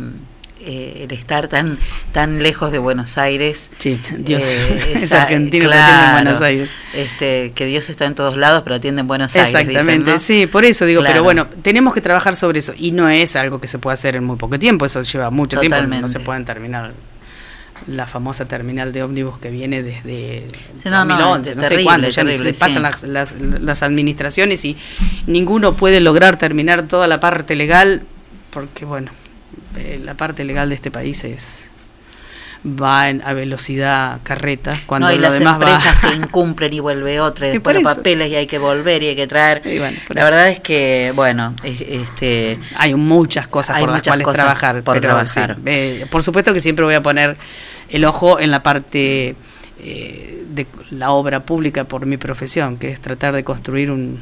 eh, 0.65 1.05
el 1.09 1.11
estar 1.17 1.47
tan 1.47 1.77
tan 2.11 2.41
lejos 2.43 2.71
de 2.71 2.79
Buenos 2.79 3.17
Aires. 3.17 3.69
Sí, 3.77 3.99
Dios, 4.19 4.43
es 4.93 5.11
argentino 5.13 5.69
que 5.69 5.75
atiende 5.75 6.05
en 6.05 6.11
Buenos 6.13 6.41
Aires. 6.41 6.69
Este, 6.93 7.51
que 7.55 7.65
Dios 7.65 7.89
está 7.89 8.05
en 8.05 8.15
todos 8.15 8.35
lados, 8.37 8.61
pero 8.63 8.75
atiende 8.75 9.01
en 9.01 9.07
Buenos 9.07 9.33
Aires. 9.35 9.49
dicen, 9.51 9.69
Exactamente, 9.69 10.11
¿no? 10.11 10.19
sí, 10.19 10.47
por 10.47 10.63
eso 10.65 10.85
digo, 10.85 11.01
Claro. 11.01 11.13
pero 11.13 11.23
bueno, 11.23 11.47
tenemos 11.61 11.93
que 11.93 12.01
trabajar 12.01 12.35
sobre 12.35 12.59
eso 12.59 12.73
y 12.77 12.91
no 12.91 13.07
es 13.09 13.35
algo 13.37 13.59
que 13.61 13.67
se 13.67 13.77
puede 13.79 13.93
hacer 13.93 14.15
en 14.17 14.23
muy 14.25 14.35
poco 14.37 14.57
tiempo, 14.59 14.85
eso 14.85 15.01
lleva 15.01 15.29
mucho 15.29 15.59
tiempo, 15.59 15.75
no 15.77 15.81
Totalmente. 15.83 16.09
se 16.09 16.19
pueden 16.19 16.43
terminar 16.45 16.93
la 17.87 18.07
famosa 18.07 18.47
terminal 18.47 18.93
de 18.93 19.03
ómnibus 19.03 19.37
que 19.39 19.49
viene 19.49 19.83
desde 19.83 20.47
Sí, 20.81 20.89
no, 20.89 21.05
no, 21.05 21.17
2011, 21.17 21.55
no, 21.55 21.63
sé 21.63 21.83
cuándo, 21.83 22.09
ya 22.09 22.23
terrible, 22.23 22.53
se 22.53 22.59
pasan 22.59 22.83
sí. 22.95 23.07
las, 23.07 23.33
las, 23.37 23.41
las 23.61 23.83
administraciones 23.83 24.63
y 24.65 24.77
ninguno 25.27 25.75
puede 25.75 25.99
lograr 25.99 26.37
terminar 26.37 26.83
toda 26.83 27.07
la 27.07 27.19
parte 27.19 27.55
legal 27.55 28.03
porque 28.51 28.85
bueno, 28.85 29.11
eh, 29.77 29.99
la 30.03 30.15
parte 30.15 30.43
legal 30.43 30.69
de 30.69 30.75
este 30.75 30.91
país 30.91 31.23
es 31.23 31.69
va 32.65 33.09
en- 33.09 33.21
a 33.25 33.33
velocidad 33.33 34.19
carreta 34.23 34.73
cuando 34.85 35.07
no, 35.07 35.13
y 35.13 35.17
lo 35.17 35.23
las 35.23 35.33
demás 35.37 35.53
va 35.61 35.69
empresas 35.71 35.99
que 35.99 36.13
incumplen 36.15 36.71
y 36.71 36.79
vuelve 36.79 37.19
otra, 37.19 37.47
y 37.47 37.49
Y 37.49 37.53
después 37.53 37.75
por 37.75 37.83
los 37.83 37.95
papeles 37.95 38.31
y 38.31 38.35
hay 38.35 38.47
que 38.47 38.57
volver 38.57 39.03
y 39.03 39.07
hay 39.09 39.15
que 39.17 39.27
traer. 39.27 39.61
la 40.09 40.23
verdad 40.23 40.49
es 40.49 40.59
que, 40.61 41.11
bueno, 41.15 41.55
es- 41.63 41.81
este 41.81 42.59
hay 42.77 42.95
muchas 42.95 43.47
cosas 43.47 43.75
hay 43.77 43.83
por 43.83 43.91
las 43.91 44.01
cuales 44.03 44.27
trabajar. 44.31 44.81
por 44.83 44.93
pero 44.95 45.07
trabajar. 45.13 45.55
sí, 45.57 45.61
eh, 45.65 46.05
por 46.09 46.23
supuesto 46.23 46.53
que 46.53 46.61
siempre 46.61 46.85
voy 46.85 46.95
a 46.95 47.03
poner 47.03 47.35
el 47.89 48.05
ojo 48.05 48.39
en 48.39 48.49
la 48.51 48.63
parte 48.63 49.35
eh, 49.85 50.43
de 50.49 50.65
la 50.91 51.11
obra 51.11 51.41
pública 51.41 51.83
por 51.83 52.05
mi 52.05 52.15
profesión, 52.17 52.77
que 52.77 52.89
es 52.89 53.01
tratar 53.01 53.33
de 53.33 53.43
construir 53.43 53.91
un 53.91 54.21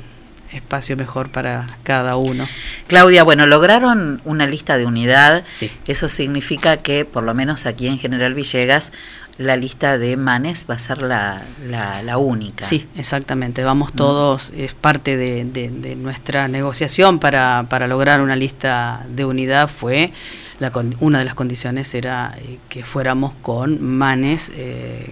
espacio 0.52 0.98
mejor 0.98 1.30
para 1.30 1.68
cada 1.84 2.16
uno. 2.16 2.48
Claudia, 2.88 3.24
bueno, 3.24 3.46
lograron 3.46 4.22
una 4.26 4.46
lista 4.46 4.78
de 4.78 4.86
unidad. 4.86 5.44
Sí. 5.50 5.72
Eso 5.88 6.10
significa 6.10 6.78
que, 6.78 7.06
por 7.06 7.24
lo 7.24 7.34
menos 7.34 7.66
aquí 7.66 7.88
en 7.88 8.00
General 8.00 8.34
Villegas, 8.34 8.92
la 9.38 9.56
lista 9.56 9.98
de 9.98 10.18
manes 10.18 10.68
va 10.70 10.76
a 10.76 10.80
ser 10.80 11.02
la, 11.02 11.42
la, 11.68 12.04
la 12.04 12.18
única. 12.18 12.64
Sí, 12.66 12.86
exactamente. 12.96 13.64
Vamos 13.64 13.92
todos, 13.94 14.52
es 14.56 14.74
parte 14.76 15.18
de, 15.18 15.46
de- 15.46 15.72
de 15.72 15.96
nuestra 15.96 16.48
negociación 16.48 17.18
para, 17.18 17.66
para 17.70 17.88
lograr 17.88 18.22
una 18.22 18.36
lista 18.36 19.04
de 19.10 19.26
unidad. 19.26 19.68
Fue 19.70 20.12
la, 20.60 20.72
una 21.00 21.20
de 21.20 21.26
las 21.26 21.34
condiciones 21.34 21.96
era 21.96 22.36
eh, 22.38 22.60
que 22.70 22.84
fuéramos 22.84 23.34
con 23.42 23.82
manes. 23.84 24.52
eh, 24.54 25.12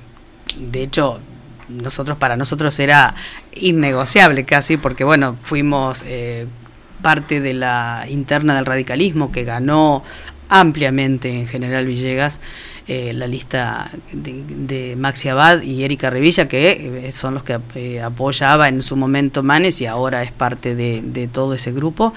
de 0.59 0.83
hecho, 0.83 1.19
nosotros 1.69 2.17
para 2.17 2.35
nosotros 2.35 2.79
era 2.79 3.15
innegociable 3.53 4.45
casi, 4.45 4.77
porque 4.77 5.03
bueno, 5.03 5.37
fuimos 5.41 6.03
eh, 6.05 6.47
parte 7.01 7.41
de 7.41 7.53
la 7.53 8.05
interna 8.09 8.55
del 8.55 8.65
radicalismo 8.65 9.31
que 9.31 9.43
ganó 9.43 10.03
ampliamente 10.49 11.29
en 11.29 11.47
General 11.47 11.85
Villegas 11.85 12.41
eh, 12.87 13.13
la 13.13 13.27
lista 13.27 13.89
de, 14.11 14.95
Maxi 14.97 15.29
Abad 15.29 15.61
y 15.61 15.83
Erika 15.83 16.09
Revilla, 16.09 16.47
que 16.47 17.07
eh, 17.07 17.11
son 17.11 17.35
los 17.35 17.43
que 17.43 17.59
eh, 17.75 18.01
apoyaba 18.01 18.67
en 18.67 18.81
su 18.81 18.95
momento 18.95 19.43
Manes 19.43 19.79
y 19.81 19.85
ahora 19.85 20.23
es 20.23 20.31
parte 20.31 20.75
de 20.75 21.29
todo 21.31 21.53
ese 21.53 21.71
grupo. 21.71 22.13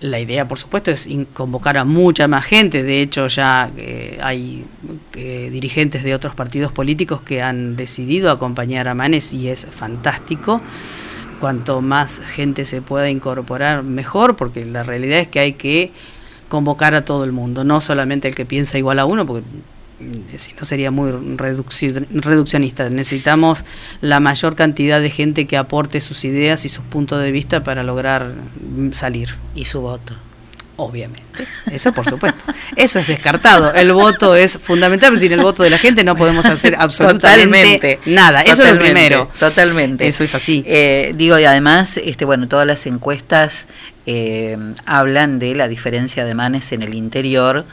La 0.00 0.18
idea, 0.18 0.48
por 0.48 0.58
supuesto, 0.58 0.90
es 0.90 1.08
convocar 1.34 1.76
a 1.76 1.84
mucha 1.84 2.26
más 2.26 2.46
gente. 2.46 2.82
De 2.82 3.02
hecho, 3.02 3.26
ya 3.28 3.70
eh, 3.76 4.18
hay 4.22 4.64
eh, 5.14 5.50
dirigentes 5.52 6.02
de 6.02 6.14
otros 6.14 6.34
partidos 6.34 6.72
políticos 6.72 7.20
que 7.20 7.42
han 7.42 7.76
decidido 7.76 8.30
acompañar 8.30 8.88
a 8.88 8.94
Manes 8.94 9.34
y 9.34 9.48
es 9.48 9.66
fantástico. 9.70 10.62
Cuanto 11.38 11.82
más 11.82 12.18
gente 12.18 12.64
se 12.64 12.80
pueda 12.80 13.10
incorporar, 13.10 13.82
mejor, 13.82 14.36
porque 14.36 14.64
la 14.64 14.82
realidad 14.82 15.18
es 15.18 15.28
que 15.28 15.40
hay 15.40 15.52
que 15.52 15.92
convocar 16.48 16.94
a 16.94 17.04
todo 17.04 17.24
el 17.24 17.32
mundo, 17.32 17.64
no 17.64 17.80
solamente 17.80 18.26
el 18.26 18.34
que 18.34 18.44
piensa 18.44 18.76
igual 18.76 18.98
a 18.98 19.04
uno, 19.04 19.26
porque 19.26 19.46
si 20.36 20.52
no 20.54 20.64
sería 20.64 20.90
muy 20.90 21.10
reducci- 21.10 22.06
reduccionista. 22.10 22.88
Necesitamos 22.88 23.64
la 24.00 24.20
mayor 24.20 24.56
cantidad 24.56 25.00
de 25.00 25.10
gente 25.10 25.46
que 25.46 25.56
aporte 25.56 26.00
sus 26.00 26.24
ideas 26.24 26.64
y 26.64 26.68
sus 26.68 26.84
puntos 26.84 27.22
de 27.22 27.30
vista 27.30 27.62
para 27.62 27.82
lograr 27.82 28.34
mm, 28.76 28.92
salir. 28.92 29.36
Y 29.54 29.64
su 29.66 29.80
voto. 29.80 30.14
Obviamente, 30.76 31.44
eso 31.70 31.92
por 31.92 32.08
supuesto. 32.08 32.42
Eso 32.74 33.00
es 33.00 33.06
descartado. 33.06 33.74
El 33.74 33.92
voto 33.92 34.34
es 34.34 34.56
fundamental, 34.56 35.10
pero 35.10 35.20
sin 35.20 35.32
el 35.32 35.40
voto 35.40 35.62
de 35.62 35.68
la 35.68 35.76
gente 35.76 36.04
no 36.04 36.16
podemos 36.16 36.46
hacer 36.46 36.74
absolutamente 36.78 37.44
Totalmente. 37.76 37.98
nada. 38.06 38.40
Eso 38.40 38.64
es 38.64 38.72
lo 38.72 38.80
primero. 38.80 39.30
Totalmente. 39.38 40.06
Eso 40.06 40.24
es 40.24 40.34
así. 40.34 40.64
Eh, 40.66 41.12
digo, 41.14 41.38
y 41.38 41.44
además, 41.44 41.98
este, 42.02 42.24
bueno, 42.24 42.48
todas 42.48 42.66
las 42.66 42.86
encuestas 42.86 43.68
eh, 44.06 44.56
hablan 44.86 45.38
de 45.38 45.54
la 45.54 45.68
diferencia 45.68 46.24
de 46.24 46.34
manes 46.34 46.72
en 46.72 46.82
el 46.82 46.94
interior 46.94 47.66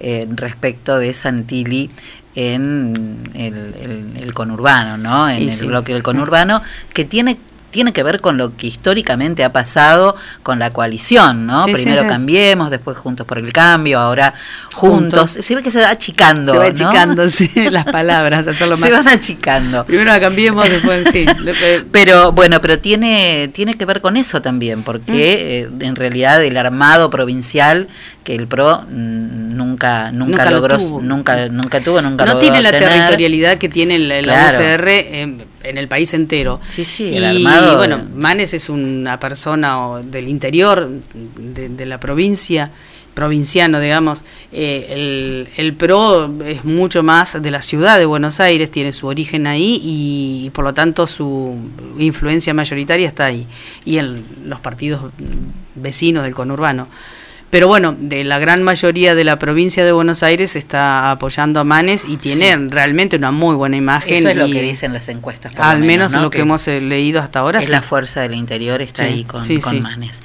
eh, 0.00 0.26
respecto 0.30 0.98
de 0.98 1.12
Santilli 1.14 1.90
en 2.34 3.22
el, 3.34 3.74
el- 3.80 4.16
el 4.22 4.34
conurbano, 4.34 4.96
¿no? 4.96 5.28
En 5.28 5.42
Y 5.42 5.44
el 5.46 5.52
sí. 5.52 5.66
bloque 5.66 5.92
del 5.92 6.02
conurbano, 6.02 6.62
que 6.92 7.04
tiene 7.04 7.38
tiene 7.70 7.92
que 7.92 8.02
ver 8.02 8.20
con 8.20 8.36
lo 8.36 8.54
que 8.54 8.66
históricamente 8.66 9.44
ha 9.44 9.52
pasado 9.52 10.16
con 10.42 10.58
la 10.58 10.70
coalición, 10.70 11.46
¿no? 11.46 11.62
Sí, 11.62 11.72
Primero 11.72 12.02
sí. 12.02 12.08
cambiemos, 12.08 12.70
después 12.70 12.96
juntos 12.96 13.26
por 13.26 13.38
el 13.38 13.52
cambio, 13.52 13.98
ahora 14.00 14.34
juntos. 14.74 15.30
Juntos. 15.32 15.46
Se 15.46 15.54
ve 15.54 15.62
que 15.62 15.70
se 15.70 15.80
va 15.80 15.90
achicando. 15.90 16.52
Se 16.52 16.58
va 16.58 16.64
¿no? 16.64 16.70
achicando, 16.70 17.28
sí, 17.28 17.50
las 17.70 17.84
palabras, 17.86 18.46
hacerlo 18.46 18.76
Se 18.76 18.82
más. 18.90 19.04
van 19.04 19.08
achicando. 19.16 19.84
Primero 19.84 20.10
la 20.10 20.20
cambiemos, 20.20 20.68
después 20.68 21.08
sí. 21.12 21.24
Pero 21.92 22.32
bueno, 22.32 22.60
pero 22.60 22.78
tiene 22.78 23.48
tiene 23.52 23.74
que 23.74 23.84
ver 23.84 24.00
con 24.00 24.16
eso 24.16 24.42
también, 24.42 24.82
porque 24.82 25.10
Mm. 25.70 25.80
eh, 25.82 25.86
en 25.86 25.96
realidad 25.96 26.42
el 26.42 26.56
armado 26.56 27.10
provincial 27.10 27.88
que 28.24 28.34
el 28.34 28.46
PRO 28.46 28.82
mm, 28.88 29.56
nunca 29.56 30.10
nunca, 30.12 30.12
Nunca 30.12 30.44
lo 30.46 30.50
logró, 30.56 30.78
tuvo. 30.78 31.00
nunca 31.02 31.48
nunca 31.48 31.80
tuvo, 31.80 32.00
nunca 32.02 32.24
no 32.24 32.38
tiene 32.38 32.60
la 32.62 32.70
tener. 32.70 32.88
territorialidad 32.88 33.58
que 33.58 33.68
tiene 33.68 33.98
la. 33.98 34.48
UCR 34.48 34.88
en, 34.88 35.44
en 35.62 35.78
el 35.78 35.88
país 35.88 36.12
entero. 36.14 36.60
Sí, 36.68 36.84
sí, 36.84 37.04
y 37.04 37.16
el 37.16 37.24
armado- 37.24 37.76
bueno, 37.76 38.02
Manes 38.14 38.54
es 38.54 38.68
una 38.68 39.18
persona 39.20 40.00
del 40.02 40.28
interior 40.28 40.88
de, 41.36 41.68
de 41.68 41.86
la 41.86 41.98
provincia, 42.00 42.70
provinciano, 43.14 43.80
digamos. 43.80 44.22
Eh, 44.52 44.86
el, 44.90 45.48
el 45.56 45.74
PRO 45.74 46.32
es 46.46 46.64
mucho 46.64 47.02
más 47.02 47.42
de 47.42 47.50
la 47.50 47.60
ciudad 47.60 47.98
de 47.98 48.06
Buenos 48.06 48.40
Aires, 48.40 48.70
tiene 48.70 48.92
su 48.92 49.06
origen 49.08 49.46
ahí 49.46 49.80
y, 49.82 50.50
por 50.54 50.64
lo 50.64 50.72
tanto 50.72 51.06
su 51.06 51.56
influencia 51.98 52.54
mayoritaria 52.54 53.08
está 53.08 53.26
ahí. 53.26 53.46
Y 53.84 53.98
en 53.98 54.24
los 54.46 54.60
partidos 54.60 55.10
vecinos 55.74 56.22
del 56.24 56.34
conurbano. 56.34 56.88
Pero 57.50 57.66
bueno, 57.66 57.96
de 57.98 58.22
la 58.22 58.38
gran 58.38 58.62
mayoría 58.62 59.16
de 59.16 59.24
la 59.24 59.36
provincia 59.38 59.84
de 59.84 59.90
Buenos 59.90 60.22
Aires 60.22 60.54
está 60.54 61.10
apoyando 61.10 61.58
a 61.58 61.64
Manes 61.64 62.04
y 62.08 62.16
tiene 62.16 62.56
realmente 62.68 63.16
una 63.16 63.32
muy 63.32 63.56
buena 63.56 63.76
imagen. 63.76 64.18
Eso 64.18 64.28
es 64.28 64.36
lo 64.36 64.46
que 64.46 64.62
dicen 64.62 64.92
las 64.92 65.08
encuestas. 65.08 65.52
por 65.52 65.64
Al 65.64 65.80
menos 65.82 66.12
¿no? 66.12 66.22
lo 66.22 66.30
que, 66.30 66.42
hemos 66.42 66.68
eh, 66.68 66.80
leído 66.80 67.20
hasta 67.20 67.40
ahora. 67.40 67.58
es 67.58 67.66
sí. 67.66 67.72
la 67.72 67.82
fuerza 67.82 68.20
del 68.20 68.34
interior 68.34 68.80
está 68.80 69.04
Sí, 69.04 69.10
ahí 69.10 69.24
con, 69.24 69.42
con 69.60 69.82
Manes. 69.82 70.22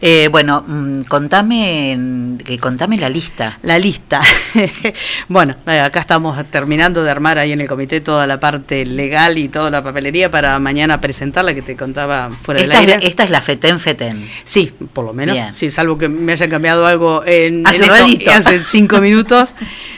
Eh, 0.00 0.28
bueno, 0.30 0.64
mm, 0.66 1.02
contame 1.02 1.94
mm, 1.98 2.36
que 2.38 2.58
contame 2.58 2.96
la 2.96 3.10
lista. 3.10 3.58
La 3.62 3.78
lista. 3.78 4.22
bueno, 5.28 5.54
eh, 5.66 5.78
acá 5.78 6.00
estamos 6.00 6.42
terminando 6.50 7.04
de 7.04 7.10
armar 7.10 7.38
ahí 7.38 7.52
en 7.52 7.60
el 7.60 7.68
comité 7.68 8.00
toda 8.00 8.26
la 8.26 8.40
parte 8.40 8.86
legal 8.86 9.36
y 9.36 9.50
toda 9.50 9.70
la 9.70 9.82
papelería 9.82 10.30
para 10.30 10.58
mañana 10.58 11.02
presentarla 11.02 11.52
que 11.54 11.60
te 11.60 11.76
contaba 11.76 12.30
fuera 12.30 12.62
Esta 12.62 12.80
del 12.80 12.82
es, 12.84 12.88
la, 12.88 12.94
aire. 12.96 13.08
esta 13.08 13.24
es 13.24 13.30
la 13.30 13.42
FETEN 13.42 13.78
FETEN. 13.78 14.26
Sí, 14.44 14.72
por 14.94 15.04
lo 15.04 15.12
menos. 15.12 15.34
Bien. 15.34 15.52
Sí, 15.52 15.70
salvo 15.70 15.98
que 15.98 16.08
me 16.08 16.32
hayan 16.32 16.48
cambiado 16.48 16.61
algo 16.68 17.22
en, 17.24 17.66
Hace 17.66 17.84
en 17.86 17.90
esto 17.92 18.30
hace 18.30 18.58
cinco 18.64 19.00
minutos. 19.00 19.54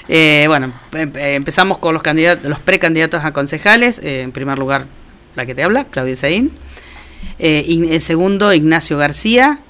Eh, 0.08 0.44
bueno, 0.48 0.72
em- 0.92 1.12
empezamos 1.16 1.78
con 1.78 1.94
los 1.94 2.02
candidatos, 2.02 2.44
los 2.48 2.60
precandidatos 2.60 3.24
a 3.24 3.32
concejales. 3.32 3.98
Eh, 4.02 4.22
en 4.22 4.32
primer 4.32 4.58
lugar, 4.58 4.86
la 5.36 5.46
que 5.46 5.54
te 5.54 5.62
habla, 5.62 5.84
Claudia 5.84 6.16
Saín. 6.16 6.50
Eh, 7.38 7.64
in- 7.68 7.92
en 7.92 8.00
segundo, 8.00 8.52
Ignacio 8.52 8.96
García. 8.98 9.60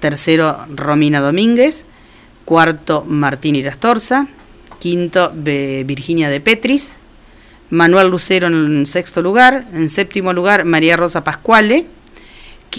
Tercero, 0.00 0.58
Romina 0.74 1.20
Domínguez. 1.20 1.84
Cuarto, 2.44 3.04
Martín 3.06 3.54
Irastorza. 3.56 4.26
Quinto, 4.80 5.30
Be- 5.34 5.84
Virginia 5.86 6.28
de 6.28 6.40
Petris. 6.40 6.96
Manuel 7.70 8.08
Lucero 8.08 8.48
en 8.48 8.84
sexto 8.86 9.22
lugar. 9.22 9.64
En 9.72 9.88
séptimo 9.88 10.32
lugar, 10.32 10.64
María 10.64 10.96
Rosa 10.96 11.22
Pascuale. 11.24 11.86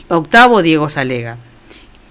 Octavo, 0.10 0.62
Diego 0.62 0.90
Salega. 0.90 1.38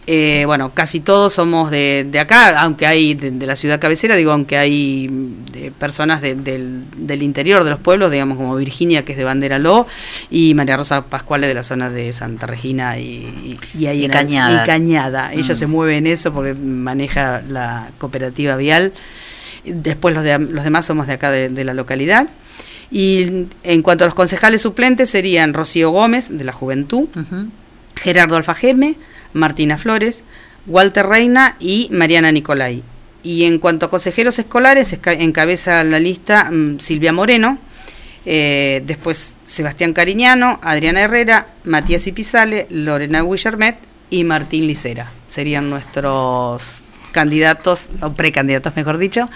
Eh, 0.09 0.43
bueno, 0.47 0.73
casi 0.75 0.99
todos 0.99 1.33
somos 1.35 1.71
de, 1.71 2.05
de 2.11 2.19
acá, 2.19 2.61
aunque 2.61 2.89
hay 2.89 3.15
de, 3.15 3.31
de 3.31 3.47
la 3.47 3.55
ciudad 3.55 3.79
cabecera, 3.81 4.17
digo, 4.17 4.33
aunque 4.33 4.57
hay 4.59 5.09
mm, 5.09 5.45
de 5.53 5.71
personas 5.71 6.21
de- 6.21 6.35
del, 6.35 6.83
del 6.97 7.23
interior 7.23 7.63
de 7.63 7.71
los 7.71 7.79
pueblos, 7.79 8.11
digamos 8.11 8.37
como 8.37 8.57
Virginia, 8.57 9.05
que 9.05 9.13
es 9.13 9.19
de 9.19 9.23
Bandera 9.23 9.61
Ló, 9.61 9.87
y 10.29 10.55
María 10.55 10.77
Rosa 10.77 11.03
Pascual 11.07 11.43
de 11.43 11.55
la 11.55 11.63
zona 11.63 11.89
de 11.89 12.13
Santa 12.13 12.49
Regina 12.49 12.99
y, 12.99 13.05
y, 13.05 13.79
y 13.79 13.87
ahí 13.87 14.05
Y 14.05 14.09
Cañada. 14.09 14.65
y 14.65 14.67
Cañada. 14.67 15.33
Ella 15.33 15.53
Mm. 15.55 15.57
se 15.57 15.67
mueve 15.69 15.97
en 15.99 16.09
eso 16.09 16.33
porque 16.33 16.55
maneja 16.55 17.41
la 17.49 17.91
cooperativa 17.99 18.57
vial. 18.57 18.93
Después 19.65 20.13
los, 20.17 20.25
de, 20.25 20.37
los 20.41 20.65
demás 20.65 20.85
somos 20.85 21.07
de 21.07 21.13
acá 21.13 21.31
de, 21.31 21.49
de 21.49 21.63
la 21.65 21.75
localidad. 21.75 22.29
Y 22.91 23.47
en 23.63 23.83
cuanto 23.83 24.03
a 24.03 24.09
los 24.09 24.15
concejales 24.17 24.63
suplentes 24.63 25.09
serían 25.11 25.55
Rocío 25.55 25.91
Gómez, 25.91 26.37
de 26.37 26.43
la 26.43 26.53
Juventud, 26.53 27.07
Gerardo 27.95 28.37
Alfajeme, 28.37 28.97
Martina 29.33 29.79
Flores, 29.79 30.25
Walter 30.67 31.07
Reina 31.07 31.57
y 31.59 31.89
Mariana 31.91 32.33
Nicolai. 32.33 32.83
y 33.25 33.45
en 33.45 33.59
cuanto 33.59 33.87
a 33.87 33.91
consejeros 33.91 34.39
escolares, 34.41 34.99
encabeza 35.05 35.85
la 35.85 36.01
lista 36.01 36.51
mm, 36.51 36.81
Silvia 36.81 37.13
Moreno, 37.13 37.59
eh, 38.27 38.83
después 38.85 39.39
Sebastián 39.45 39.93
Cariñano, 39.93 40.59
Adriana 40.63 41.03
Herrera, 41.03 41.47
Matías 41.65 42.07
Ipizale, 42.07 42.67
Lorena 42.71 43.23
Guillermet 43.23 43.77
y 44.11 44.25
Martín 44.25 44.67
Licera. 44.67 45.11
Serían 45.27 45.71
nuestros 45.71 46.82
candidatos, 47.13 47.89
o 48.01 48.13
precandidatos 48.15 48.75
mejor 48.75 48.99
dicho, 48.99 49.27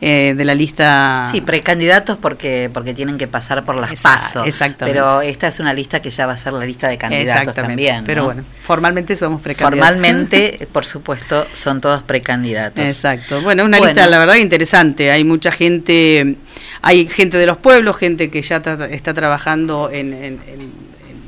eh, 0.00 0.34
de 0.36 0.44
la 0.44 0.54
lista... 0.54 1.28
Sí, 1.30 1.40
precandidatos 1.40 2.18
porque 2.18 2.70
porque 2.72 2.94
tienen 2.94 3.18
que 3.18 3.28
pasar 3.28 3.64
por 3.64 3.76
las 3.76 4.00
pasos. 4.02 4.46
exactamente. 4.46 4.98
Pero 4.98 5.20
esta 5.20 5.46
es 5.48 5.60
una 5.60 5.72
lista 5.72 6.00
que 6.00 6.10
ya 6.10 6.26
va 6.26 6.32
a 6.32 6.36
ser 6.36 6.52
la 6.54 6.64
lista 6.64 6.88
de 6.88 6.98
candidatos 6.98 7.54
también. 7.54 8.04
Pero 8.04 8.22
¿no? 8.22 8.26
bueno, 8.26 8.44
formalmente 8.62 9.14
somos 9.14 9.40
precandidatos. 9.40 9.78
Formalmente, 9.96 10.68
por 10.72 10.84
supuesto, 10.84 11.46
son 11.54 11.80
todos 11.80 12.02
precandidatos. 12.02 12.84
Exacto. 12.84 13.40
Bueno, 13.42 13.64
una 13.64 13.78
Bueno. 13.78 13.92
lista, 13.92 14.08
la 14.08 14.18
verdad, 14.18 14.34
interesante. 14.36 15.10
Hay 15.10 15.22
mucha 15.24 15.52
gente, 15.52 16.36
hay 16.82 17.06
gente 17.06 17.36
de 17.38 17.46
los 17.46 17.58
pueblos, 17.58 17.96
gente 17.96 18.30
que 18.30 18.42
ya 18.42 18.56
está 18.90 19.14
trabajando 19.14 19.90
en- 19.92 20.12
en- 20.14 20.40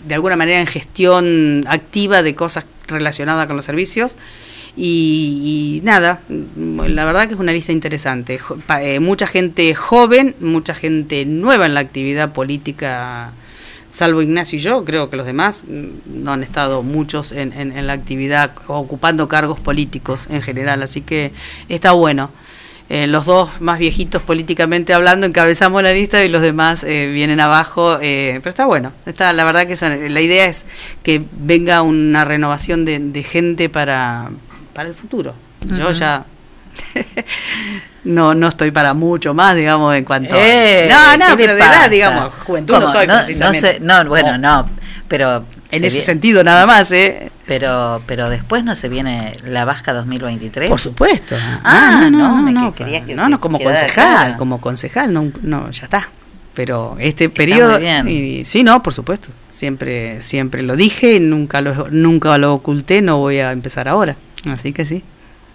de 0.07 0.15
alguna 0.15 0.37
manera 0.37 0.59
en 0.59 0.67
gestión 0.67 1.65
activa 1.69 2.23
de 2.23 2.35
cosas 2.35 2.65
relacionadas 2.87 3.47
con 3.47 3.57
los 3.57 3.65
servicios. 3.67 4.17
Y, 4.81 5.81
nada, 5.83 6.21
la 6.57 7.05
verdad 7.05 7.27
que 7.27 7.35
es 7.35 7.41
una 7.41 7.51
lista 7.53 7.73
interesante. 7.73 8.39
Eh, 8.81 9.01
mucha 9.01 9.27
gente 9.27 9.75
joven, 9.75 10.37
mucha 10.39 10.73
gente 10.73 11.25
nueva 11.27 11.67
en 11.67 11.75
la 11.75 11.81
actividad 11.81 12.33
política, 12.33 13.33
salvo 13.91 14.23
Ignacio 14.23 14.57
y 14.57 14.63
yo, 14.63 14.85
creo 14.85 15.11
que 15.11 15.17
los 15.17 15.27
demás 15.27 15.65
mm, 15.67 16.23
no 16.23 16.33
han 16.33 16.45
estado 16.45 16.85
muchos 16.85 17.33
en, 17.33 17.53
en- 17.53 17.87
la 17.89 17.93
actividad 17.93 18.53
ocupando 18.69 19.27
cargos 19.27 19.59
políticos 19.59 20.21
en 20.31 20.43
general, 20.43 20.81
así 20.85 21.01
que 21.01 21.33
está 21.69 21.91
bueno. 21.93 22.31
Eh, 22.91 23.07
los 23.09 23.27
dos 23.27 23.61
más 23.61 23.79
viejitos 23.81 24.23
políticamente 24.23 24.95
hablando 24.95 25.27
encabezamos 25.27 25.83
la 25.83 25.93
lista 25.93 26.25
y 26.25 26.29
los 26.31 26.41
demás 26.41 26.85
eh, 26.85 27.11
vienen 27.13 27.41
abajo, 27.41 27.99
eh, 28.01 28.39
pero 28.43 28.49
está 28.51 28.65
bueno. 28.65 28.93
Está, 29.07 29.33
la 29.33 29.43
verdad 29.45 29.67
que 29.67 29.75
son- 29.77 30.15
la 30.15 30.21
idea 30.21 30.47
es 30.47 30.67
que 31.03 31.21
venga 31.33 31.83
una 31.83 32.25
renovación 32.25 32.85
de 32.85 33.23
gente 33.25 33.69
para, 33.69 34.31
para 34.79 34.89
el 34.91 34.95
futuro. 34.95 35.35
Yo 35.67 35.87
Ujú. 35.89 35.93
ya 35.93 36.25
no 38.05 38.33
no 38.33 38.47
estoy 38.47 38.71
para 38.71 38.95
mucho 38.95 39.35
más, 39.35 39.57
digamos, 39.57 39.93
en 39.97 40.05
cuanto 40.05 40.37
Eh, 40.37 40.89
a... 40.93 41.17
No, 41.17 41.29
no, 41.31 41.37
¿qué 41.37 41.43
le 41.43 41.49
pero 41.49 41.55
de 41.57 41.61
edad, 41.63 41.91
digamos, 41.91 42.33
juventud 42.47 42.75
no 42.75 42.81
¿Cómo? 42.83 42.93
soy 42.93 43.09
no, 43.09 43.15
precisamente. 43.17 43.61
sé- 43.75 43.81
no, 43.81 44.05
bueno, 44.05 44.31
Oh. 44.35 44.39
no, 44.39 44.71
pero... 45.09 45.45
En 45.73 45.81
se 45.81 45.89
ese 45.89 46.01
sentido 46.01 46.45
nada 46.45 46.65
más, 46.65 46.93
¿eh? 46.93 47.33
Pero, 47.45 48.01
pero 48.07 48.31
después 48.31 48.63
no 48.63 48.77
se 48.77 48.89
viene 48.89 49.33
la 49.45 49.65
Vasca 49.65 49.93
2023. 49.93 50.71
Por 50.71 50.79
supuesto. 50.79 51.35
Ah, 51.65 52.09
no, 52.09 52.37
no, 52.37 52.37
me 52.43 52.53
no, 52.53 52.73
que- 52.73 52.85
quería 52.85 53.05
que, 53.05 53.17
no, 53.17 53.29
no, 53.29 53.41
como 53.41 53.59
concejal, 53.59 54.37
como 54.37 54.61
concejal, 54.61 55.13
no, 55.13 55.33
no, 55.43 55.69
ya 55.73 55.83
está. 55.85 56.09
Pero 56.55 56.97
este 57.01 57.25
Está 57.25 57.37
periodo, 57.37 57.79
y- 58.09 58.45
sí, 58.45 58.63
no, 58.63 58.81
por 58.83 58.95
supuesto, 58.95 59.29
siempre, 59.51 60.23
siempre 60.23 60.63
lo 60.63 60.77
dije, 60.77 61.19
nunca 61.19 61.61
lo, 61.61 61.89
nunca 61.91 62.39
lo 62.39 62.55
oculté, 62.55 63.03
no 63.03 63.19
voy 63.19 63.39
a 63.41 63.51
empezar 63.53 63.89
ahora, 63.89 64.17
así 64.47 64.73
que 64.73 64.85
sí. 64.85 65.03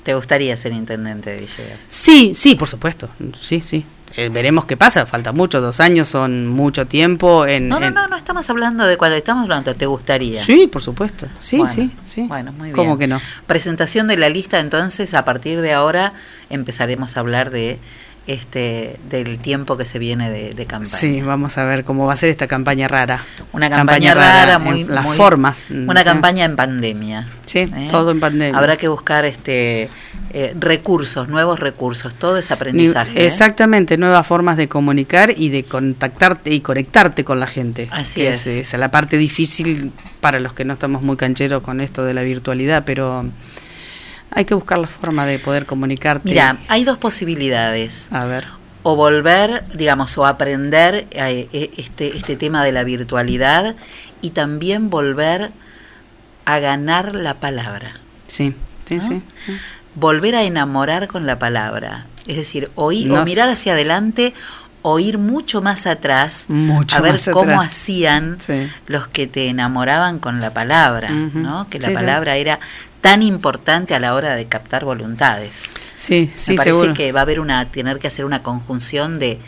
¿Te 0.03 0.13
gustaría 0.15 0.55
ser 0.57 0.73
intendente 0.73 1.29
de 1.29 1.37
Villegas? 1.37 1.79
Sí, 1.87 2.33
sí, 2.35 2.55
por 2.55 2.67
supuesto, 2.67 3.09
sí, 3.39 3.61
sí. 3.61 3.85
Eh, 4.15 4.29
veremos 4.29 4.65
qué 4.67 4.77
pasa, 4.77 5.05
falta 5.07 5.31
mucho, 5.31 5.59
dos 5.59 5.79
años 5.79 6.07
son 6.07 6.45
mucho 6.47 6.85
tiempo 6.85 7.47
en... 7.47 7.67
No, 7.67 7.79
no, 7.79 7.87
en- 7.87 7.93
no, 7.95 8.07
no 8.07 8.15
estamos 8.15 8.47
hablando 8.49 8.83
de 8.85 8.95
cuál, 8.95 9.13
estamos 9.13 9.43
hablando 9.43 9.71
de 9.71 9.77
te 9.79 9.85
gustaría. 9.87 10.39
Sí, 10.39 10.67
por 10.67 10.83
supuesto, 10.83 11.25
sí, 11.39 11.57
Bueno, 11.57 11.73
sí, 11.73 11.91
sí. 12.03 12.25
Bueno, 12.27 12.51
muy 12.51 12.65
bien. 12.65 12.75
¿Cómo 12.75 12.97
que 12.99 13.07
no? 13.07 13.19
Presentación 13.47 14.07
de 14.07 14.17
la 14.17 14.29
lista, 14.29 14.59
entonces, 14.59 15.13
a 15.15 15.25
partir 15.25 15.61
de 15.61 15.73
ahora 15.73 16.13
empezaremos 16.51 17.17
a 17.17 17.21
hablar 17.21 17.49
de 17.49 17.79
este 18.25 18.97
del 19.09 19.37
tiempo 19.37 19.75
que 19.75 19.83
se 19.85 19.99
viene 19.99 20.29
de, 20.29 20.51
de 20.51 20.65
campaña. 20.65 20.85
Sí, 20.95 21.21
vamos 21.21 21.57
a 21.57 21.65
ver 21.65 21.83
cómo 21.83 22.05
va 22.07 22.13
a 22.13 22.15
ser 22.15 22.29
esta 22.29 22.47
campaña 22.47 22.87
rara. 22.87 23.23
Una 23.51 23.69
campaña, 23.69 24.13
rara, 24.13 24.59
muy 24.59 24.81
en 24.81 24.95
las 24.95 25.03
muy- 25.03 25.17
formas. 25.17 25.67
Una 25.69 26.01
Sí. 26.01 26.05
campaña 26.05 26.45
en 26.45 26.55
pandemia. 26.55 27.27
Sí, 27.45 27.59
¿eh? 27.59 27.87
todo 27.91 28.11
en 28.11 28.19
pandemia. 28.21 28.57
Habrá 28.57 28.77
que 28.77 28.87
buscar 28.87 29.25
este 29.25 29.89
eh, 30.35 30.55
recursos, 30.59 31.27
nuevos 31.27 31.59
recursos, 31.59 32.15
todo 32.15 32.37
es 32.37 32.49
Ni- 32.49 32.53
aprendizaje. 32.55 33.21
¿eh? 33.21 33.25
Exactamente, 33.25 33.97
nuevas 33.97 34.25
formas 34.25 34.57
de 34.57 34.67
comunicar 34.67 35.31
y 35.35 35.49
de 35.49 35.63
contactarte 35.65 36.51
y 36.51 36.61
conectarte 36.61 37.23
con 37.23 37.39
la 37.39 37.45
gente. 37.47 37.87
Así 37.91 38.21
que 38.21 38.29
es. 38.31 38.47
Esa 38.47 38.77
es 38.77 38.79
la 38.79 38.89
parte 38.89 39.17
difícil 39.17 39.91
para 40.21 40.39
los 40.39 40.53
que 40.53 40.63
no 40.65 40.73
estamos 40.73 41.01
muy 41.01 41.17
cancheros 41.17 41.61
con 41.61 41.81
esto 41.81 42.03
de 42.05 42.13
la 42.13 42.21
virtualidad, 42.23 42.83
pero 42.85 43.25
hay 44.35 44.45
que 44.45 44.53
buscar 44.53 44.79
la 44.79 44.87
forma 44.87 45.25
de 45.25 45.39
poder 45.39 45.65
comunicarte. 45.65 46.29
Mira, 46.29 46.57
hay 46.67 46.83
dos 46.83 46.97
posibilidades. 46.97 48.07
A 48.11 48.25
ver. 48.25 48.45
O 48.83 48.95
volver, 48.95 49.63
digamos, 49.73 50.17
o 50.17 50.25
aprender 50.25 51.07
eh, 51.11 51.47
eh, 51.53 51.71
este, 51.77 52.17
este 52.17 52.35
tema 52.35 52.63
de 52.65 52.71
la 52.71 52.83
virtualidad 52.83 53.75
y 54.21 54.31
también 54.31 54.89
volver 54.89 55.51
a 56.45 56.59
ganar 56.59 57.15
la 57.15 57.35
palabra. 57.35 57.99
Sí, 58.27 58.53
sí, 58.85 58.97
¿no? 58.97 59.07
sí. 59.07 59.21
Volver 59.95 60.35
a 60.35 60.43
enamorar 60.43 61.07
con 61.07 61.25
la 61.25 61.39
palabra. 61.39 62.07
Es 62.27 62.35
decir, 62.35 62.71
oír, 62.75 63.11
o 63.11 63.23
mirar 63.25 63.49
hacia 63.49 63.73
adelante 63.73 64.33
o 64.83 64.99
ir 64.99 65.17
mucho 65.17 65.61
más 65.61 65.87
atrás 65.87 66.45
Mucho 66.49 66.97
a 66.97 67.01
ver 67.01 67.19
cómo 67.31 67.53
atrás. 67.53 67.69
hacían 67.69 68.37
Sí. 68.39 68.69
los 68.85 69.07
que 69.07 69.25
te 69.27 69.47
enamoraban 69.47 70.19
con 70.19 70.39
la 70.39 70.53
palabra. 70.53 71.09
¿no? 71.09 71.67
Que 71.69 71.79
la 71.79 71.87
Sí, 71.89 71.95
sí. 71.95 71.95
palabra 71.95 72.35
era 72.35 72.59
tan 73.01 73.21
importante 73.23 73.95
a 73.95 73.99
la 73.99 74.13
hora 74.13 74.35
de 74.35 74.45
captar 74.45 74.85
voluntades. 74.85 75.69
Sí, 75.95 76.31
sí, 76.35 76.51
Me 76.51 76.57
parece 76.57 76.75
seguro. 76.75 76.93
que 76.93 77.11
va 77.11 77.21
a 77.21 77.23
haber 77.23 77.39
una 77.39 77.65
tener 77.69 77.99
que 77.99 78.07
hacer 78.07 78.25
una 78.25 78.43
conjunción 78.43 79.19
de, 79.19 79.39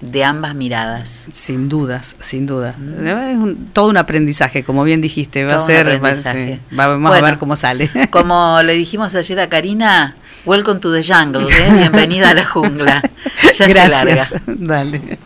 de 0.00 0.24
ambas 0.24 0.54
miradas. 0.54 1.26
Sin 1.32 1.68
dudas, 1.68 2.16
sin 2.20 2.46
dudas. 2.46 2.76
Es 2.76 3.36
un- 3.36 3.70
todo 3.72 3.88
un 3.88 3.96
aprendizaje, 3.96 4.64
como 4.64 4.82
bien 4.84 5.00
dijiste. 5.00 5.44
Va 5.44 5.52
Todo 5.52 5.62
a 5.62 5.66
ser. 5.66 6.04
Va, 6.04 6.14
sí, 6.14 6.58
va- 6.78 6.86
vamos 6.88 7.10
Bueno. 7.10 7.26
a 7.26 7.30
ver 7.30 7.38
cómo 7.38 7.54
sale. 7.56 7.88
Como 8.10 8.60
le 8.64 8.72
dijimos 8.72 9.14
ayer 9.14 9.38
a 9.40 9.48
Karina, 9.48 10.16
welcome 10.44 10.80
to 10.80 10.90
the 10.90 11.02
jungle, 11.02 11.46
¿eh? 11.48 11.72
bienvenida 11.72 12.30
a 12.30 12.34
la 12.34 12.44
jungla. 12.44 13.02
Ya 13.54 13.68
Gracias. 13.68 14.28
se 14.28 14.36
larga. 14.38 14.64
Dale. 14.66 15.18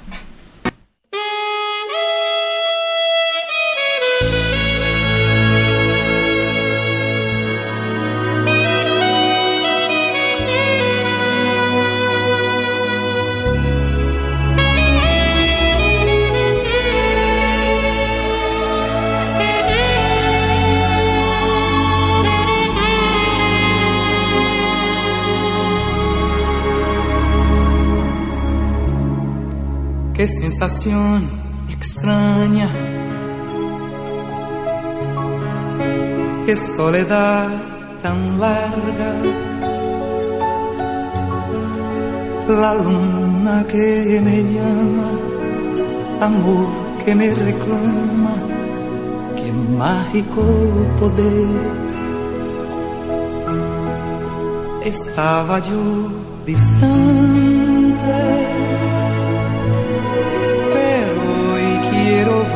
Qué 30.27 30.33
sensación 30.33 31.23
extraña. 31.71 32.69
Qué 36.45 36.57
soledad 36.57 37.49
tan 38.03 38.41
larga. 38.41 39.11
La 42.49 42.75
luna 42.75 43.65
que 43.71 44.21
me 44.27 44.39
llama, 44.55 45.11
amor 46.23 46.71
que 47.05 47.15
me 47.15 47.33
reclama. 47.33 48.35
Qué 49.37 49.53
mágico 49.79 50.43
poder. 50.99 51.47
Estaba 54.83 55.61
yo 55.61 56.11
distante 56.45 57.17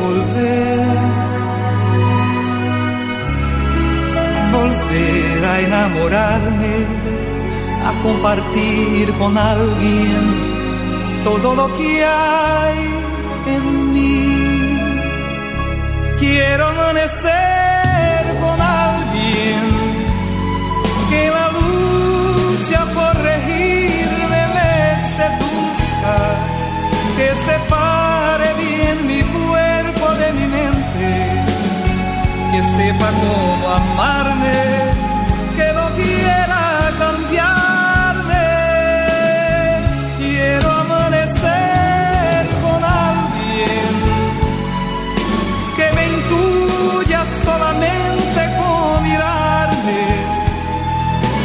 volver, 0.01 0.79
volver 4.51 5.45
a 5.45 5.59
enamorarme, 5.67 6.75
a 7.89 7.91
compartir 8.03 9.13
con 9.19 9.37
alguien 9.37 10.23
todo 11.23 11.55
lo 11.55 11.67
que 11.77 12.05
hay 12.05 12.79
en 13.55 13.93
mí. 13.93 14.21
Quiero 16.19 16.67
amanecer 16.67 18.23
con 18.43 18.57
alguien 18.61 19.63
que 21.09 21.23
la 21.37 21.47
lucha 21.57 22.79
por 22.97 23.13
regirme 23.31 24.41
me 24.55 24.73
seduzca 25.17 26.17
que 27.17 27.27
separe 27.47 27.80
sepa 32.75 33.09
cómo 33.21 33.67
amarme, 33.69 34.59
que 35.55 35.67
no 35.73 35.85
quiera 35.95 36.61
cambiarme. 37.03 38.47
Quiero 40.17 40.69
amanecer 40.83 42.45
con 42.63 42.83
alguien 42.83 43.93
que 45.77 45.87
me 45.95 46.03
intuya 46.15 47.25
solamente 47.25 48.41
con 48.59 49.03
mirarme, 49.03 50.03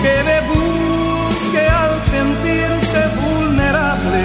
que 0.03 0.17
me 0.29 0.39
busque 0.53 1.63
al 1.83 1.93
sentirse 2.15 3.01
vulnerable, 3.23 4.23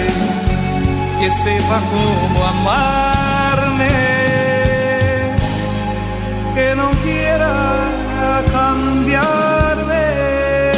que 1.20 1.30
sepa 1.30 1.78
cómo 1.90 2.44
amar. 2.46 3.11
Cambiarme. 9.12 10.72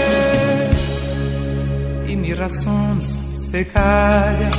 Y 2.09 2.17
mi 2.17 2.35
razón 2.35 3.01
se 3.35 3.67
calla, 3.67 4.51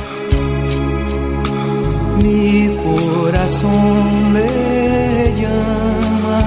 mi 2.18 2.76
corazón 2.84 4.34
le 4.34 5.34
llama. 5.40 6.40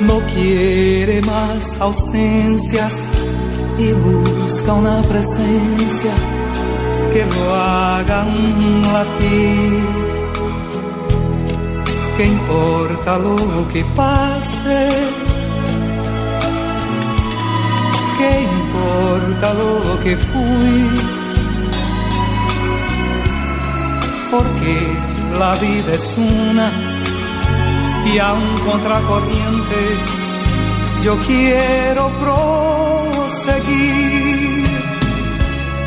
No 0.00 0.20
quiere 0.34 1.22
más 1.22 1.80
ausencias 1.80 2.94
y 3.78 3.92
busca 3.92 4.72
una 4.74 5.00
presencia 5.02 6.12
que 7.12 7.24
lo 7.26 7.54
hagan 7.54 8.82
latir. 8.82 10.01
¿Qué 12.16 12.26
importa 12.26 13.18
lo 13.18 13.36
que 13.72 13.84
pase? 13.96 14.88
¿Qué 18.18 18.32
importa 18.42 19.54
lo 19.54 20.00
que 20.02 20.16
fui? 20.16 20.90
Porque 24.30 24.76
la 25.38 25.52
vida 25.56 25.94
es 25.94 26.18
una 26.18 26.70
y 28.04 28.18
a 28.18 28.32
un 28.34 28.58
contracorriente 28.58 29.98
yo 31.02 31.18
quiero 31.18 32.10
proseguir. 33.24 34.64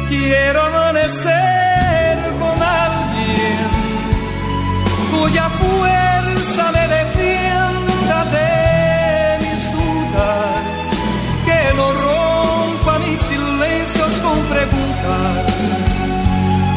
Quiero 0.10 0.62
amanecer 0.62 2.18
con 2.40 2.62
alguien 2.62 3.68
cuya 5.12 5.50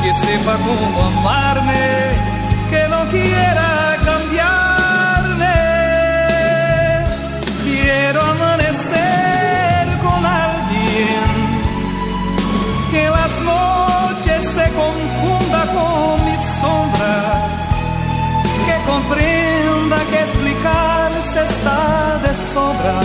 que 0.02 0.14
sepa 0.14 0.54
cómo 0.66 1.06
amarme, 1.06 1.86
que 2.70 2.88
no 2.88 3.08
quiera 3.08 3.96
cambiarme. 4.04 5.58
Quiero 7.64 8.20
amanecer 8.22 9.86
con 10.04 10.20
alguien 10.24 11.30
que 12.92 13.10
las 13.10 13.40
noches 13.40 14.40
se 14.56 14.66
confunda 14.80 15.60
con 15.76 16.24
mi 16.24 16.36
sombra, 16.60 17.16
que 18.66 18.76
comprenda 18.90 19.96
que 20.10 20.18
explicarse 20.26 21.38
está 21.44 22.18
de 22.24 22.34
sobra, 22.34 23.00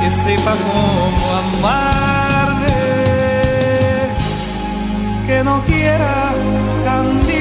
que 0.00 0.10
sepa 0.10 0.52
cómo 0.70 1.24
amarme, 1.42 2.31
cambiarme. 6.84 7.32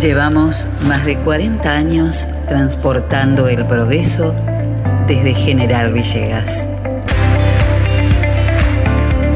Llevamos 0.00 0.68
más 0.80 1.04
de 1.04 1.16
40 1.18 1.70
años 1.70 2.26
transportando 2.48 3.48
el 3.48 3.66
progreso 3.66 4.34
desde 5.06 5.34
General 5.34 5.92
Villegas. 5.92 6.83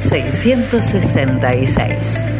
666. 0.00 2.39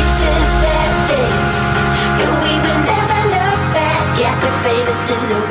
faded 4.71 4.85
to 5.07 5.15
the 5.27 5.50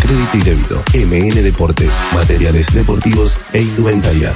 crédito 0.01 0.37
y 0.37 0.41
débito. 0.41 0.83
MN 0.93 1.43
Deportes, 1.43 1.91
materiales 2.13 2.73
deportivos 2.73 3.37
e 3.53 3.61
indumentaria. 3.61 4.35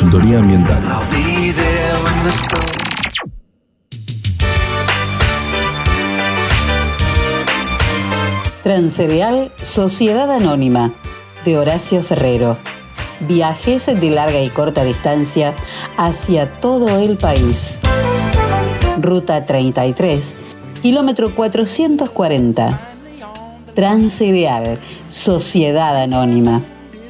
Transcereal 8.63 9.51
Sociedad 9.57 10.31
Anónima 10.31 10.91
de 11.45 11.57
Horacio 11.59 12.01
Ferrero. 12.01 12.57
Viajes 13.19 13.85
de 13.85 14.09
larga 14.09 14.41
y 14.41 14.49
corta 14.49 14.83
distancia 14.83 15.53
hacia 15.97 16.51
todo 16.51 16.97
el 16.99 17.17
país. 17.17 17.77
Ruta 18.99 19.45
33, 19.45 20.35
kilómetro 20.81 21.29
440. 21.29 22.79
Transcereal 23.75 24.79
Sociedad 25.11 25.95
Anónima. 25.95 26.61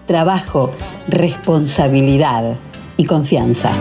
Trabajo, 0.07 0.71
responsabilidad 1.07 2.57
y 3.01 3.05
confianza. 3.05 3.71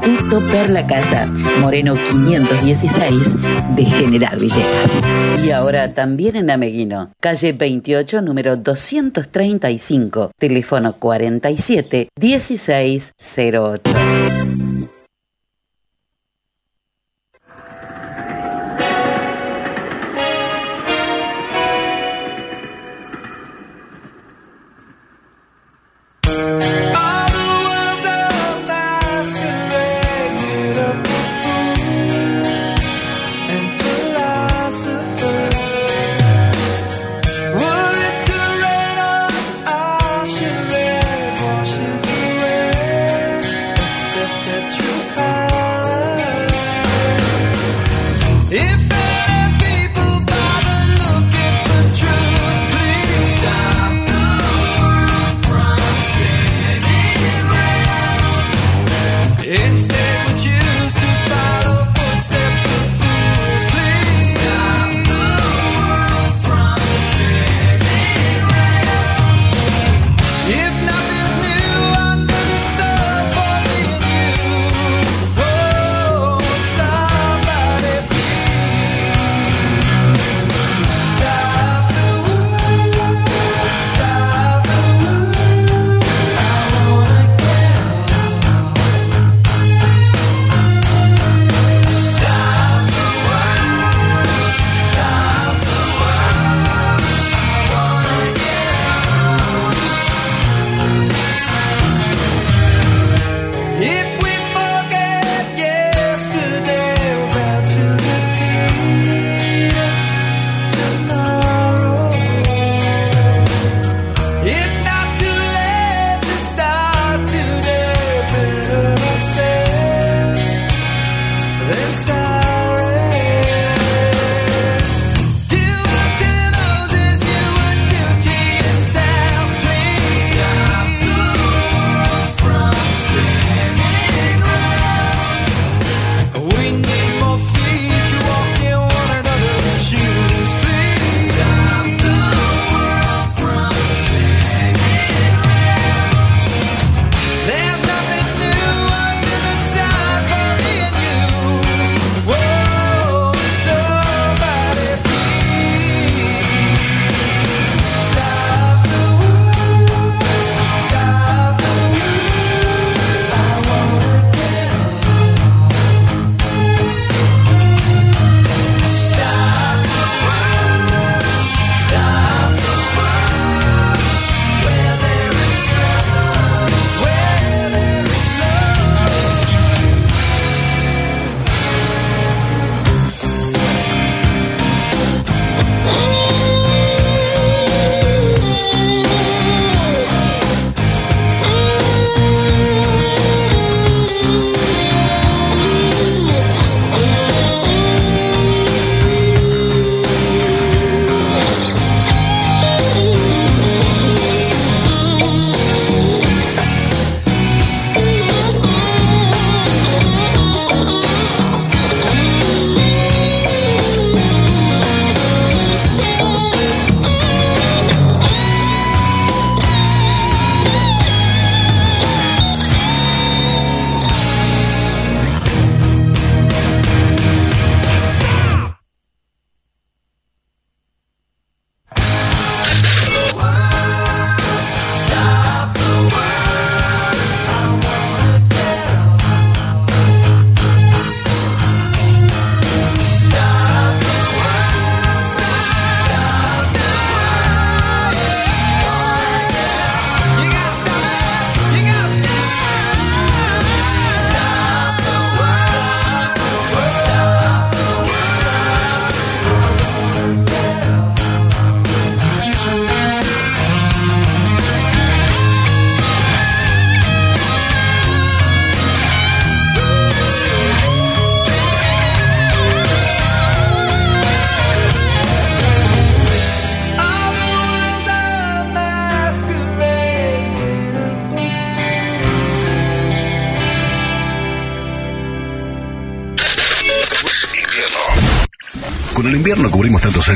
Tutto 0.00 0.40
per 0.50 0.70
la 0.70 0.86
casa. 0.86 1.26
Moreno 1.58 1.94
516 1.94 3.36
de 3.74 3.84
General 3.84 4.38
Villegas. 4.38 5.02
Y 5.44 5.50
ahora 5.50 5.92
también 5.94 6.36
en 6.36 6.50
Ameguino. 6.50 7.10
Calle 7.20 7.52
28, 7.52 8.22
número 8.22 8.56
235. 8.56 10.30
Teléfono 10.38 10.98
47 10.98 12.08
1608. 12.20 13.82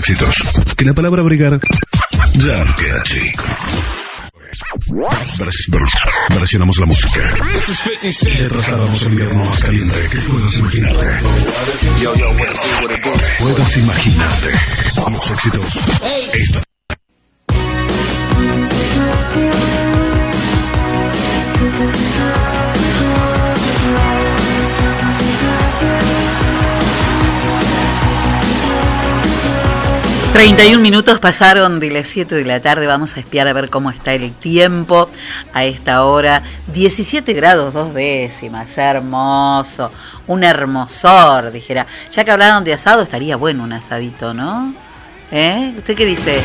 Éxitos 0.00 0.34
que 0.76 0.84
la 0.84 0.94
palabra 0.94 1.22
brigar 1.22 1.60
ya 2.32 2.64
no 2.64 2.74
queda 2.74 3.02
chico. 3.02 3.44
Vers- 4.88 5.68
vers- 5.68 6.38
Versionamos 6.38 6.76
la 6.78 6.86
música. 6.86 7.20
Le 8.02 8.48
trasladamos 8.48 9.02
el 9.02 9.12
invierno 9.12 9.44
más 9.44 9.58
caliente 9.60 10.08
que 10.10 10.18
puedas 10.18 10.54
imaginarte. 10.54 11.06
Puedas 13.38 13.76
imaginarte 13.76 14.48
los 15.12 15.30
éxitos. 15.30 15.78
Esta 16.32 16.62
31 30.40 30.80
minutos 30.80 31.18
pasaron 31.18 31.80
de 31.80 31.90
las 31.90 32.08
7 32.08 32.34
de 32.34 32.46
la 32.46 32.60
tarde. 32.60 32.86
Vamos 32.86 33.14
a 33.14 33.20
espiar 33.20 33.46
a 33.46 33.52
ver 33.52 33.68
cómo 33.68 33.90
está 33.90 34.14
el 34.14 34.32
tiempo 34.32 35.10
a 35.52 35.66
esta 35.66 36.04
hora. 36.04 36.42
17 36.68 37.34
grados, 37.34 37.74
dos 37.74 37.92
décimas. 37.92 38.78
Hermoso. 38.78 39.92
Un 40.26 40.42
hermosor, 40.42 41.52
dijera. 41.52 41.86
Ya 42.10 42.24
que 42.24 42.30
hablaron 42.30 42.64
de 42.64 42.72
asado, 42.72 43.02
estaría 43.02 43.36
bueno 43.36 43.64
un 43.64 43.74
asadito, 43.74 44.32
¿no? 44.32 44.74
¿Eh? 45.30 45.74
¿Usted 45.76 45.94
qué 45.94 46.06
dice? 46.06 46.40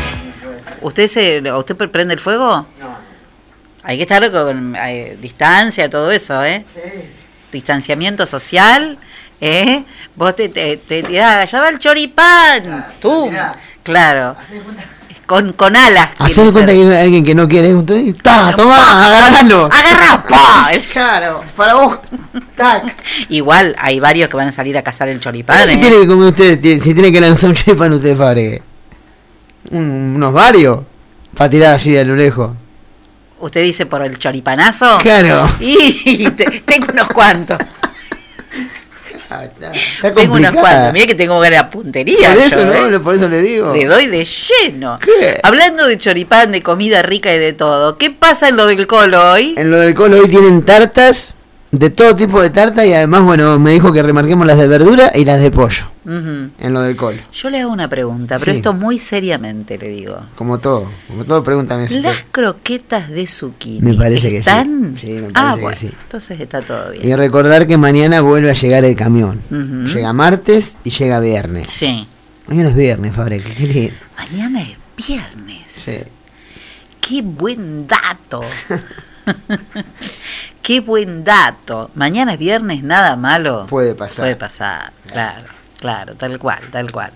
¿Usted 0.81 1.07
se, 1.07 1.53
¿Usted 1.53 1.77
prende 1.77 2.15
el 2.15 2.19
fuego? 2.19 2.67
No. 2.77 2.97
Hay 3.83 3.95
que 3.95 4.03
estar 4.03 4.29
con 4.29 4.75
eh, 4.75 5.17
distancia, 5.21 5.89
todo 5.89 6.11
eso, 6.11 6.43
¿eh? 6.43 6.65
Distanciamiento 7.49 8.25
social. 8.25 8.97
¿Eh? 9.39 9.83
Vos 10.15 10.35
te, 10.35 10.49
te, 10.49 10.77
te 10.77 11.03
tirás, 11.03 11.47
allá 11.47 11.61
va 11.61 11.69
el 11.69 11.79
choripán. 11.79 12.87
Tú, 13.01 13.31
claro. 13.85 14.35
Con, 15.25 15.53
con 15.53 15.75
alas. 15.75 16.09
Tiene 16.17 16.51
cuenta 16.51 16.59
ser. 16.59 16.65
que 16.65 16.71
hay 16.95 17.03
alguien 17.03 17.23
que 17.23 17.33
no 17.33 17.47
quiere. 17.47 17.69
Entonces, 17.69 18.13
¡ta! 18.21 18.55
¡Tomá! 18.55 19.05
¡Agarralo! 19.07 19.65
¡Agarra! 19.71 20.23
¡pa! 20.27 20.69
Claro, 20.93 21.43
para 21.55 21.73
vos. 21.75 21.97
Igual 23.29 23.75
hay 23.79 23.99
varios 23.99 24.29
que 24.29 24.37
van 24.37 24.49
a 24.49 24.51
salir 24.51 24.77
a 24.77 24.83
cazar 24.83 25.07
el 25.09 25.19
choripán. 25.19 25.67
Si 25.67 25.75
¿eh? 25.75 25.77
tiene 25.77 25.97
que 26.01 26.07
comer 26.07 26.27
usted, 26.27 26.59
si 26.61 26.93
tiene 26.93 27.11
que 27.11 27.19
lanzar 27.21 27.49
un 27.49 27.55
choripán 27.55 27.93
usted, 27.93 28.15
Fabre. 28.17 28.61
Un- 29.71 30.13
unos 30.15 30.31
varios. 30.33 30.79
Para 31.35 31.49
tirar 31.49 31.73
así 31.73 31.91
de 31.91 32.05
lo 32.05 32.15
lejos. 32.15 32.51
Usted 33.39 33.63
dice 33.63 33.85
por 33.87 34.01
el 34.03 34.17
choripanazo. 34.17 34.99
Claro. 34.99 35.47
Y 35.59 36.29
te- 36.31 36.61
tengo 36.65 36.87
unos 36.93 37.07
cuantos. 37.09 37.57
Está 39.29 40.13
tengo 40.13 40.31
complicada. 40.33 40.59
cuantos. 40.61 40.93
Mira 40.93 41.07
que 41.07 41.15
tengo 41.15 41.35
buena 41.35 41.69
puntería. 41.69 42.29
Por 42.33 42.37
eso, 42.43 42.59
yo, 42.59 42.65
¿no? 42.65 42.95
¿eh? 42.95 42.99
Por 42.99 43.15
eso 43.15 43.27
le 43.27 43.41
digo. 43.41 43.73
Le 43.73 43.85
doy 43.85 44.07
de 44.07 44.25
lleno. 44.25 44.99
¿Qué? 44.99 45.39
Hablando 45.43 45.85
de 45.87 45.97
choripán, 45.97 46.51
de 46.51 46.61
comida 46.61 47.01
rica 47.01 47.33
y 47.33 47.37
de 47.37 47.53
todo. 47.53 47.97
¿Qué 47.97 48.11
pasa 48.11 48.49
en 48.49 48.57
lo 48.57 48.65
del 48.67 48.87
colo 48.87 49.31
hoy? 49.31 49.55
En 49.57 49.71
lo 49.71 49.77
del 49.79 49.93
colo 49.93 50.19
hoy 50.19 50.29
tienen 50.29 50.63
tartas, 50.63 51.34
de 51.77 51.89
todo 51.89 52.15
tipo 52.15 52.41
de 52.41 52.49
tartas 52.49 52.85
y 52.85 52.93
además, 52.93 53.23
bueno, 53.23 53.59
me 53.59 53.71
dijo 53.71 53.91
que 53.91 54.01
remarquemos 54.01 54.45
las 54.47 54.57
de 54.57 54.67
verdura 54.67 55.11
y 55.15 55.25
las 55.25 55.41
de 55.41 55.51
pollo. 55.51 55.85
En 56.07 56.51
lo 56.71 56.81
del 56.81 56.95
colo. 56.95 57.17
Yo 57.33 57.49
le 57.49 57.61
hago 57.61 57.71
una 57.71 57.87
pregunta, 57.89 58.37
pero 58.37 58.51
Sí. 58.51 58.57
esto 58.57 58.73
muy 58.73 58.99
seriamente 58.99 59.77
le 59.79 59.89
digo. 59.89 60.19
Como 60.35 60.59
todo, 60.59 60.91
como 61.07 61.25
todo, 61.25 61.43
pregúntame. 61.43 61.85
eso. 61.85 61.95
Las 61.99 62.23
croquetas 62.31 63.09
de 63.09 63.25
zucchini. 63.25 63.81
Me 63.81 63.95
parece 63.95 64.29
que 64.29 64.35
sí. 64.35 64.37
¿están? 64.37 64.95
Sí, 64.97 65.07
me 65.13 65.29
ah, 65.33 65.33
parece 65.33 65.55
que 65.55 65.61
bueno, 65.61 65.77
sí. 65.77 65.89
entonces 66.03 66.39
está 66.39 66.61
todo 66.61 66.91
bien. 66.91 67.07
Y 67.09 67.15
recordar 67.15 67.65
que 67.65 67.77
mañana 67.77 68.21
vuelve 68.21 68.51
a 68.51 68.53
llegar 68.53 68.85
el 68.85 68.95
camión. 68.95 69.41
Llega 69.49 70.13
martes 70.13 70.77
y 70.83 70.91
llega 70.91 71.19
viernes. 71.19 71.69
Sí. 71.71 72.07
Mañana 72.47 72.69
es 72.69 72.75
viernes, 72.75 73.15
Fabrica. 73.15 73.49
Qué 73.57 73.65
lindo. 73.65 73.93
Mañana 74.15 74.61
es 74.61 74.77
viernes. 75.07 75.61
Sí. 75.67 75.97
Qué 77.01 77.21
buen 77.23 77.87
dato. 77.87 78.41
Qué 80.65 80.79
buen 80.79 81.23
dato. 81.23 81.91
Mañana 81.93 82.33
es 82.33 82.39
viernes, 82.39 82.81
nada 82.81 83.15
malo. 83.15 83.67
Puede 83.69 83.93
pasar. 83.93 84.23
Puede 84.23 84.35
pasar, 84.35 84.93
claro, 85.11 85.45
claro, 85.79 86.15
tal 86.15 86.39
cual, 86.39 86.57
tal 86.71 86.91
cual. 86.91 87.11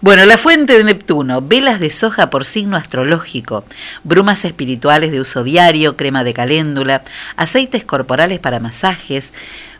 Bueno, 0.00 0.24
la 0.24 0.38
fuente 0.38 0.78
de 0.78 0.84
Neptuno, 0.84 1.42
velas 1.42 1.78
de 1.78 1.90
soja 1.90 2.30
por 2.30 2.46
signo 2.46 2.78
astrológico, 2.78 3.66
brumas 4.02 4.46
espirituales 4.46 5.12
de 5.12 5.20
uso 5.20 5.44
diario, 5.44 5.98
crema 5.98 6.24
de 6.24 6.32
caléndula, 6.32 7.02
aceites 7.36 7.84
corporales 7.84 8.40
para 8.40 8.60
masajes, 8.60 9.34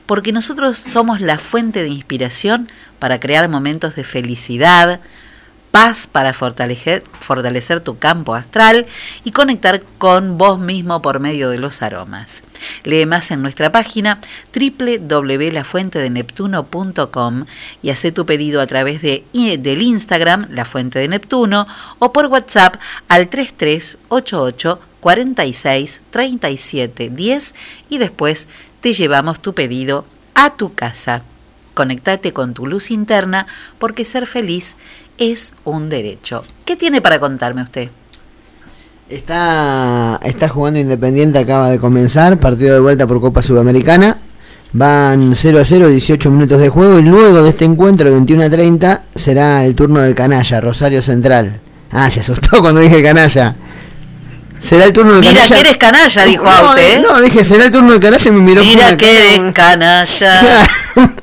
porque 0.05 0.33
nosotros 0.33 0.77
somos 0.77 1.23
la 1.23 1.39
fuente 1.39 1.83
de 1.83 1.89
inspiración 1.89 2.69
para 2.99 3.19
crear 3.19 3.49
momentos 3.49 3.97
de 3.97 4.05
felicidad, 4.05 5.01
paz 5.71 6.07
para 6.07 6.33
fortalecer, 6.33 7.05
fortalecer 7.21 7.81
tu 7.81 7.99
campo 7.99 8.35
astral 8.35 8.87
y 9.25 9.33
conectar 9.33 9.83
con 9.99 10.39
vos 10.39 10.59
mismo 10.59 11.03
por 11.03 11.21
medio 11.21 11.51
de 11.51 11.59
los 11.59 11.83
aromas. 11.83 12.43
Lee 12.85 13.05
más 13.07 13.31
en 13.31 13.41
nuestra 13.43 13.73
página 13.73 14.21
www.lafuentedeneptuno.com 14.55 17.45
y 17.83 17.91
haz 17.91 18.01
tu 18.15 18.25
pedido 18.27 18.61
a 18.61 18.67
través 18.67 19.01
de, 19.03 19.25
del 19.33 19.83
Instagram 19.83 20.47
La 20.51 20.65
Fuente 20.65 20.99
de 20.99 21.07
Neptuno 21.09 21.67
o 21.99 22.13
por 22.13 22.27
WhatsApp 22.27 22.77
al 23.09 23.29
3388 23.29 24.81
46 25.01 26.03
37 26.11 27.11
10 27.11 27.55
y 27.89 27.99
después 27.99 28.47
te 28.81 28.93
llevamos 28.93 29.41
tu 29.41 29.55
pedido 29.55 30.05
a 30.35 30.57
tu 30.57 30.75
casa. 30.75 31.23
Conectate 31.75 32.33
con 32.33 32.53
tu 32.53 32.67
luz 32.67 32.91
interna 32.91 33.47
porque 33.79 34.05
ser 34.05 34.27
feliz 34.27 34.77
es 35.21 35.55
un 35.65 35.89
derecho. 35.89 36.43
¿Qué 36.65 36.75
tiene 36.75 37.01
para 37.01 37.21
contarme 37.21 37.63
usted? 37.63 37.89
Está, 39.09 40.19
está 40.23 40.49
jugando 40.49 40.79
Independiente, 40.79 41.39
acaba 41.39 41.71
de 41.71 41.79
comenzar, 41.79 42.39
partido 42.39 42.75
de 42.75 42.81
vuelta 42.81 43.07
por 43.07 43.21
Copa 43.21 43.43
Sudamericana. 43.43 44.19
Van 44.73 45.35
0 45.35 45.61
a 45.61 45.65
0, 45.65 45.89
18 45.89 46.31
minutos 46.31 46.61
de 46.61 46.69
juego 46.69 46.99
y 47.01 47.03
luego 47.03 47.43
de 47.43 47.51
este 47.51 47.65
encuentro, 47.65 48.11
21 48.11 48.45
a 48.45 48.51
30, 48.51 49.03
será 49.17 49.65
el 49.65 49.75
turno 49.75 50.01
del 50.01 50.15
canalla, 50.15 50.61
Rosario 50.61 51.03
Central. 51.03 51.61
Ah, 51.91 52.09
se 52.09 52.21
asustó 52.21 52.59
cuando 52.61 52.81
dije 52.81 53.03
canalla. 53.03 53.57
Será 54.61 54.85
el 54.85 54.93
turno 54.93 55.13
del 55.15 55.21
Mira 55.23 55.33
canalla. 55.35 55.55
que 55.57 55.61
eres 55.61 55.77
canalla, 55.77 56.25
dijo 56.25 56.45
no, 56.45 56.51
Aute, 56.51 56.95
¿eh? 56.95 57.01
No, 57.03 57.21
dije, 57.21 57.45
será 57.45 57.65
el 57.65 57.71
turno 57.73 57.93
del 57.93 58.01
canalla 58.01 58.29
y 58.29 58.33
me 58.33 58.41
miró 58.41 58.63
Mira 58.63 58.97
que 58.97 59.07
cara- 59.07 59.19
eres 59.35 59.53
canalla. 59.55 60.69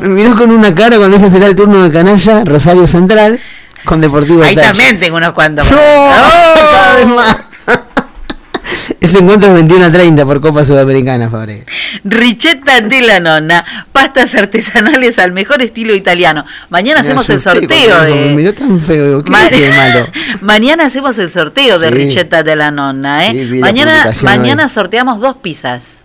Me 0.00 0.08
miró 0.08 0.36
con 0.36 0.50
una 0.50 0.74
cara 0.74 0.96
cuando 0.96 1.18
dije 1.18 1.30
será 1.30 1.46
el 1.46 1.54
turno 1.56 1.82
del 1.82 1.92
canalla, 1.92 2.44
Rosario 2.44 2.86
Central, 2.86 3.40
con 3.84 4.00
Deportivo 4.00 4.42
Ahí 4.42 4.54
también 4.54 4.98
tengo 5.00 5.16
unos 5.16 5.32
cuantos. 5.32 5.68
¡No! 5.70 5.76
Cada 5.76 6.94
vez 6.96 7.06
más. 7.06 7.36
Ese 9.00 9.18
encuentro 9.18 9.48
es 9.48 9.54
21 9.54 9.84
a 9.86 9.90
30 9.90 10.24
por 10.24 10.40
Copa 10.40 10.64
Sudamericana, 10.64 11.30
Fabre. 11.30 11.64
Richetta 12.04 12.80
de 12.80 13.00
la 13.00 13.20
nonna, 13.20 13.64
pastas 13.92 14.34
artesanales 14.34 15.18
al 15.18 15.32
mejor 15.32 15.62
estilo 15.62 15.94
italiano. 15.94 16.44
Mañana 16.68 17.00
hacemos 17.00 17.28
el 17.30 17.40
sorteo 17.40 18.00
Me 18.02 18.06
de 18.10 18.34
miró 18.34 18.54
tan 18.54 18.80
feo. 18.80 19.22
¿Qué 19.22 19.30
Ma- 19.30 19.48
de 19.48 19.70
malo? 19.76 20.08
Mañana 20.40 20.86
hacemos 20.86 21.18
el 21.18 21.30
sorteo 21.30 21.78
de 21.78 21.88
Sí. 21.88 21.94
Richetta 21.94 22.42
de 22.42 22.56
la 22.56 22.70
nonna, 22.70 23.26
¿eh? 23.26 23.46
Sí, 23.50 23.58
mañana 23.60 24.12
mañana 24.22 24.64
hoy. 24.64 24.68
sorteamos 24.68 25.20
dos 25.20 25.36
pizzas 25.36 26.02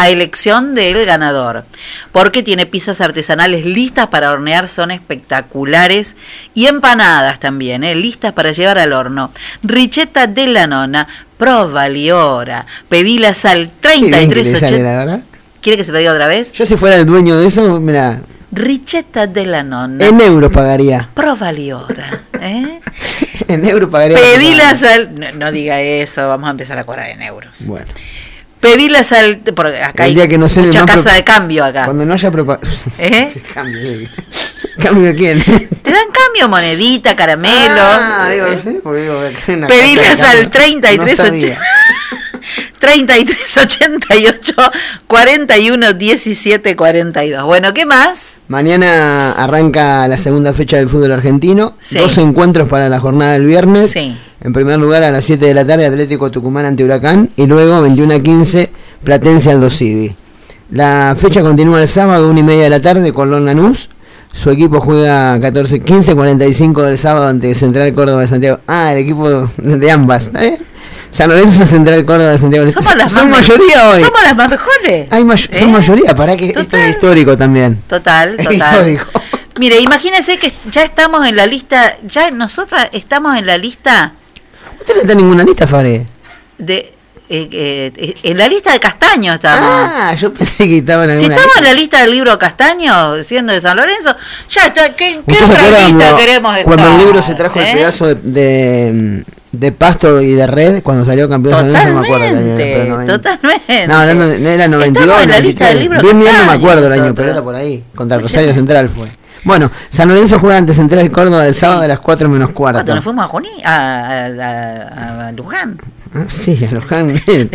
a 0.00 0.08
elección 0.10 0.76
del 0.76 1.04
ganador, 1.04 1.64
porque 2.12 2.44
tiene 2.44 2.66
pizzas 2.66 3.00
artesanales 3.00 3.66
listas 3.66 4.06
para 4.06 4.30
hornear, 4.30 4.68
son 4.68 4.92
espectaculares 4.92 6.16
y 6.54 6.66
empanadas 6.66 7.40
también, 7.40 7.82
¿eh? 7.82 7.96
listas 7.96 8.32
para 8.32 8.52
llevar 8.52 8.78
al 8.78 8.92
horno. 8.92 9.32
Richetta 9.64 10.28
de 10.28 10.46
la 10.46 10.68
nonna, 10.68 11.08
provali 11.36 12.12
ora, 12.12 12.64
pedilas 12.88 13.44
al 13.44 13.72
Qué 13.80 13.88
bien 13.96 14.10
que 14.10 14.10
le 14.10 14.26
3380. 14.28 14.68
sale, 14.68 14.82
la 14.84 14.98
verdad. 14.98 15.20
¿Quiere 15.60 15.76
que 15.76 15.82
se 15.82 15.90
lo 15.90 15.98
diga 15.98 16.12
otra 16.12 16.28
vez? 16.28 16.52
Yo 16.52 16.64
si 16.64 16.76
fuera 16.76 16.94
el 16.94 17.04
dueño 17.04 17.36
de 17.36 17.48
eso, 17.48 17.80
mira, 17.80 18.20
Richetta 18.52 19.26
de 19.26 19.46
la 19.46 19.64
nonna. 19.64 20.06
en 20.06 20.20
euros 20.20 20.52
pagaría. 20.52 21.08
Provali 21.12 21.72
ora, 21.72 22.22
¿eh? 22.40 22.80
En 23.48 23.64
euros 23.64 23.90
pagaría. 23.90 24.16
Pedilas 24.16 24.82
al. 24.84 25.18
No, 25.18 25.26
no 25.32 25.50
diga 25.50 25.80
eso, 25.80 26.28
vamos 26.28 26.46
a 26.46 26.50
empezar 26.52 26.78
a 26.78 26.84
cobrar 26.84 27.08
en 27.08 27.22
euros. 27.22 27.66
Bueno, 27.66 27.86
Pedilas 28.60 29.12
al. 29.12 29.38
Porque 29.38 29.82
acá 29.82 30.04
el 30.04 30.10
hay 30.10 30.14
día 30.16 30.28
que 30.28 30.38
no 30.38 30.48
se 30.48 30.62
mucha 30.62 30.80
más 30.80 30.90
casa 30.96 31.02
pro- 31.10 31.12
de 31.14 31.24
cambio 31.24 31.64
acá. 31.64 31.84
Cuando 31.84 32.04
no 32.04 32.14
haya 32.14 32.30
propaganda. 32.30 32.68
¿Eh? 32.98 33.42
cambio, 33.54 33.78
eh. 33.80 34.08
¿Cambio 34.80 35.04
de 35.04 35.14
quién? 35.14 35.42
Te 35.82 35.90
dan 35.90 36.06
cambio, 36.12 36.48
monedita, 36.48 37.14
caramelo. 37.16 37.54
Ah, 37.80 38.28
digo, 38.32 38.46
sí, 38.62 38.78
porque 38.82 39.02
digo, 39.02 39.20
casa 40.02 40.24
de 40.34 40.38
al 40.38 40.50
cambio. 40.50 40.50
33 40.50 41.18
No. 41.18 41.56
3388 42.78 44.54
41 45.06 45.92
17 45.94 46.76
42. 46.76 47.44
Bueno, 47.44 47.74
¿qué 47.74 47.86
más? 47.86 48.40
Mañana 48.48 49.32
arranca 49.32 50.06
la 50.08 50.18
segunda 50.18 50.52
fecha 50.52 50.76
del 50.76 50.88
fútbol 50.88 51.12
argentino. 51.12 51.74
Sí. 51.78 51.98
Dos 51.98 52.18
encuentros 52.18 52.68
para 52.68 52.88
la 52.88 53.00
jornada 53.00 53.32
del 53.32 53.46
viernes. 53.46 53.90
Sí. 53.90 54.16
En 54.40 54.52
primer 54.52 54.78
lugar, 54.78 55.02
a 55.02 55.10
las 55.10 55.24
7 55.24 55.44
de 55.44 55.54
la 55.54 55.66
tarde, 55.66 55.86
Atlético 55.86 56.30
Tucumán 56.30 56.64
ante 56.66 56.84
Huracán. 56.84 57.30
Y 57.36 57.46
luego, 57.46 57.82
21 57.82 58.14
a 58.14 58.20
15, 58.20 58.70
Platense 59.02 59.50
Aldo 59.50 59.68
Civi. 59.70 60.14
La 60.70 61.16
fecha 61.18 61.40
continúa 61.40 61.82
el 61.82 61.88
sábado, 61.88 62.28
1 62.28 62.38
y 62.38 62.42
media 62.42 62.64
de 62.64 62.70
la 62.70 62.80
tarde, 62.80 63.12
con 63.12 63.44
Lanús. 63.44 63.90
Su 64.30 64.50
equipo 64.50 64.80
juega 64.80 65.40
14, 65.40 65.82
15-45 65.82 66.82
del 66.82 66.98
sábado 66.98 67.28
ante 67.28 67.54
Central 67.54 67.92
Córdoba 67.94 68.20
de 68.20 68.28
Santiago. 68.28 68.60
Ah, 68.66 68.92
el 68.92 68.98
equipo 68.98 69.48
de 69.56 69.90
ambas. 69.90 70.26
¿está 70.26 70.42
bien? 70.42 70.58
San 71.10 71.30
Lorenzo 71.30 71.64
Central 71.66 72.04
Córdoba 72.04 72.30
de 72.32 72.38
Santiago. 72.38 72.70
Somos 72.70 72.94
las 72.96 73.12
Son 73.12 73.30
más 73.30 73.40
mayoría 73.40 73.88
hoy. 73.90 74.00
Somos 74.00 74.22
las 74.22 74.36
más 74.36 74.50
mejores. 74.50 75.08
Hay 75.10 75.24
may- 75.24 75.38
Son 75.38 75.68
¿Eh? 75.68 75.72
mayoría, 75.72 76.14
para 76.14 76.36
que 76.36 76.46
esto 76.46 76.76
es 76.76 76.90
histórico 76.90 77.36
también. 77.36 77.82
Total, 77.86 78.34
Es 78.38 78.44
total. 78.48 78.54
histórico. 78.54 79.06
Mire, 79.58 79.78
imagínese 79.80 80.36
que 80.38 80.52
ya 80.70 80.82
estamos 80.84 81.26
en 81.26 81.34
la 81.36 81.46
lista, 81.46 81.96
ya 82.04 82.30
nosotras 82.30 82.88
estamos 82.92 83.36
en 83.36 83.46
la 83.46 83.58
lista 83.58 84.12
Usted 84.80 84.94
no 84.94 85.00
está 85.00 85.12
en 85.12 85.18
ninguna 85.18 85.42
lista, 85.44 85.66
Fare. 85.66 86.06
de 86.58 86.94
eh, 87.30 87.92
eh, 87.94 88.14
en 88.22 88.38
la 88.38 88.48
lista 88.48 88.72
de 88.72 88.80
Castaño 88.80 89.34
estamos. 89.34 89.68
Ah, 89.70 90.14
yo 90.14 90.32
pensé 90.32 90.66
que 90.66 90.78
estaba 90.78 91.04
en 91.04 91.18
si 91.18 91.24
estamos 91.24 91.44
lista. 91.44 91.58
en 91.58 91.64
la 91.64 91.74
lista 91.74 92.00
del 92.00 92.10
libro 92.12 92.38
Castaño, 92.38 93.22
siendo 93.22 93.52
de 93.52 93.60
San 93.60 93.76
Lorenzo, 93.76 94.16
ya 94.48 94.66
está. 94.68 94.94
¿Qué, 94.94 95.20
qué 95.26 95.34
¿Usted 95.34 95.46
se 95.46 95.52
otra 95.52 95.88
lista 95.88 96.16
queremos 96.16 96.52
estar? 96.56 96.64
Cuando 96.64 96.90
el 96.92 96.98
libro 96.98 97.20
se 97.20 97.34
trajo 97.34 97.60
¿Eh? 97.60 97.70
el 97.72 97.76
pedazo 97.76 98.06
de, 98.06 98.14
de, 98.14 99.24
de 99.52 99.72
pasto 99.72 100.20
y 100.20 100.32
de 100.34 100.46
red, 100.46 100.82
cuando 100.82 101.04
salió 101.06 101.28
campeón 101.28 101.54
de 101.54 101.60
San 101.60 101.72
Lorenzo, 101.72 101.92
no 101.94 102.00
me 102.00 102.06
acuerdo 102.06 102.24
el 102.26 102.36
año. 102.36 102.38
Totalmente, 102.50 102.72
pero 102.76 102.90
90. 102.90 103.12
totalmente. 103.12 103.86
No, 103.88 104.06
no, 104.06 104.14
no, 104.14 104.48
era 104.48 104.68
92, 104.68 105.02
Estamos 105.04 105.22
en 105.24 105.30
la 105.30 105.40
lista 105.40 105.64
93. 105.64 105.68
del 105.74 105.80
libro 105.82 106.00
Bien, 106.02 106.18
bien, 106.20 106.32
no 106.38 106.44
me 106.52 106.52
acuerdo 106.58 106.86
el 106.86 106.92
año, 107.00 107.14
pero 107.14 107.30
era 107.30 107.42
por 107.42 107.54
ahí. 107.54 107.84
Contra 107.94 108.16
el 108.16 108.22
Rosario 108.22 108.52
Central 108.54 108.88
fue. 108.88 109.06
Bueno, 109.44 109.70
San 109.88 110.08
Lorenzo 110.08 110.38
juega 110.40 110.56
ante 110.58 110.74
Central 110.74 111.10
Córdoba 111.10 111.46
el 111.46 111.54
sábado 111.54 111.82
a 111.82 111.86
las 111.88 112.00
4 112.00 112.28
menos 112.28 112.50
¿Cuándo 112.50 112.78
cuarto. 112.80 112.94
nos 112.94 113.04
fuimos 113.04 113.24
a 113.24 113.28
Junín? 113.28 113.50
A, 113.64 113.76
a- 113.76 114.26
a- 114.26 115.28
a 115.28 115.32
Luján. 115.32 115.78
Ah, 116.14 116.24
Sí, 116.28 116.58
a 116.68 116.74
Luján. 116.74 117.08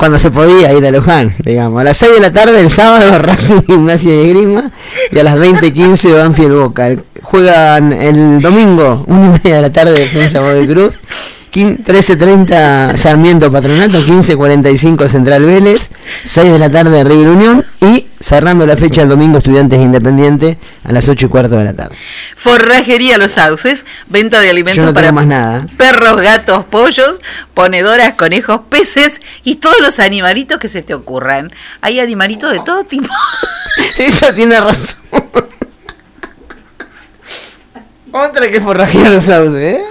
Cuando 0.00 0.18
se 0.18 0.30
podía 0.30 0.72
ir 0.72 0.86
a 0.86 0.90
Luján, 0.90 1.34
digamos. 1.44 1.78
A 1.78 1.84
las 1.84 1.98
6 1.98 2.12
de 2.14 2.20
la 2.20 2.32
tarde 2.32 2.58
el 2.62 2.70
sábado 2.70 3.18
Racing 3.18 3.60
Gimnasia 3.66 4.10
de 4.10 4.28
Grima 4.30 4.70
y 5.12 5.18
a 5.18 5.22
las 5.22 5.36
20.15 5.36 6.16
Banfield 6.16 6.54
Boca. 6.54 6.88
Juegan 7.20 7.92
el 7.92 8.40
domingo, 8.40 9.04
1 9.06 9.24
y 9.26 9.28
media 9.28 9.56
de 9.56 9.60
la 9.60 9.70
tarde 9.70 9.92
Defensa 9.92 10.40
Godoy 10.40 10.66
Cruz. 10.66 10.94
15 11.50 11.84
13.30 11.84 12.96
Sarmiento 12.96 13.52
Patronato, 13.52 13.98
15.45 13.98 15.06
Central 15.06 15.44
Vélez, 15.44 15.90
6 16.24 16.50
de 16.50 16.58
la 16.58 16.70
tarde 16.70 17.04
River 17.04 17.28
Unión 17.28 17.66
y 17.82 18.06
cerrando 18.20 18.66
la 18.66 18.76
fecha 18.76 19.02
el 19.02 19.08
domingo 19.08 19.38
Estudiantes 19.38 19.80
Independiente 19.80 20.58
a 20.84 20.92
las 20.92 21.08
8 21.08 21.26
y 21.26 21.28
cuarto 21.28 21.56
de 21.56 21.64
la 21.64 21.74
tarde. 21.74 21.96
Forrajería 22.36 23.16
Los 23.18 23.32
Sauces, 23.32 23.84
venta 24.08 24.40
de 24.40 24.50
alimentos 24.50 24.84
no 24.84 24.92
para 24.92 25.10
más 25.10 25.26
nada. 25.26 25.66
perros, 25.78 26.20
gatos, 26.20 26.64
pollos, 26.66 27.20
ponedoras, 27.54 28.14
conejos, 28.14 28.60
peces 28.68 29.20
y 29.42 29.56
todos 29.56 29.80
los 29.80 29.98
animalitos 29.98 30.58
que 30.58 30.68
se 30.68 30.82
te 30.82 30.92
ocurran. 30.94 31.50
Hay 31.80 31.98
animalitos 31.98 32.52
de 32.52 32.60
todo 32.60 32.84
tipo. 32.84 33.08
Esa 33.98 34.34
tiene 34.34 34.60
razón. 34.60 34.98
Otra 38.12 38.50
que 38.50 38.60
forrajea 38.60 39.08
los 39.08 39.24
sauces, 39.24 39.60
¿eh? 39.60 39.84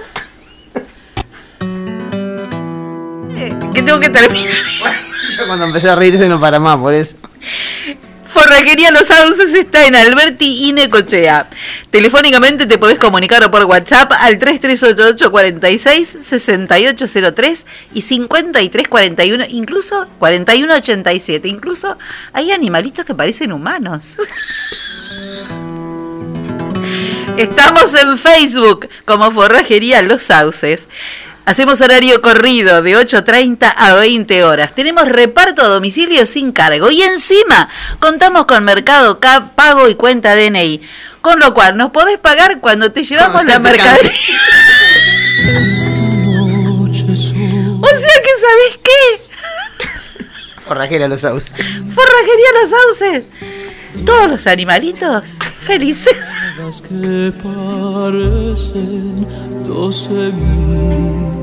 que 3.74 3.82
tengo 3.82 3.98
que 3.98 4.10
terminar. 4.10 4.54
Cuando 5.46 5.64
empecé 5.64 5.88
a 5.88 5.96
reírse 5.96 6.28
no 6.28 6.38
para 6.38 6.60
más, 6.60 6.78
por 6.78 6.92
eso. 6.92 7.16
Forrajería 8.32 8.90
Los 8.90 9.08
Sauces 9.08 9.54
está 9.54 9.86
en 9.86 9.94
Alberti 9.96 10.68
y 10.68 10.72
Necochea. 10.72 11.48
Telefónicamente 11.90 12.66
te 12.66 12.78
podés 12.78 12.98
comunicar 12.98 13.42
o 13.44 13.50
por 13.50 13.64
WhatsApp 13.64 14.12
al 14.12 14.38
3388 14.38 15.30
46 15.30 16.18
6803 16.22 17.66
y 17.94 18.02
5341, 18.02 19.44
incluso 19.48 20.06
4187. 20.18 21.48
Incluso 21.48 21.98
hay 22.32 22.52
animalitos 22.52 23.04
que 23.04 23.14
parecen 23.14 23.52
humanos. 23.52 24.16
Estamos 27.36 27.94
en 27.94 28.18
Facebook 28.18 28.88
como 29.04 29.30
Forrajería 29.30 30.02
Los 30.02 30.24
Sauces. 30.24 30.88
Hacemos 31.50 31.80
horario 31.80 32.22
corrido 32.22 32.80
de 32.80 32.96
8.30 32.96 33.74
a 33.76 33.94
20 33.94 34.44
horas. 34.44 34.72
Tenemos 34.72 35.08
reparto 35.08 35.62
a 35.62 35.66
domicilio 35.66 36.24
sin 36.24 36.52
cargo. 36.52 36.92
Y 36.92 37.02
encima 37.02 37.68
contamos 37.98 38.44
con 38.44 38.62
Mercado 38.62 39.18
Cap, 39.18 39.56
pago 39.56 39.88
y 39.88 39.96
cuenta 39.96 40.36
DNI. 40.36 40.80
Con 41.20 41.40
lo 41.40 41.52
cual 41.52 41.76
nos 41.76 41.90
podés 41.90 42.18
pagar 42.18 42.60
cuando 42.60 42.92
te 42.92 43.02
llevamos 43.02 43.32
Cuando 43.32 43.52
la 43.52 43.58
mercadería. 43.58 44.12
O 46.78 46.94
sea 46.94 48.14
que, 48.22 48.30
¿sabés 48.38 48.78
qué? 48.84 49.00
Forrajera 50.64 51.08
los 51.08 51.20
sauces. 51.20 51.52
Forrajería 51.52 52.52
Los 52.62 52.70
Sauces. 52.70 53.24
Todos 54.06 54.30
los 54.30 54.46
animalitos 54.46 55.38
felices. 55.58 56.16
Las 56.58 56.80
que 56.80 57.32
parecen 57.42 59.26
mil. 59.66 61.39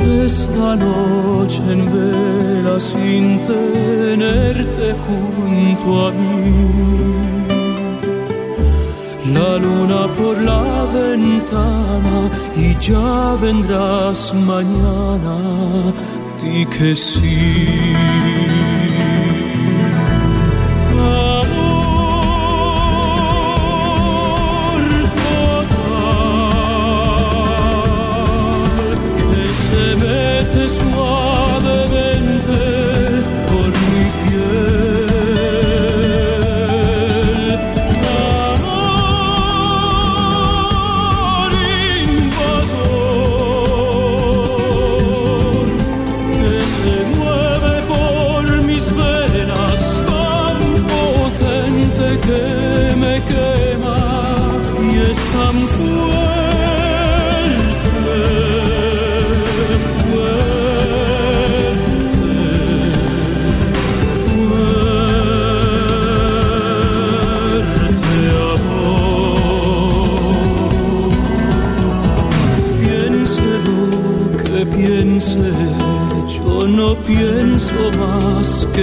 Esta 0.00 0.76
noche 0.76 1.62
en 1.72 1.82
vela 1.92 2.78
sin 2.78 3.40
tenerte 3.40 4.94
junto 5.04 6.06
a 6.06 6.12
mí. 6.12 6.88
La 9.34 9.58
luna 9.58 10.06
por 10.16 10.40
la 10.40 10.84
ventana 10.92 12.30
y 12.56 12.74
ya 12.78 13.36
vendrás 13.40 14.34
mañana. 14.34 15.36
Di 16.40 16.64
que 16.66 16.94
sí. 16.94 17.66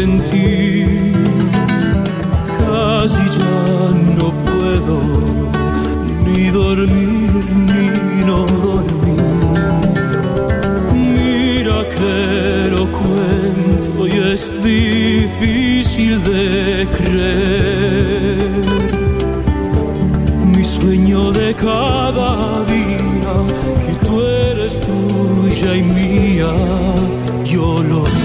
En 0.04 0.20
ti. 0.30 0.52
Casi 2.60 3.24
ya 3.38 3.60
no 4.20 4.28
puedo 4.46 4.98
ni 6.26 6.50
dormir 6.50 7.32
ni 7.70 7.88
no 8.30 8.40
dormir. 8.68 9.22
Mira 10.94 11.78
que 11.96 12.16
lo 12.76 12.84
cuento 13.00 14.08
y 14.08 14.16
es 14.34 14.44
difícil 14.64 16.14
de 16.24 16.88
creer 16.98 18.38
mi 20.54 20.64
sueño 20.64 21.32
de 21.32 21.54
cada 21.54 22.32
día, 22.76 23.34
que 23.86 23.94
tú 24.06 24.22
eres 24.52 24.80
tuya 24.80 25.76
y 25.76 25.84
mía, 25.84 26.54
yo 27.46 27.82
lo 27.92 28.06
sé. 28.06 28.25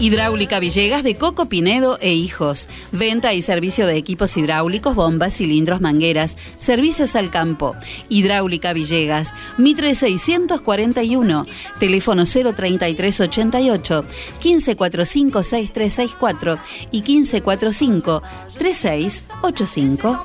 Hidráulica 0.00 0.58
Villegas 0.60 1.02
de 1.02 1.16
Coco 1.16 1.44
Pinedo 1.44 1.98
e 2.00 2.14
Hijos. 2.14 2.68
Venta 2.90 3.34
y 3.34 3.42
servicio 3.42 3.86
de 3.86 3.96
equipos 3.96 4.34
hidráulicos, 4.38 4.94
bombas, 4.94 5.34
cilindros, 5.34 5.82
mangueras. 5.82 6.38
Servicios 6.56 7.14
al 7.16 7.30
campo. 7.30 7.76
Hidráulica 8.08 8.72
Villegas. 8.72 9.34
Mitre 9.58 9.94
641. 9.94 11.44
Teléfono 11.78 12.24
03388 12.24 14.04
1545 14.42 15.42
6364 15.42 16.58
y 16.92 17.02
1545 17.02 18.22
3685. 18.58 20.18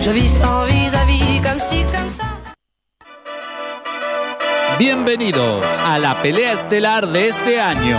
Je 0.00 0.10
vis 0.12 0.30
sans 0.30 0.64
vis-à-vis 0.66 1.40
comme 1.42 1.60
si, 1.60 1.82
comme 1.92 2.10
ça. 2.10 2.36
Bienvenidos 4.78 5.64
a 5.86 5.98
la 5.98 6.20
pelea 6.20 6.52
estelar 6.52 7.08
de 7.08 7.28
este 7.28 7.60
año. 7.60 7.98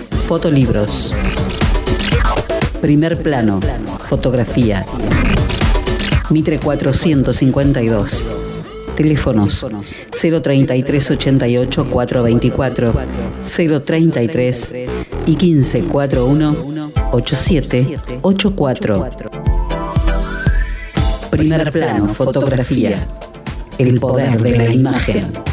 fotolibros. 0.21 1.11
Primer 2.81 3.21
plano, 3.21 3.59
fotografía. 4.07 4.85
Mitre 6.29 6.59
452. 6.59 8.23
Teléfonos 8.95 9.65
033 10.11 11.11
88 11.11 11.87
424 11.89 12.93
033 13.85 14.73
y 15.25 15.35
1541 15.35 16.55
8784. 17.11 19.09
Primer 21.29 21.71
plano, 21.71 22.13
fotografía. 22.13 23.07
El 23.77 23.99
poder 23.99 24.41
de 24.41 24.57
la 24.57 24.73
imagen. 24.73 25.50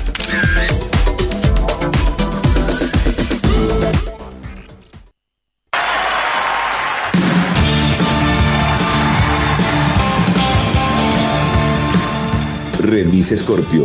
Remis 12.89 13.35
Scorpio, 13.37 13.85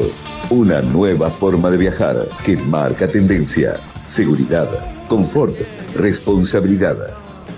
una 0.49 0.81
nueva 0.81 1.30
forma 1.30 1.69
de 1.69 1.77
viajar 1.77 2.30
que 2.45 2.55
marca 2.55 3.05
tendencia, 3.05 3.75
seguridad, 4.05 4.69
confort, 5.09 5.53
responsabilidad. 5.97 6.97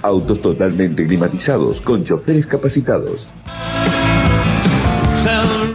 Autos 0.01 0.41
totalmente 0.41 1.05
climatizados 1.05 1.81
con 1.81 2.03
choferes 2.03 2.47
capacitados. 2.47 3.27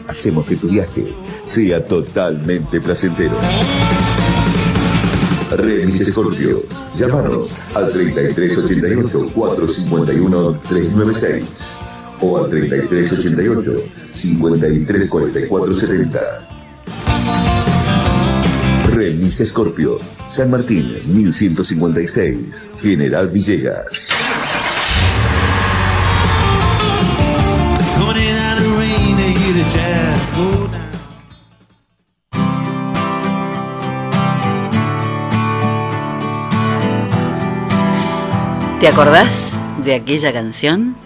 Hacemos 0.09 0.45
que 0.47 0.57
tu 0.57 0.69
viaje 0.69 1.15
sea 1.45 1.87
totalmente 1.87 2.81
placentero. 2.81 3.37
Remis 5.53 6.05
Scorpio, 6.05 6.63
llámanos 6.97 7.49
al 7.77 7.93
3388 7.93 9.33
451 9.33 10.61
396 10.69 12.00
o 12.21 12.39
al 12.39 12.51
3388 12.51 13.73
534470. 14.13 16.49
Remis 18.95 19.43
Scorpio, 19.47 19.99
San 20.29 20.51
Martín 20.51 20.99
1156, 21.07 22.71
General 22.81 23.29
Villegas. 23.29 24.09
¿Te 38.81 38.89
acordás 38.89 39.59
de 39.85 39.95
aquella 39.95 40.33
canción? 40.33 40.97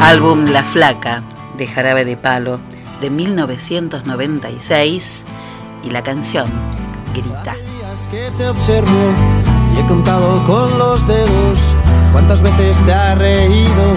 Álbum 0.00 0.44
La 0.44 0.62
Flaca 0.62 1.22
de 1.56 1.66
Jarabe 1.66 2.04
de 2.04 2.16
Palo 2.16 2.60
de 3.00 3.10
1996 3.10 5.24
y 5.84 5.90
la 5.90 6.02
canción 6.02 6.46
Grita. 7.14 7.54
que 8.10 8.30
te 8.36 8.46
observo 8.46 9.14
y 9.74 9.78
he 9.80 9.86
contado 9.86 10.44
con 10.44 10.78
los 10.78 11.06
dedos 11.06 11.74
cuántas 12.12 12.42
veces 12.42 12.78
te 12.84 12.92
has 12.92 13.16
reído 13.18 13.94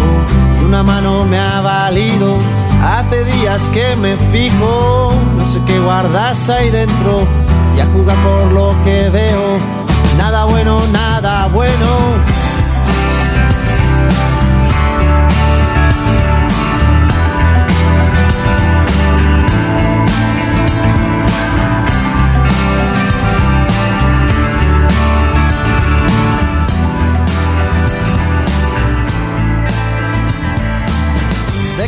y 0.61 0.63
una 0.63 0.83
mano 0.83 1.25
me 1.25 1.37
ha 1.37 1.59
valido. 1.61 2.37
Hace 2.81 3.25
días 3.25 3.67
que 3.69 3.95
me 3.97 4.15
fijo, 4.17 5.13
no 5.37 5.45
sé 5.45 5.59
qué 5.67 5.79
guardas 5.79 6.49
ahí 6.49 6.69
dentro 6.69 7.27
y 7.75 7.81
a 7.81 7.85
juzgar 7.87 8.15
por 8.23 8.53
lo 8.53 8.73
que 8.85 9.09
veo. 9.09 9.57
Nada 10.17 10.45
bueno, 10.45 10.81
nada 10.91 11.47
bueno. 11.47 12.38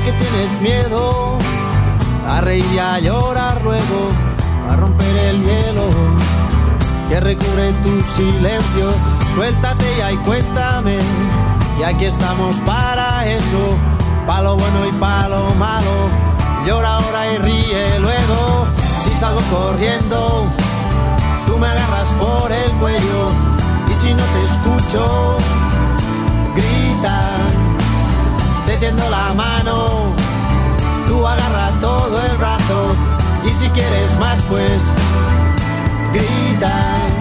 ¿De 0.02 0.12
qué 0.12 0.18
tienes 0.18 0.60
miedo? 0.62 1.38
A 2.28 2.42
reír 2.42 2.66
y 2.74 2.80
a 2.80 2.98
llorar 2.98 3.62
luego, 3.64 4.10
a 4.68 4.76
romper 4.76 5.16
el 5.16 5.44
hielo 5.44 5.90
que 7.08 7.20
recubre 7.20 7.72
tu 7.84 8.02
silencio. 8.16 8.94
Suéltate 9.36 9.86
ya 10.00 10.12
y 10.12 10.16
cuéntame, 10.18 10.98
y 11.80 11.84
aquí 11.84 12.06
estamos 12.06 12.58
para 12.66 13.28
eso, 13.28 13.78
palo 14.26 14.56
bueno 14.56 14.88
y 14.88 14.92
palo 14.94 15.54
malo. 15.60 16.10
Llora 16.66 16.96
ahora 16.96 17.34
y 17.34 17.38
ríe 17.38 18.00
luego, 18.00 18.66
si 19.04 19.12
salgo 19.12 19.42
corriendo, 19.52 20.48
tú 21.46 21.60
me 21.60 21.68
agarras 21.68 22.10
por 22.20 22.52
el 22.52 22.72
cuello, 22.80 23.32
y 23.88 23.94
si 23.94 24.14
no 24.16 24.24
te 24.24 24.44
escucho, 24.46 25.38
grita 26.56 27.22
te 28.82 28.88
tiendo 28.88 29.10
la 29.12 29.34
mano, 29.36 30.16
tú 31.08 31.28
agarra 31.28 31.70
todo 31.80 32.20
el 32.20 32.38
brazo 32.38 32.96
y 33.46 33.54
si 33.54 33.70
quieres 33.70 34.18
más 34.18 34.42
pues 34.50 34.92
grita. 36.12 37.21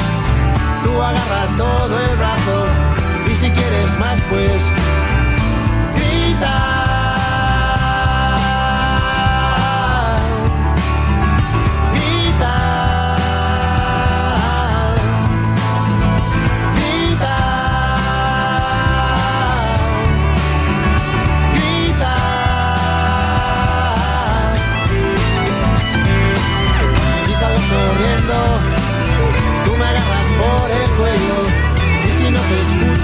tú 0.91 1.01
agarra 1.01 1.57
todo 1.57 1.99
el 1.99 2.17
brazo. 2.17 2.65
Y 3.31 3.35
si 3.35 3.49
quieres 3.51 3.97
más 3.99 4.19
pues 4.29 4.61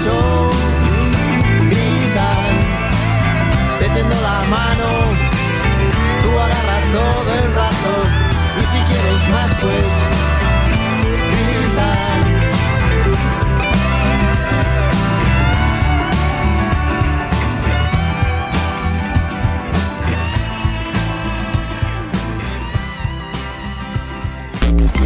escucho, 0.08 0.50
grita, 1.70 2.30
te 3.80 3.88
tendo 3.90 4.14
la 4.16 4.44
mano, 4.48 4.88
tú 6.22 6.30
agarras 6.38 6.90
todo 6.92 7.34
el 7.42 7.48
brazo 7.52 7.94
y 8.62 8.66
si 8.66 8.78
quieres 8.78 9.28
más 9.28 9.52
pues 9.60 10.37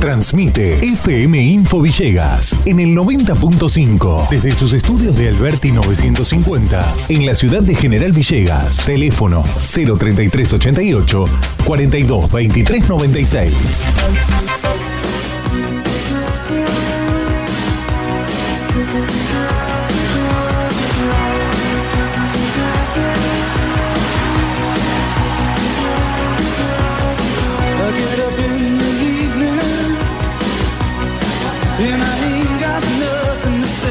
Transmite 0.02 0.80
FM 0.80 1.40
Info 1.40 1.80
Villegas 1.80 2.56
en 2.64 2.80
el 2.80 2.88
90.5 2.88 4.28
desde 4.30 4.50
sus 4.50 4.72
estudios 4.72 5.16
de 5.16 5.28
Alberti 5.28 5.70
950 5.70 6.94
en 7.08 7.24
la 7.24 7.36
ciudad 7.36 7.62
de 7.62 7.76
General 7.76 8.10
Villegas. 8.10 8.84
Teléfono 8.84 9.44
03388 9.54 11.24
42 11.64 12.32
23 12.32 12.88
96. 12.88 14.81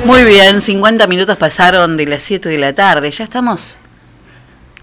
Muy 0.06 0.24
bien, 0.24 0.62
50 0.62 1.06
minutos 1.08 1.38
pasaron 1.38 1.96
de 1.96 2.08
las 2.08 2.24
7 2.24 2.50
de 2.50 2.58
la 2.58 2.74
tarde. 2.74 3.12
Ya 3.12 3.24
estamos 3.24 3.78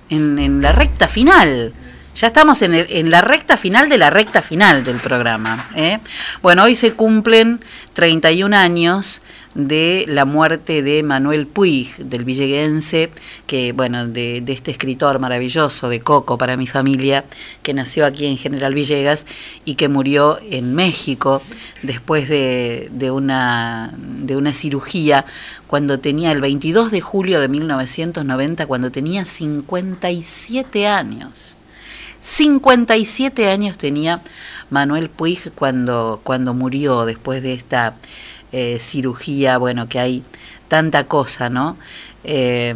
en, 0.08 0.38
en 0.38 0.62
la 0.62 0.72
recta 0.72 1.08
final. 1.08 1.72
Ya 2.18 2.26
estamos 2.26 2.62
en, 2.62 2.74
el- 2.74 2.86
en 2.90 3.12
la 3.12 3.20
recta 3.20 3.56
final 3.56 3.88
de 3.88 3.96
la 3.96 4.10
recta 4.10 4.42
final 4.42 4.82
del 4.82 4.96
programa. 4.96 5.70
¿eh? 5.76 6.00
Bueno, 6.42 6.64
hoy 6.64 6.74
se 6.74 6.92
cumplen 6.94 7.60
31 7.92 8.56
años 8.56 9.22
de 9.54 10.04
la 10.08 10.24
muerte 10.24 10.82
de 10.82 11.04
Manuel 11.04 11.46
Puig, 11.46 11.94
del 11.98 12.24
villeguense, 12.24 13.10
que, 13.46 13.70
bueno, 13.70 14.08
de, 14.08 14.42
este 14.48 14.72
escritor 14.72 15.20
maravilloso 15.20 15.88
de 15.88 16.00
Coco 16.00 16.36
para 16.38 16.56
mi 16.56 16.66
familia, 16.66 17.24
que 17.62 17.72
nació 17.72 18.04
aquí 18.04 18.26
en 18.26 18.36
General 18.36 18.74
Villegas 18.74 19.24
y 19.64 19.76
que 19.76 19.88
murió 19.88 20.40
en 20.50 20.74
México 20.74 21.40
después 21.82 22.28
de, 22.28 22.88
de 22.90 23.12
una, 23.12 23.92
de 23.96 24.36
una 24.36 24.52
cirugía 24.54 25.24
cuando 25.68 26.00
tenía 26.00 26.32
el 26.32 26.40
22 26.40 26.90
de 26.90 27.00
julio 27.00 27.40
de 27.40 27.46
1990, 27.46 28.66
cuando 28.66 28.90
tenía 28.90 29.24
57 29.24 30.88
años. 30.88 31.57
57 32.28 33.48
años 33.48 33.78
tenía 33.78 34.20
Manuel 34.68 35.08
Puig 35.08 35.50
cuando, 35.54 36.20
cuando 36.22 36.52
murió 36.52 37.06
después 37.06 37.42
de 37.42 37.54
esta 37.54 37.94
eh, 38.52 38.76
cirugía, 38.80 39.56
bueno, 39.56 39.88
que 39.88 39.98
hay 39.98 40.22
tanta 40.68 41.04
cosa, 41.04 41.48
¿no? 41.48 41.78
De, 42.22 42.74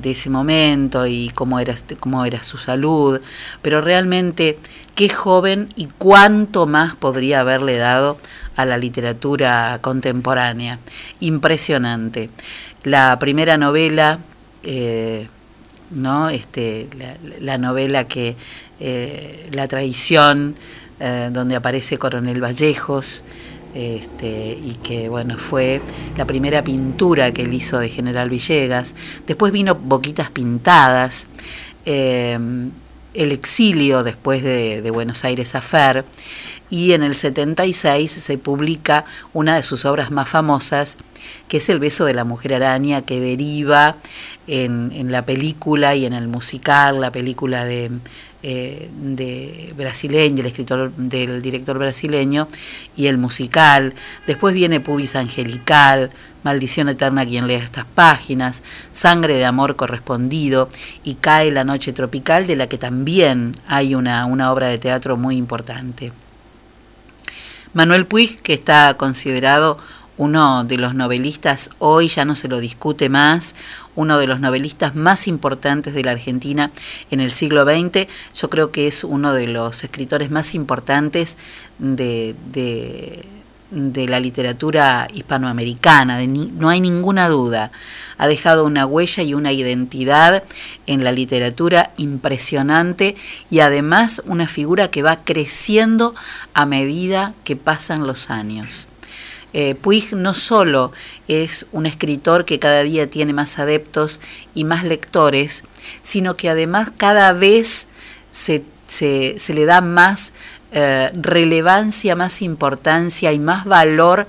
de 0.00 0.10
ese 0.10 0.30
momento 0.30 1.06
y 1.06 1.30
cómo 1.30 1.60
era, 1.60 1.76
cómo 2.00 2.24
era 2.24 2.42
su 2.42 2.58
salud, 2.58 3.20
pero 3.62 3.80
realmente 3.80 4.58
qué 4.96 5.08
joven 5.08 5.68
y 5.76 5.86
cuánto 5.96 6.66
más 6.66 6.96
podría 6.96 7.40
haberle 7.40 7.76
dado 7.76 8.18
a 8.56 8.64
la 8.64 8.76
literatura 8.76 9.78
contemporánea. 9.80 10.80
Impresionante. 11.20 12.30
La 12.82 13.16
primera 13.20 13.56
novela, 13.56 14.18
eh, 14.64 15.28
¿no? 15.90 16.28
Este, 16.30 16.88
la, 16.98 17.16
la 17.40 17.58
novela 17.58 18.06
que 18.06 18.36
eh, 18.80 19.48
La 19.52 19.66
traición, 19.66 20.54
eh, 21.00 21.30
donde 21.32 21.56
aparece 21.56 21.98
Coronel 21.98 22.40
Vallejos, 22.42 23.24
este, 23.74 24.58
y 24.60 24.76
que 24.82 25.08
bueno, 25.08 25.36
fue 25.38 25.80
la 26.16 26.24
primera 26.24 26.64
pintura 26.64 27.32
que 27.32 27.42
él 27.42 27.52
hizo 27.54 27.78
de 27.78 27.88
General 27.88 28.28
Villegas. 28.30 28.94
Después 29.26 29.52
vino 29.52 29.74
Boquitas 29.74 30.30
Pintadas. 30.30 31.26
eh, 31.84 32.38
el 33.14 33.32
exilio 33.32 34.04
después 34.04 34.42
de, 34.42 34.82
de 34.82 34.90
Buenos 34.90 35.24
Aires 35.24 35.54
a 35.54 35.60
Fer 35.60 36.04
y 36.70 36.92
en 36.92 37.02
el 37.02 37.14
76 37.14 38.10
se 38.10 38.38
publica 38.38 39.04
una 39.32 39.56
de 39.56 39.62
sus 39.62 39.84
obras 39.84 40.10
más 40.10 40.28
famosas, 40.28 40.96
que 41.48 41.58
es 41.58 41.68
El 41.68 41.78
beso 41.78 42.04
de 42.04 42.14
la 42.14 42.24
mujer 42.24 42.54
araña, 42.54 43.02
que 43.02 43.20
deriva 43.20 43.96
en, 44.46 45.10
la 45.10 45.24
película 45.24 45.94
y 45.94 46.06
en 46.06 46.12
el 46.12 46.28
musical, 46.28 47.00
la 47.00 47.10
película 47.10 47.64
de, 47.64 47.90
eh, 48.42 49.74
brasileño, 49.76 50.36
del 50.36 50.46
escritor, 50.46 50.92
del 50.96 51.42
director 51.42 51.78
brasileño, 51.78 52.48
y 52.96 53.06
el 53.06 53.18
musical. 53.18 53.94
Después 54.26 54.54
viene 54.54 54.80
Pubis 54.80 55.16
Angelical, 55.16 56.10
Maldición 56.44 56.88
Eterna 56.88 57.26
quien 57.26 57.46
lea 57.46 57.64
estas 57.64 57.84
páginas, 57.84 58.62
Sangre 58.92 59.34
de 59.34 59.44
Amor 59.44 59.76
Correspondido 59.76 60.68
y 61.02 61.14
Cae 61.14 61.50
la 61.50 61.64
Noche 61.64 61.92
Tropical, 61.92 62.46
de 62.46 62.56
la 62.56 62.68
que 62.68 62.78
también 62.78 63.52
hay 63.66 63.94
una, 63.94 64.24
una 64.26 64.52
obra 64.52 64.68
de 64.68 64.78
teatro 64.78 65.16
muy 65.16 65.36
importante. 65.36 66.12
Manuel 67.74 68.06
Puig, 68.06 68.40
que 68.40 68.54
está 68.54 68.94
considerado 68.96 69.78
uno 70.18 70.64
de 70.64 70.76
los 70.76 70.94
novelistas, 70.94 71.70
hoy 71.78 72.08
ya 72.08 72.24
no 72.24 72.34
se 72.34 72.48
lo 72.48 72.58
discute 72.58 73.08
más, 73.08 73.54
uno 73.94 74.18
de 74.18 74.26
los 74.26 74.40
novelistas 74.40 74.94
más 74.94 75.28
importantes 75.28 75.94
de 75.94 76.02
la 76.02 76.10
Argentina 76.10 76.72
en 77.10 77.20
el 77.20 77.30
siglo 77.30 77.64
XX, 77.64 78.08
yo 78.34 78.50
creo 78.50 78.72
que 78.72 78.88
es 78.88 79.04
uno 79.04 79.32
de 79.32 79.46
los 79.46 79.84
escritores 79.84 80.30
más 80.30 80.54
importantes 80.54 81.38
de, 81.78 82.34
de 83.70 84.08
la 84.08 84.18
literatura 84.18 85.08
hispanoamericana, 85.12 86.20
no 86.26 86.68
hay 86.70 86.80
ninguna 86.80 87.28
duda. 87.28 87.70
Ha 88.16 88.26
dejado 88.26 88.64
una 88.64 88.86
huella 88.86 89.22
y 89.22 89.34
una 89.34 89.52
identidad 89.52 90.42
en 90.86 91.04
la 91.04 91.12
literatura 91.12 91.92
impresionante 91.98 93.16
y 93.50 93.60
además 93.60 94.22
una 94.26 94.48
figura 94.48 94.88
que 94.88 95.02
va 95.02 95.16
creciendo 95.16 96.14
a 96.54 96.64
medida 96.64 97.34
que 97.44 97.56
pasan 97.56 98.06
los 98.06 98.30
años. 98.30 98.88
Eh, 99.54 99.74
Puig 99.74 100.14
no 100.14 100.34
solo 100.34 100.92
es 101.26 101.66
un 101.72 101.86
escritor 101.86 102.44
que 102.44 102.58
cada 102.58 102.82
día 102.82 103.08
tiene 103.08 103.32
más 103.32 103.58
adeptos 103.58 104.20
y 104.54 104.64
más 104.64 104.84
lectores, 104.84 105.64
sino 106.02 106.34
que 106.34 106.50
además 106.50 106.92
cada 106.96 107.32
vez 107.32 107.86
se, 108.30 108.64
se 108.86 109.54
le 109.54 109.64
da 109.64 109.80
más 109.80 110.32
eh, 110.72 111.10
relevancia, 111.14 112.16
más 112.16 112.42
importancia 112.42 113.32
y 113.32 113.38
más 113.38 113.64
valor 113.64 114.26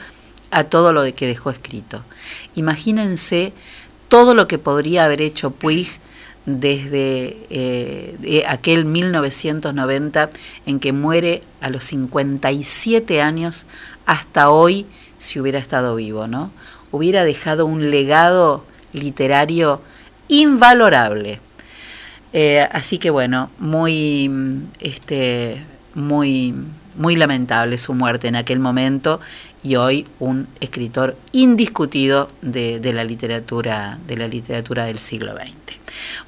a 0.52 0.64
todo 0.64 0.94
lo 0.94 1.03
que 1.14 1.28
dejó 1.28 1.49
escrito. 1.49 2.03
Imagínense 2.56 3.53
todo 4.07 4.34
lo 4.34 4.48
que 4.48 4.57
podría 4.57 5.06
haber 5.06 5.22
hecho 5.22 5.52
Puig 5.52 5.88
desde 6.45 7.38
eh, 7.49 8.44
aquel 8.48 8.86
1990 8.86 10.30
en 10.66 10.80
que 10.80 10.94
muere 10.94 11.44
a 11.61 11.70
los 11.70 11.84
57 11.84 13.22
años 13.22 13.66
hasta 14.06 14.49
hoy 14.49 14.86
si 15.20 15.40
hubiera 15.40 15.60
estado 15.60 15.95
vivo, 15.95 16.28
¿no? 16.28 16.52
Hubiera 16.91 17.24
dejado 17.24 17.66
un 17.66 17.91
legado 17.91 18.66
literario 18.94 19.82
invalorable. 20.28 21.40
Eh, 22.34 22.68
así 22.72 22.98
que 22.98 23.10
bueno, 23.10 23.52
muy, 23.60 24.32
este, 24.80 25.64
muy, 25.95 26.53
muy 26.95 27.16
lamentable 27.16 27.78
su 27.78 27.94
muerte 27.94 28.28
en 28.28 28.36
aquel 28.36 28.60
momento 28.60 29.20
y 29.64 29.76
hoy 29.76 30.07
un 30.20 30.48
escritor 30.60 31.18
indiscutido 31.32 32.28
de, 32.41 32.80
de, 32.80 32.94
la 32.94 33.03
literatura, 33.03 33.98
de 34.07 34.18
la 34.18 34.28
literatura 34.28 34.86
del 34.86 34.99
siglo 34.99 35.34
XX. 35.34 35.78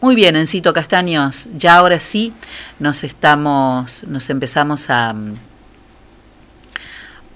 Muy 0.02 0.16
bien, 0.16 0.36
Encito 0.36 0.74
Castaños, 0.74 1.50
ya 1.56 1.78
ahora 1.78 2.00
sí 2.00 2.34
nos 2.80 3.04
estamos, 3.04 4.04
nos 4.08 4.30
empezamos 4.30 4.90
a 4.90 5.16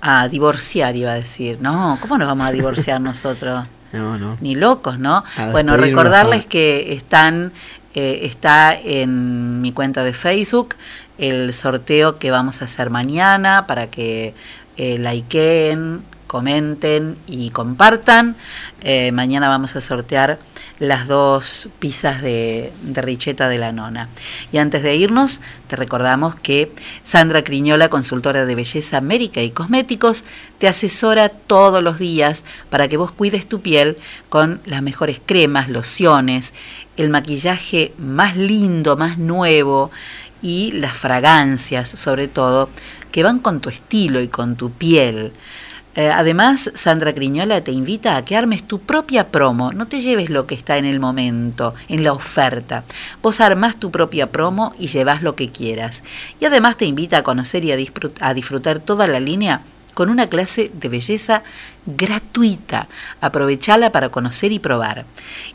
a 0.08 0.28
divorciar, 0.28 0.96
iba 0.96 1.12
a 1.12 1.16
decir. 1.16 1.58
No, 1.60 1.98
¿cómo 2.00 2.20
nos 2.20 2.28
vamos 2.28 2.46
a 2.46 2.52
divorciar 2.52 3.02
nosotros? 3.02 3.68
No, 3.94 4.18
no. 4.18 4.38
Ni 4.42 4.56
locos, 4.56 5.00
¿no? 5.00 5.24
Bueno, 5.54 5.78
recordarles 5.78 6.46
que 6.46 6.92
están 6.92 7.54
eh, 7.94 8.22
está 8.24 8.78
en 8.78 9.62
mi 9.62 9.72
cuenta 9.72 10.04
de 10.04 10.12
Facebook 10.12 10.76
el 11.18 11.54
sorteo 11.54 12.16
que 12.16 12.32
vamos 12.32 12.62
a 12.62 12.66
hacer 12.66 12.90
mañana 12.90 13.68
para 13.68 13.88
que 13.88 14.34
eh, 14.78 14.98
likeen, 14.98 16.04
comenten 16.28 17.18
y 17.28 17.50
compartan. 17.52 18.36
Eh, 18.82 19.12
mañana 19.12 19.48
vamos 19.48 19.76
a 19.76 19.82
sortear 19.82 20.40
las 20.80 21.08
dos 21.08 21.70
pizzas 21.80 22.22
de, 22.22 22.74
de, 22.82 23.02
Richeta 23.02 23.48
de 23.48 23.58
la 23.58 23.72
Nona. 23.72 24.10
Y 24.52 24.58
antes 24.58 24.84
de 24.84 24.96
irnos, 24.96 25.40
te 25.68 25.78
recordamos 25.78 26.36
que 26.36 26.74
Sandra 27.04 27.44
Criñola, 27.44 27.90
consultora 27.90 28.46
de 28.46 28.56
belleza 28.56 29.00
médica 29.00 29.42
y 29.42 29.52
cosméticos, 29.52 30.26
te 30.58 30.68
asesora 30.68 31.30
todos 31.30 31.82
los 31.82 32.00
días 32.00 32.44
para 32.70 32.90
que 32.90 32.98
vos 32.98 33.14
cuides 33.14 33.48
tu 33.48 33.62
piel 33.62 33.96
con 34.28 34.60
las 34.66 34.82
mejores 34.82 35.22
cremas, 35.26 35.70
lociones, 35.70 36.54
el 36.98 37.10
maquillaje 37.10 37.94
más 37.98 38.36
lindo, 38.36 38.98
más 38.98 39.18
nuevo 39.18 39.92
y 40.46 40.72
las 40.74 40.96
fragancias, 40.96 41.90
sobre 41.90 42.28
todo, 42.28 42.70
que 43.12 43.24
van 43.24 43.40
con 43.40 43.62
tu 43.62 43.70
estilo 43.70 44.22
y 44.22 44.28
con 44.28 44.56
tu 44.56 44.70
piel. 44.72 45.34
Eh, 45.96 46.12
además, 46.12 46.70
Sandra 46.76 47.16
Criñola 47.16 47.64
te 47.64 47.72
invita 47.72 48.16
a 48.16 48.24
que 48.24 48.36
armes 48.36 48.62
tu 48.62 48.80
propia 48.82 49.30
promo. 49.30 49.72
No 49.72 49.88
te 49.88 50.02
lleves 50.02 50.30
lo 50.30 50.46
que 50.46 50.54
está 50.54 50.78
en 50.78 50.86
el 50.86 51.00
momento, 51.00 51.74
en 51.88 52.04
la 52.04 52.14
oferta. 52.14 52.84
Vos 53.24 53.42
armás 53.42 53.80
tu 53.80 53.90
propia 53.90 54.32
promo 54.32 54.76
y 54.78 54.86
llevas 54.86 55.24
lo 55.24 55.36
que 55.36 55.50
quieras. 55.50 56.04
Y 56.40 56.46
además 56.46 56.78
te 56.78 56.86
invita 56.86 57.18
a 57.18 57.24
conocer 57.24 57.66
y 57.66 57.72
a, 57.72 57.76
disfrutar, 57.76 58.30
a 58.30 58.36
disfrutar 58.36 58.78
toda 58.78 59.08
la 59.08 59.20
línea 59.20 59.64
con 59.96 60.10
una 60.10 60.28
clase 60.28 60.70
de 60.74 60.90
belleza 60.90 61.42
gratuita. 61.88 62.88
Aprovechala 63.22 63.92
para 63.92 64.10
conocer 64.10 64.52
y 64.52 64.60
probar. 64.60 65.06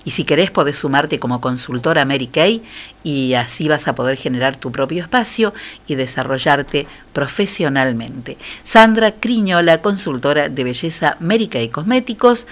Y 0.04 0.10
si 0.10 0.24
querés 0.24 0.50
podés 0.50 0.78
sumarte 0.78 1.20
como 1.20 1.40
consultora 1.40 2.04
Mary 2.04 2.26
Kay 2.26 2.62
y 3.04 3.34
así 3.34 3.68
vas 3.68 3.86
a 3.86 3.94
poder 3.94 4.16
generar 4.16 4.56
tu 4.56 4.72
propio 4.72 5.02
espacio 5.02 5.54
y 5.86 5.94
desarrollarte 5.94 6.88
profesionalmente. 7.12 8.38
Sandra 8.64 9.12
Criñola, 9.12 9.82
consultora 9.82 10.48
de 10.48 10.64
belleza 10.64 11.16
Mary 11.20 11.46
Kay 11.46 11.68
Cosméticos. 11.68 12.48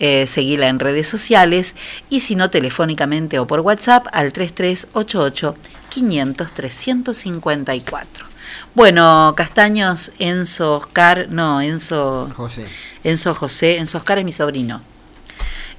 Eh, 0.00 0.28
seguila 0.28 0.68
en 0.68 0.78
redes 0.78 1.08
sociales 1.08 1.74
y 2.08 2.20
si 2.20 2.36
no 2.36 2.50
telefónicamente 2.50 3.40
o 3.40 3.48
por 3.48 3.58
WhatsApp 3.60 4.06
al 4.12 4.32
3388 4.32 5.56
500 5.88 6.52
354. 6.52 8.26
Bueno, 8.74 9.34
Castaños, 9.36 10.12
Enzo 10.18 10.76
Oscar, 10.76 11.26
no, 11.30 11.60
Enzo 11.60 12.28
José. 12.34 12.66
Enzo 13.04 13.34
José, 13.34 13.78
Enzo 13.78 13.98
Oscar 13.98 14.18
es 14.18 14.24
mi 14.24 14.32
sobrino. 14.32 14.82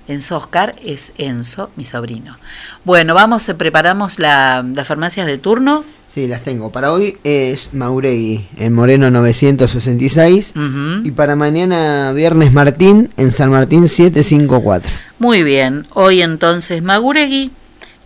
Enzo 0.08 0.38
Oscar 0.38 0.76
es 0.84 1.14
Enzo, 1.18 1.70
mi 1.76 1.86
sobrino. 1.86 2.38
Bueno, 2.84 3.14
vamos, 3.14 3.48
eh, 3.48 3.54
preparamos 3.54 4.18
la, 4.18 4.66
las 4.74 4.88
farmacias 4.88 5.28
de 5.28 5.38
turno. 5.38 5.86
Sí, 6.08 6.28
las 6.28 6.42
tengo. 6.42 6.72
Para 6.72 6.92
hoy 6.92 7.20
es 7.24 7.76
Mauregui, 7.76 8.48
en 8.58 8.74
Moreno 8.74 9.12
966. 9.12 10.54
Uh 10.56 10.60
-huh. 10.60 11.06
Y 11.06 11.12
para 11.12 11.36
mañana, 11.36 12.12
viernes 12.14 12.52
Martín, 12.52 13.12
en 13.18 13.32
San 13.32 13.52
Martín 13.52 13.88
754. 13.88 14.92
Muy 15.20 15.44
bien. 15.44 15.86
Hoy 15.94 16.24
entonces 16.24 16.82
Mauregui 16.82 17.52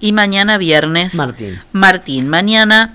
y 0.04 0.12
mañana 0.12 0.58
viernes 0.58 1.16
Martín. 1.16 1.62
Martín. 1.72 2.28
Mañana 2.28 2.94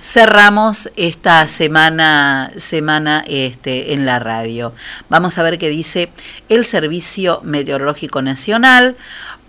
cerramos 0.00 0.90
esta 0.96 1.46
semana 1.48 2.50
semana 2.56 3.22
este 3.28 3.92
en 3.92 4.06
la 4.06 4.20
radio. 4.20 4.72
Vamos 5.10 5.36
a 5.36 5.42
ver 5.42 5.58
qué 5.58 5.68
dice 5.68 6.10
el 6.48 6.64
Servicio 6.64 7.42
Meteorológico 7.44 8.22
Nacional. 8.22 8.96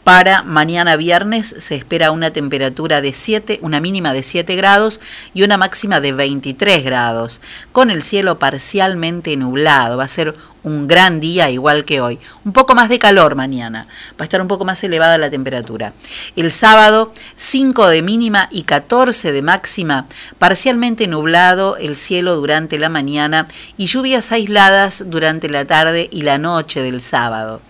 Para 0.03 0.43
mañana 0.43 0.97
viernes 0.97 1.55
se 1.59 1.75
espera 1.75 2.11
una 2.11 2.31
temperatura 2.31 2.99
de 2.99 3.13
7, 3.13 3.59
una 3.61 3.79
mínima 3.79 4.11
de 4.11 4.21
7 4.21 4.53
grados 4.57 4.99
y 5.33 5.43
una 5.43 5.55
máxima 5.55 6.01
de 6.01 6.11
23 6.11 6.83
grados, 6.83 7.39
con 7.71 7.89
el 7.89 8.03
cielo 8.03 8.37
parcialmente 8.37 9.37
nublado. 9.37 9.95
Va 9.95 10.03
a 10.03 10.09
ser 10.09 10.35
un 10.65 10.87
gran 10.87 11.19
día 11.19 11.49
igual 11.51 11.85
que 11.85 12.01
hoy. 12.01 12.19
Un 12.43 12.51
poco 12.51 12.73
más 12.73 12.89
de 12.89 12.99
calor 12.99 13.35
mañana. 13.35 13.87
Va 14.13 14.21
a 14.21 14.23
estar 14.23 14.41
un 14.41 14.47
poco 14.47 14.65
más 14.65 14.83
elevada 14.83 15.17
la 15.17 15.29
temperatura. 15.29 15.93
El 16.35 16.51
sábado 16.51 17.13
5 17.35 17.87
de 17.87 18.01
mínima 18.01 18.49
y 18.51 18.63
14 18.63 19.31
de 19.31 19.41
máxima. 19.43 20.07
Parcialmente 20.39 21.07
nublado 21.07 21.77
el 21.77 21.95
cielo 21.95 22.35
durante 22.35 22.79
la 22.79 22.89
mañana 22.89 23.45
y 23.77 23.85
lluvias 23.85 24.31
aisladas 24.31 25.03
durante 25.05 25.49
la 25.49 25.65
tarde 25.65 26.09
y 26.11 26.23
la 26.23 26.39
noche 26.39 26.81
del 26.81 27.01
sábado. 27.01 27.61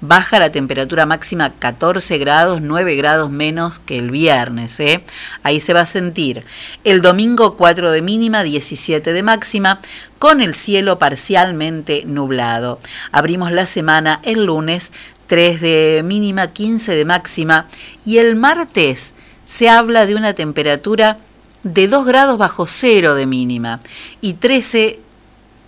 Baja 0.00 0.38
la 0.38 0.52
temperatura 0.52 1.06
máxima 1.06 1.54
14 1.58 2.18
grados, 2.18 2.60
9 2.60 2.94
grados 2.94 3.30
menos 3.30 3.80
que 3.80 3.96
el 3.96 4.10
viernes. 4.10 4.78
¿eh? 4.78 5.02
Ahí 5.42 5.58
se 5.58 5.72
va 5.72 5.80
a 5.80 5.86
sentir. 5.86 6.46
El 6.84 7.02
domingo 7.02 7.56
4 7.56 7.90
de 7.90 8.02
mínima, 8.02 8.44
17 8.44 9.12
de 9.12 9.22
máxima 9.24 9.80
con 10.24 10.40
el 10.40 10.54
cielo 10.54 10.98
parcialmente 10.98 12.04
nublado. 12.06 12.78
Abrimos 13.12 13.52
la 13.52 13.66
semana 13.66 14.20
el 14.22 14.46
lunes 14.46 14.90
3 15.26 15.60
de 15.60 16.02
mínima, 16.02 16.46
15 16.46 16.94
de 16.94 17.04
máxima 17.04 17.66
y 18.06 18.16
el 18.16 18.34
martes 18.34 19.12
se 19.44 19.68
habla 19.68 20.06
de 20.06 20.14
una 20.14 20.32
temperatura 20.32 21.18
de 21.62 21.88
2 21.88 22.06
grados 22.06 22.38
bajo 22.38 22.66
cero 22.66 23.14
de 23.14 23.26
mínima 23.26 23.80
y 24.22 24.32
13 24.32 25.00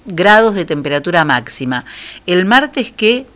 grados 0.06 0.54
de 0.54 0.64
temperatura 0.64 1.26
máxima. 1.26 1.84
El 2.26 2.46
martes 2.46 2.92
que 2.92 3.26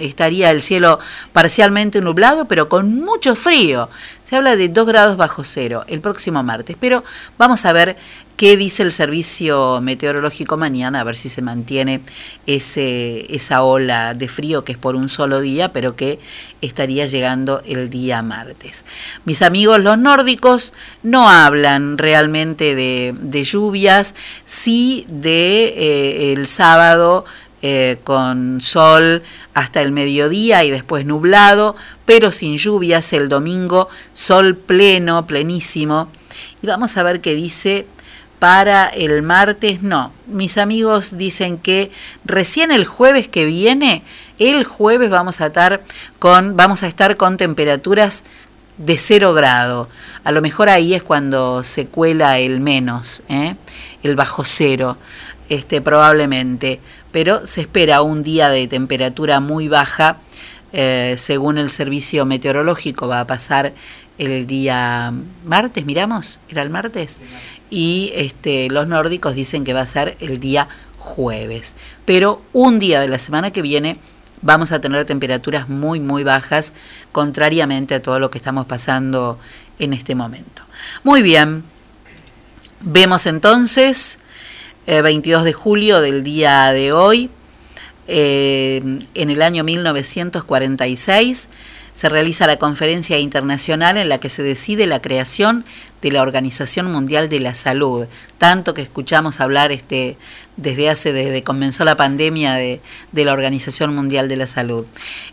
estaría 0.00 0.50
el 0.50 0.62
cielo 0.62 0.98
parcialmente 1.32 2.00
nublado, 2.00 2.46
pero 2.46 2.68
con 2.68 3.00
mucho 3.00 3.36
frío. 3.36 3.88
Se 4.24 4.36
habla 4.36 4.56
de 4.56 4.68
2 4.68 4.86
grados 4.86 5.16
bajo 5.16 5.44
cero 5.44 5.84
el 5.86 6.00
próximo 6.00 6.42
martes. 6.42 6.76
Pero 6.78 7.04
vamos 7.38 7.64
a 7.64 7.72
ver 7.72 7.96
qué 8.36 8.56
dice 8.56 8.82
el 8.82 8.92
servicio 8.92 9.80
meteorológico 9.80 10.56
mañana, 10.56 11.00
a 11.00 11.04
ver 11.04 11.16
si 11.16 11.28
se 11.28 11.42
mantiene 11.42 12.00
ese, 12.46 13.32
esa 13.34 13.62
ola 13.62 14.14
de 14.14 14.28
frío 14.28 14.64
que 14.64 14.72
es 14.72 14.78
por 14.78 14.96
un 14.96 15.08
solo 15.08 15.40
día, 15.40 15.72
pero 15.72 15.96
que 15.96 16.18
estaría 16.60 17.06
llegando 17.06 17.62
el 17.66 17.90
día 17.90 18.22
martes. 18.22 18.84
Mis 19.24 19.42
amigos 19.42 19.80
los 19.80 19.98
nórdicos 19.98 20.72
no 21.02 21.28
hablan 21.28 21.98
realmente 21.98 22.74
de, 22.74 23.44
lluvias, 23.44 24.14
sí 24.44 25.06
de 25.08 25.64
eh, 25.66 26.32
el 26.32 26.46
sábado 26.46 27.24
eh, 27.66 27.98
con 28.04 28.60
sol 28.60 29.22
hasta 29.54 29.80
el 29.80 29.90
mediodía 29.90 30.64
y 30.64 30.70
después 30.70 31.06
nublado, 31.06 31.76
pero 32.04 32.30
sin 32.30 32.58
lluvias 32.58 33.12
el 33.12 33.28
domingo, 33.28 33.88
sol 34.12 34.56
pleno, 34.56 35.26
plenísimo. 35.26 36.08
Y 36.62 36.66
vamos 36.66 36.96
a 36.96 37.02
ver 37.02 37.20
qué 37.20 37.34
dice 37.34 37.86
para 38.44 38.88
el 38.88 39.22
martes, 39.22 39.80
no. 39.82 40.12
Mis 40.26 40.58
amigos 40.58 41.16
dicen 41.16 41.56
que 41.56 41.90
recién 42.26 42.72
el 42.72 42.84
jueves 42.84 43.26
que 43.26 43.46
viene, 43.46 44.02
el 44.38 44.64
jueves 44.64 45.08
vamos 45.08 45.40
a 45.40 45.46
estar 45.46 45.80
con, 46.18 46.54
vamos 46.54 46.82
a 46.82 46.86
estar 46.86 47.16
con 47.16 47.38
temperaturas 47.38 48.22
de 48.76 48.98
cero 48.98 49.32
grado. 49.32 49.88
A 50.24 50.30
lo 50.30 50.42
mejor 50.42 50.68
ahí 50.68 50.92
es 50.92 51.02
cuando 51.02 51.64
se 51.64 51.86
cuela 51.86 52.38
el 52.38 52.60
menos, 52.60 53.22
¿eh? 53.30 53.56
el 54.02 54.14
bajo 54.14 54.44
cero, 54.44 54.98
este, 55.48 55.80
probablemente. 55.80 56.80
Pero 57.12 57.46
se 57.46 57.62
espera 57.62 58.02
un 58.02 58.22
día 58.22 58.50
de 58.50 58.68
temperatura 58.68 59.40
muy 59.40 59.68
baja. 59.68 60.18
eh, 60.76 61.14
según 61.16 61.56
el 61.56 61.70
servicio 61.70 62.26
meteorológico 62.26 63.06
va 63.06 63.20
a 63.20 63.26
pasar 63.26 63.72
el 64.18 64.46
día 64.46 65.12
martes, 65.44 65.84
miramos, 65.84 66.38
era 66.48 66.62
el 66.62 66.70
martes, 66.70 67.18
y 67.74 68.12
este, 68.14 68.70
los 68.70 68.86
nórdicos 68.86 69.34
dicen 69.34 69.64
que 69.64 69.74
va 69.74 69.80
a 69.80 69.86
ser 69.86 70.16
el 70.20 70.38
día 70.38 70.68
jueves. 70.96 71.74
Pero 72.04 72.40
un 72.52 72.78
día 72.78 73.00
de 73.00 73.08
la 73.08 73.18
semana 73.18 73.50
que 73.50 73.62
viene 73.62 73.98
vamos 74.42 74.70
a 74.70 74.80
tener 74.80 75.04
temperaturas 75.06 75.68
muy, 75.68 75.98
muy 75.98 76.22
bajas, 76.22 76.72
contrariamente 77.10 77.96
a 77.96 78.02
todo 78.02 78.20
lo 78.20 78.30
que 78.30 78.38
estamos 78.38 78.66
pasando 78.66 79.40
en 79.80 79.92
este 79.92 80.14
momento. 80.14 80.62
Muy 81.02 81.22
bien, 81.22 81.64
vemos 82.80 83.26
entonces, 83.26 84.18
eh, 84.86 85.02
22 85.02 85.42
de 85.42 85.52
julio 85.52 86.00
del 86.00 86.22
día 86.22 86.72
de 86.72 86.92
hoy, 86.92 87.28
eh, 88.06 89.00
en 89.14 89.30
el 89.30 89.42
año 89.42 89.64
1946, 89.64 91.48
se 91.94 92.08
realiza 92.08 92.46
la 92.46 92.56
conferencia 92.56 93.18
internacional 93.18 93.96
en 93.96 94.08
la 94.08 94.18
que 94.18 94.28
se 94.28 94.42
decide 94.42 94.86
la 94.86 95.00
creación 95.00 95.64
de 96.02 96.10
la 96.10 96.22
Organización 96.22 96.90
Mundial 96.90 97.28
de 97.28 97.40
la 97.40 97.54
Salud. 97.54 98.06
Tanto 98.36 98.74
que 98.74 98.82
escuchamos 98.82 99.40
hablar 99.40 99.72
este, 99.72 100.18
desde 100.56 100.90
hace, 100.90 101.12
desde 101.12 101.42
comenzó 101.42 101.84
la 101.84 101.96
pandemia 101.96 102.54
de, 102.54 102.80
de 103.12 103.24
la 103.24 103.32
Organización 103.32 103.94
Mundial 103.94 104.28
de 104.28 104.36
la 104.36 104.46
Salud. 104.46 104.86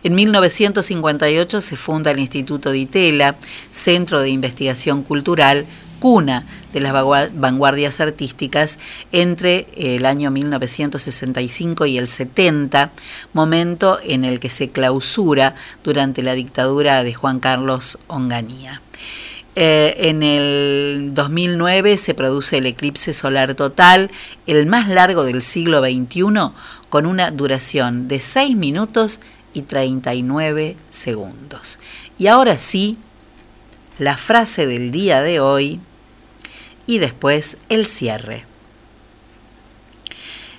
En 0.04 0.16
1958 0.16 1.62
se 1.62 1.76
funda 1.76 2.12
el 2.12 2.20
Instituto 2.20 2.72
de 2.72 2.78
Itela, 2.78 3.36
Centro 3.72 4.22
de 4.22 4.30
Investigación 4.30 5.04
Cultural, 5.04 5.66
cuna 6.02 6.46
de 6.74 6.82
las 6.82 6.92
vanguardias 6.94 8.02
artísticas 8.02 8.80
entre 9.14 9.68
el 9.78 10.06
año 10.06 10.32
1965 10.32 11.86
y 11.86 11.98
el 11.98 12.10
70, 12.10 12.92
momento 13.32 14.00
en 14.04 14.26
el 14.26 14.42
que 14.42 14.50
se 14.50 14.70
clausura 14.70 15.56
durante 15.84 16.24
la 16.24 16.34
dictadura 16.34 17.06
de 17.06 17.14
Juan 17.14 17.40
Carlos 17.40 17.98
Onganía. 18.08 18.82
Eh, 19.56 20.10
en 20.10 20.24
el 20.24 21.12
2009 21.14 21.98
se 21.98 22.14
produce 22.14 22.58
el 22.58 22.66
eclipse 22.66 23.14
solar 23.14 23.54
total, 23.54 24.10
el 24.48 24.66
más 24.66 24.88
largo 24.88 25.24
del 25.24 25.44
siglo 25.44 25.82
XXI, 25.82 26.24
con 26.90 27.06
una 27.06 27.32
duración 27.32 28.08
de 28.08 28.20
6 28.20 28.56
minutos 28.56 29.20
y 29.54 29.64
39 29.64 30.78
segundos. 30.90 31.80
Y 32.18 32.28
ahora 32.28 32.58
sí, 32.58 32.98
la 34.00 34.18
frase 34.18 34.66
del 34.66 34.90
día 34.92 35.22
de 35.22 35.40
hoy 35.40 35.80
y 36.92 37.00
después 37.00 37.56
el 37.70 37.86
cierre. 37.86 38.44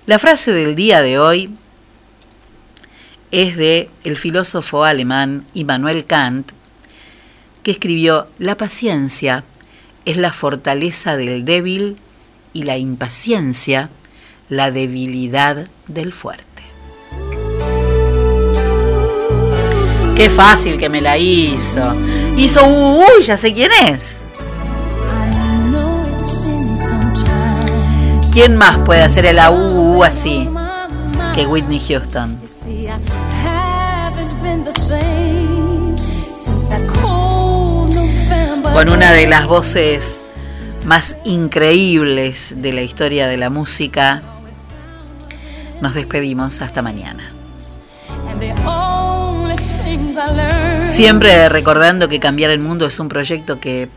La 0.06 0.18
frase 0.18 0.50
del 0.50 0.74
día 0.74 1.02
de 1.02 1.18
hoy 1.18 1.54
es 3.30 3.54
de 3.59 3.90
el 4.02 4.16
filósofo 4.16 4.84
alemán 4.84 5.44
Immanuel 5.52 6.06
Kant, 6.06 6.52
que 7.62 7.72
escribió, 7.72 8.28
la 8.38 8.56
paciencia 8.56 9.44
es 10.06 10.16
la 10.16 10.32
fortaleza 10.32 11.18
del 11.18 11.44
débil 11.44 11.98
y 12.54 12.62
la 12.62 12.78
impaciencia 12.78 13.90
la 14.48 14.70
debilidad 14.70 15.68
del 15.86 16.14
fuerte. 16.14 16.62
Qué 20.16 20.30
fácil 20.30 20.78
que 20.78 20.88
me 20.88 21.02
la 21.02 21.18
hizo. 21.18 21.94
Hizo, 22.38 22.66
uy, 22.66 23.22
ya 23.22 23.36
sé 23.36 23.52
quién 23.52 23.70
es. 23.86 24.22
¿Quién 28.32 28.56
más 28.56 28.78
puede 28.78 29.02
hacer 29.02 29.26
el 29.26 29.38
AU 29.38 30.02
así 30.04 30.48
que 31.34 31.46
Whitney 31.46 31.78
Houston? 31.78 32.40
Con 38.72 38.88
una 38.88 39.12
de 39.12 39.26
las 39.26 39.46
voces 39.46 40.22
más 40.86 41.16
increíbles 41.26 42.54
de 42.56 42.72
la 42.72 42.80
historia 42.80 43.28
de 43.28 43.36
la 43.36 43.50
música, 43.50 44.22
nos 45.82 45.92
despedimos 45.92 46.62
hasta 46.62 46.80
mañana. 46.80 47.34
Siempre 50.86 51.50
recordando 51.50 52.09
que 52.09 52.18
cambiar 52.18 52.50
el 52.50 52.60
mundo 52.60 52.86
es 52.86 52.98
un 52.98 53.09
proyecto 53.09 53.60
que 53.60 53.90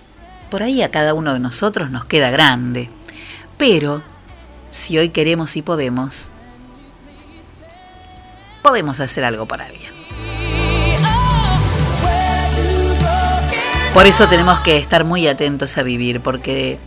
por 0.49 0.61
ahí 0.61 0.81
a 0.81 0.91
cada 0.91 1.13
uno 1.13 1.33
de 1.33 1.39
nosotros 1.39 1.89
nos 1.89 2.03
queda 2.03 2.31
grande, 2.31 2.89
pero 3.57 4.03
si 4.75 4.97
hoy 4.97 5.09
queremos 5.09 5.55
y 5.55 5.61
podemos, 5.61 6.29
podemos 8.61 8.99
hacer 8.99 9.23
algo 9.23 9.47
para 9.47 9.67
alguien. 9.67 9.93
Por 13.93 14.05
eso 14.05 14.27
tenemos 14.27 14.59
que 14.59 14.77
estar 14.77 15.05
muy 15.05 15.27
atentos 15.29 15.77
a 15.77 15.83
vivir, 15.83 16.19
porque 16.19 16.77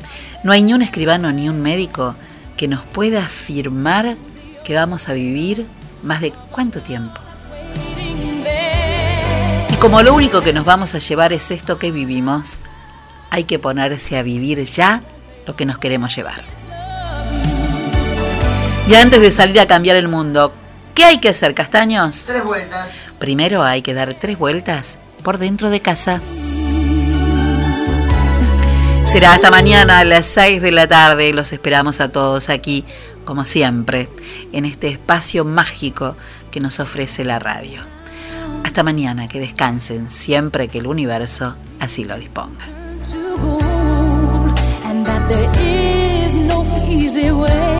no 0.44 0.52
hay 0.52 0.62
ni 0.62 0.74
un 0.74 0.82
escribano 0.82 1.32
ni 1.32 1.48
un 1.48 1.62
médico 1.62 2.14
que 2.58 2.68
nos 2.68 2.82
pueda 2.82 3.24
afirmar 3.24 4.16
que 4.64 4.74
vamos 4.74 5.08
a 5.08 5.14
vivir 5.14 5.66
más 6.02 6.20
de 6.20 6.32
cuánto 6.50 6.82
tiempo. 6.82 7.18
Y 9.70 9.74
como 9.76 10.02
lo 10.02 10.12
único 10.12 10.42
que 10.42 10.52
nos 10.52 10.66
vamos 10.66 10.94
a 10.94 10.98
llevar 10.98 11.32
es 11.32 11.50
esto 11.50 11.78
que 11.78 11.90
vivimos, 11.90 12.60
hay 13.30 13.44
que 13.44 13.58
ponerse 13.58 14.18
a 14.18 14.22
vivir 14.22 14.62
ya 14.64 15.00
lo 15.46 15.56
que 15.56 15.64
nos 15.64 15.78
queremos 15.78 16.14
llevar. 16.14 16.57
Y 18.88 18.94
antes 18.94 19.20
de 19.20 19.30
salir 19.30 19.60
a 19.60 19.66
cambiar 19.66 19.96
el 19.96 20.08
mundo, 20.08 20.50
¿qué 20.94 21.04
hay 21.04 21.18
que 21.18 21.28
hacer, 21.28 21.52
castaños? 21.52 22.24
Tres 22.26 22.42
vueltas. 22.42 22.88
Primero 23.18 23.62
hay 23.62 23.82
que 23.82 23.92
dar 23.92 24.14
tres 24.14 24.38
vueltas 24.38 24.98
por 25.22 25.36
dentro 25.36 25.68
de 25.68 25.80
casa. 25.80 26.22
Será 29.04 29.34
hasta 29.34 29.50
mañana 29.50 29.98
a 29.98 30.04
las 30.04 30.26
6 30.28 30.62
de 30.62 30.70
la 30.70 30.88
tarde. 30.88 31.34
Los 31.34 31.52
esperamos 31.52 32.00
a 32.00 32.08
todos 32.10 32.48
aquí, 32.48 32.86
como 33.26 33.44
siempre, 33.44 34.08
en 34.52 34.64
este 34.64 34.88
espacio 34.88 35.44
mágico 35.44 36.16
que 36.50 36.60
nos 36.60 36.80
ofrece 36.80 37.24
la 37.24 37.38
radio. 37.38 37.82
Hasta 38.64 38.82
mañana, 38.82 39.28
que 39.28 39.38
descansen 39.38 40.10
siempre 40.10 40.68
que 40.68 40.78
el 40.78 40.86
universo 40.86 41.56
así 41.78 42.04
lo 42.04 42.16
disponga. 42.16 42.64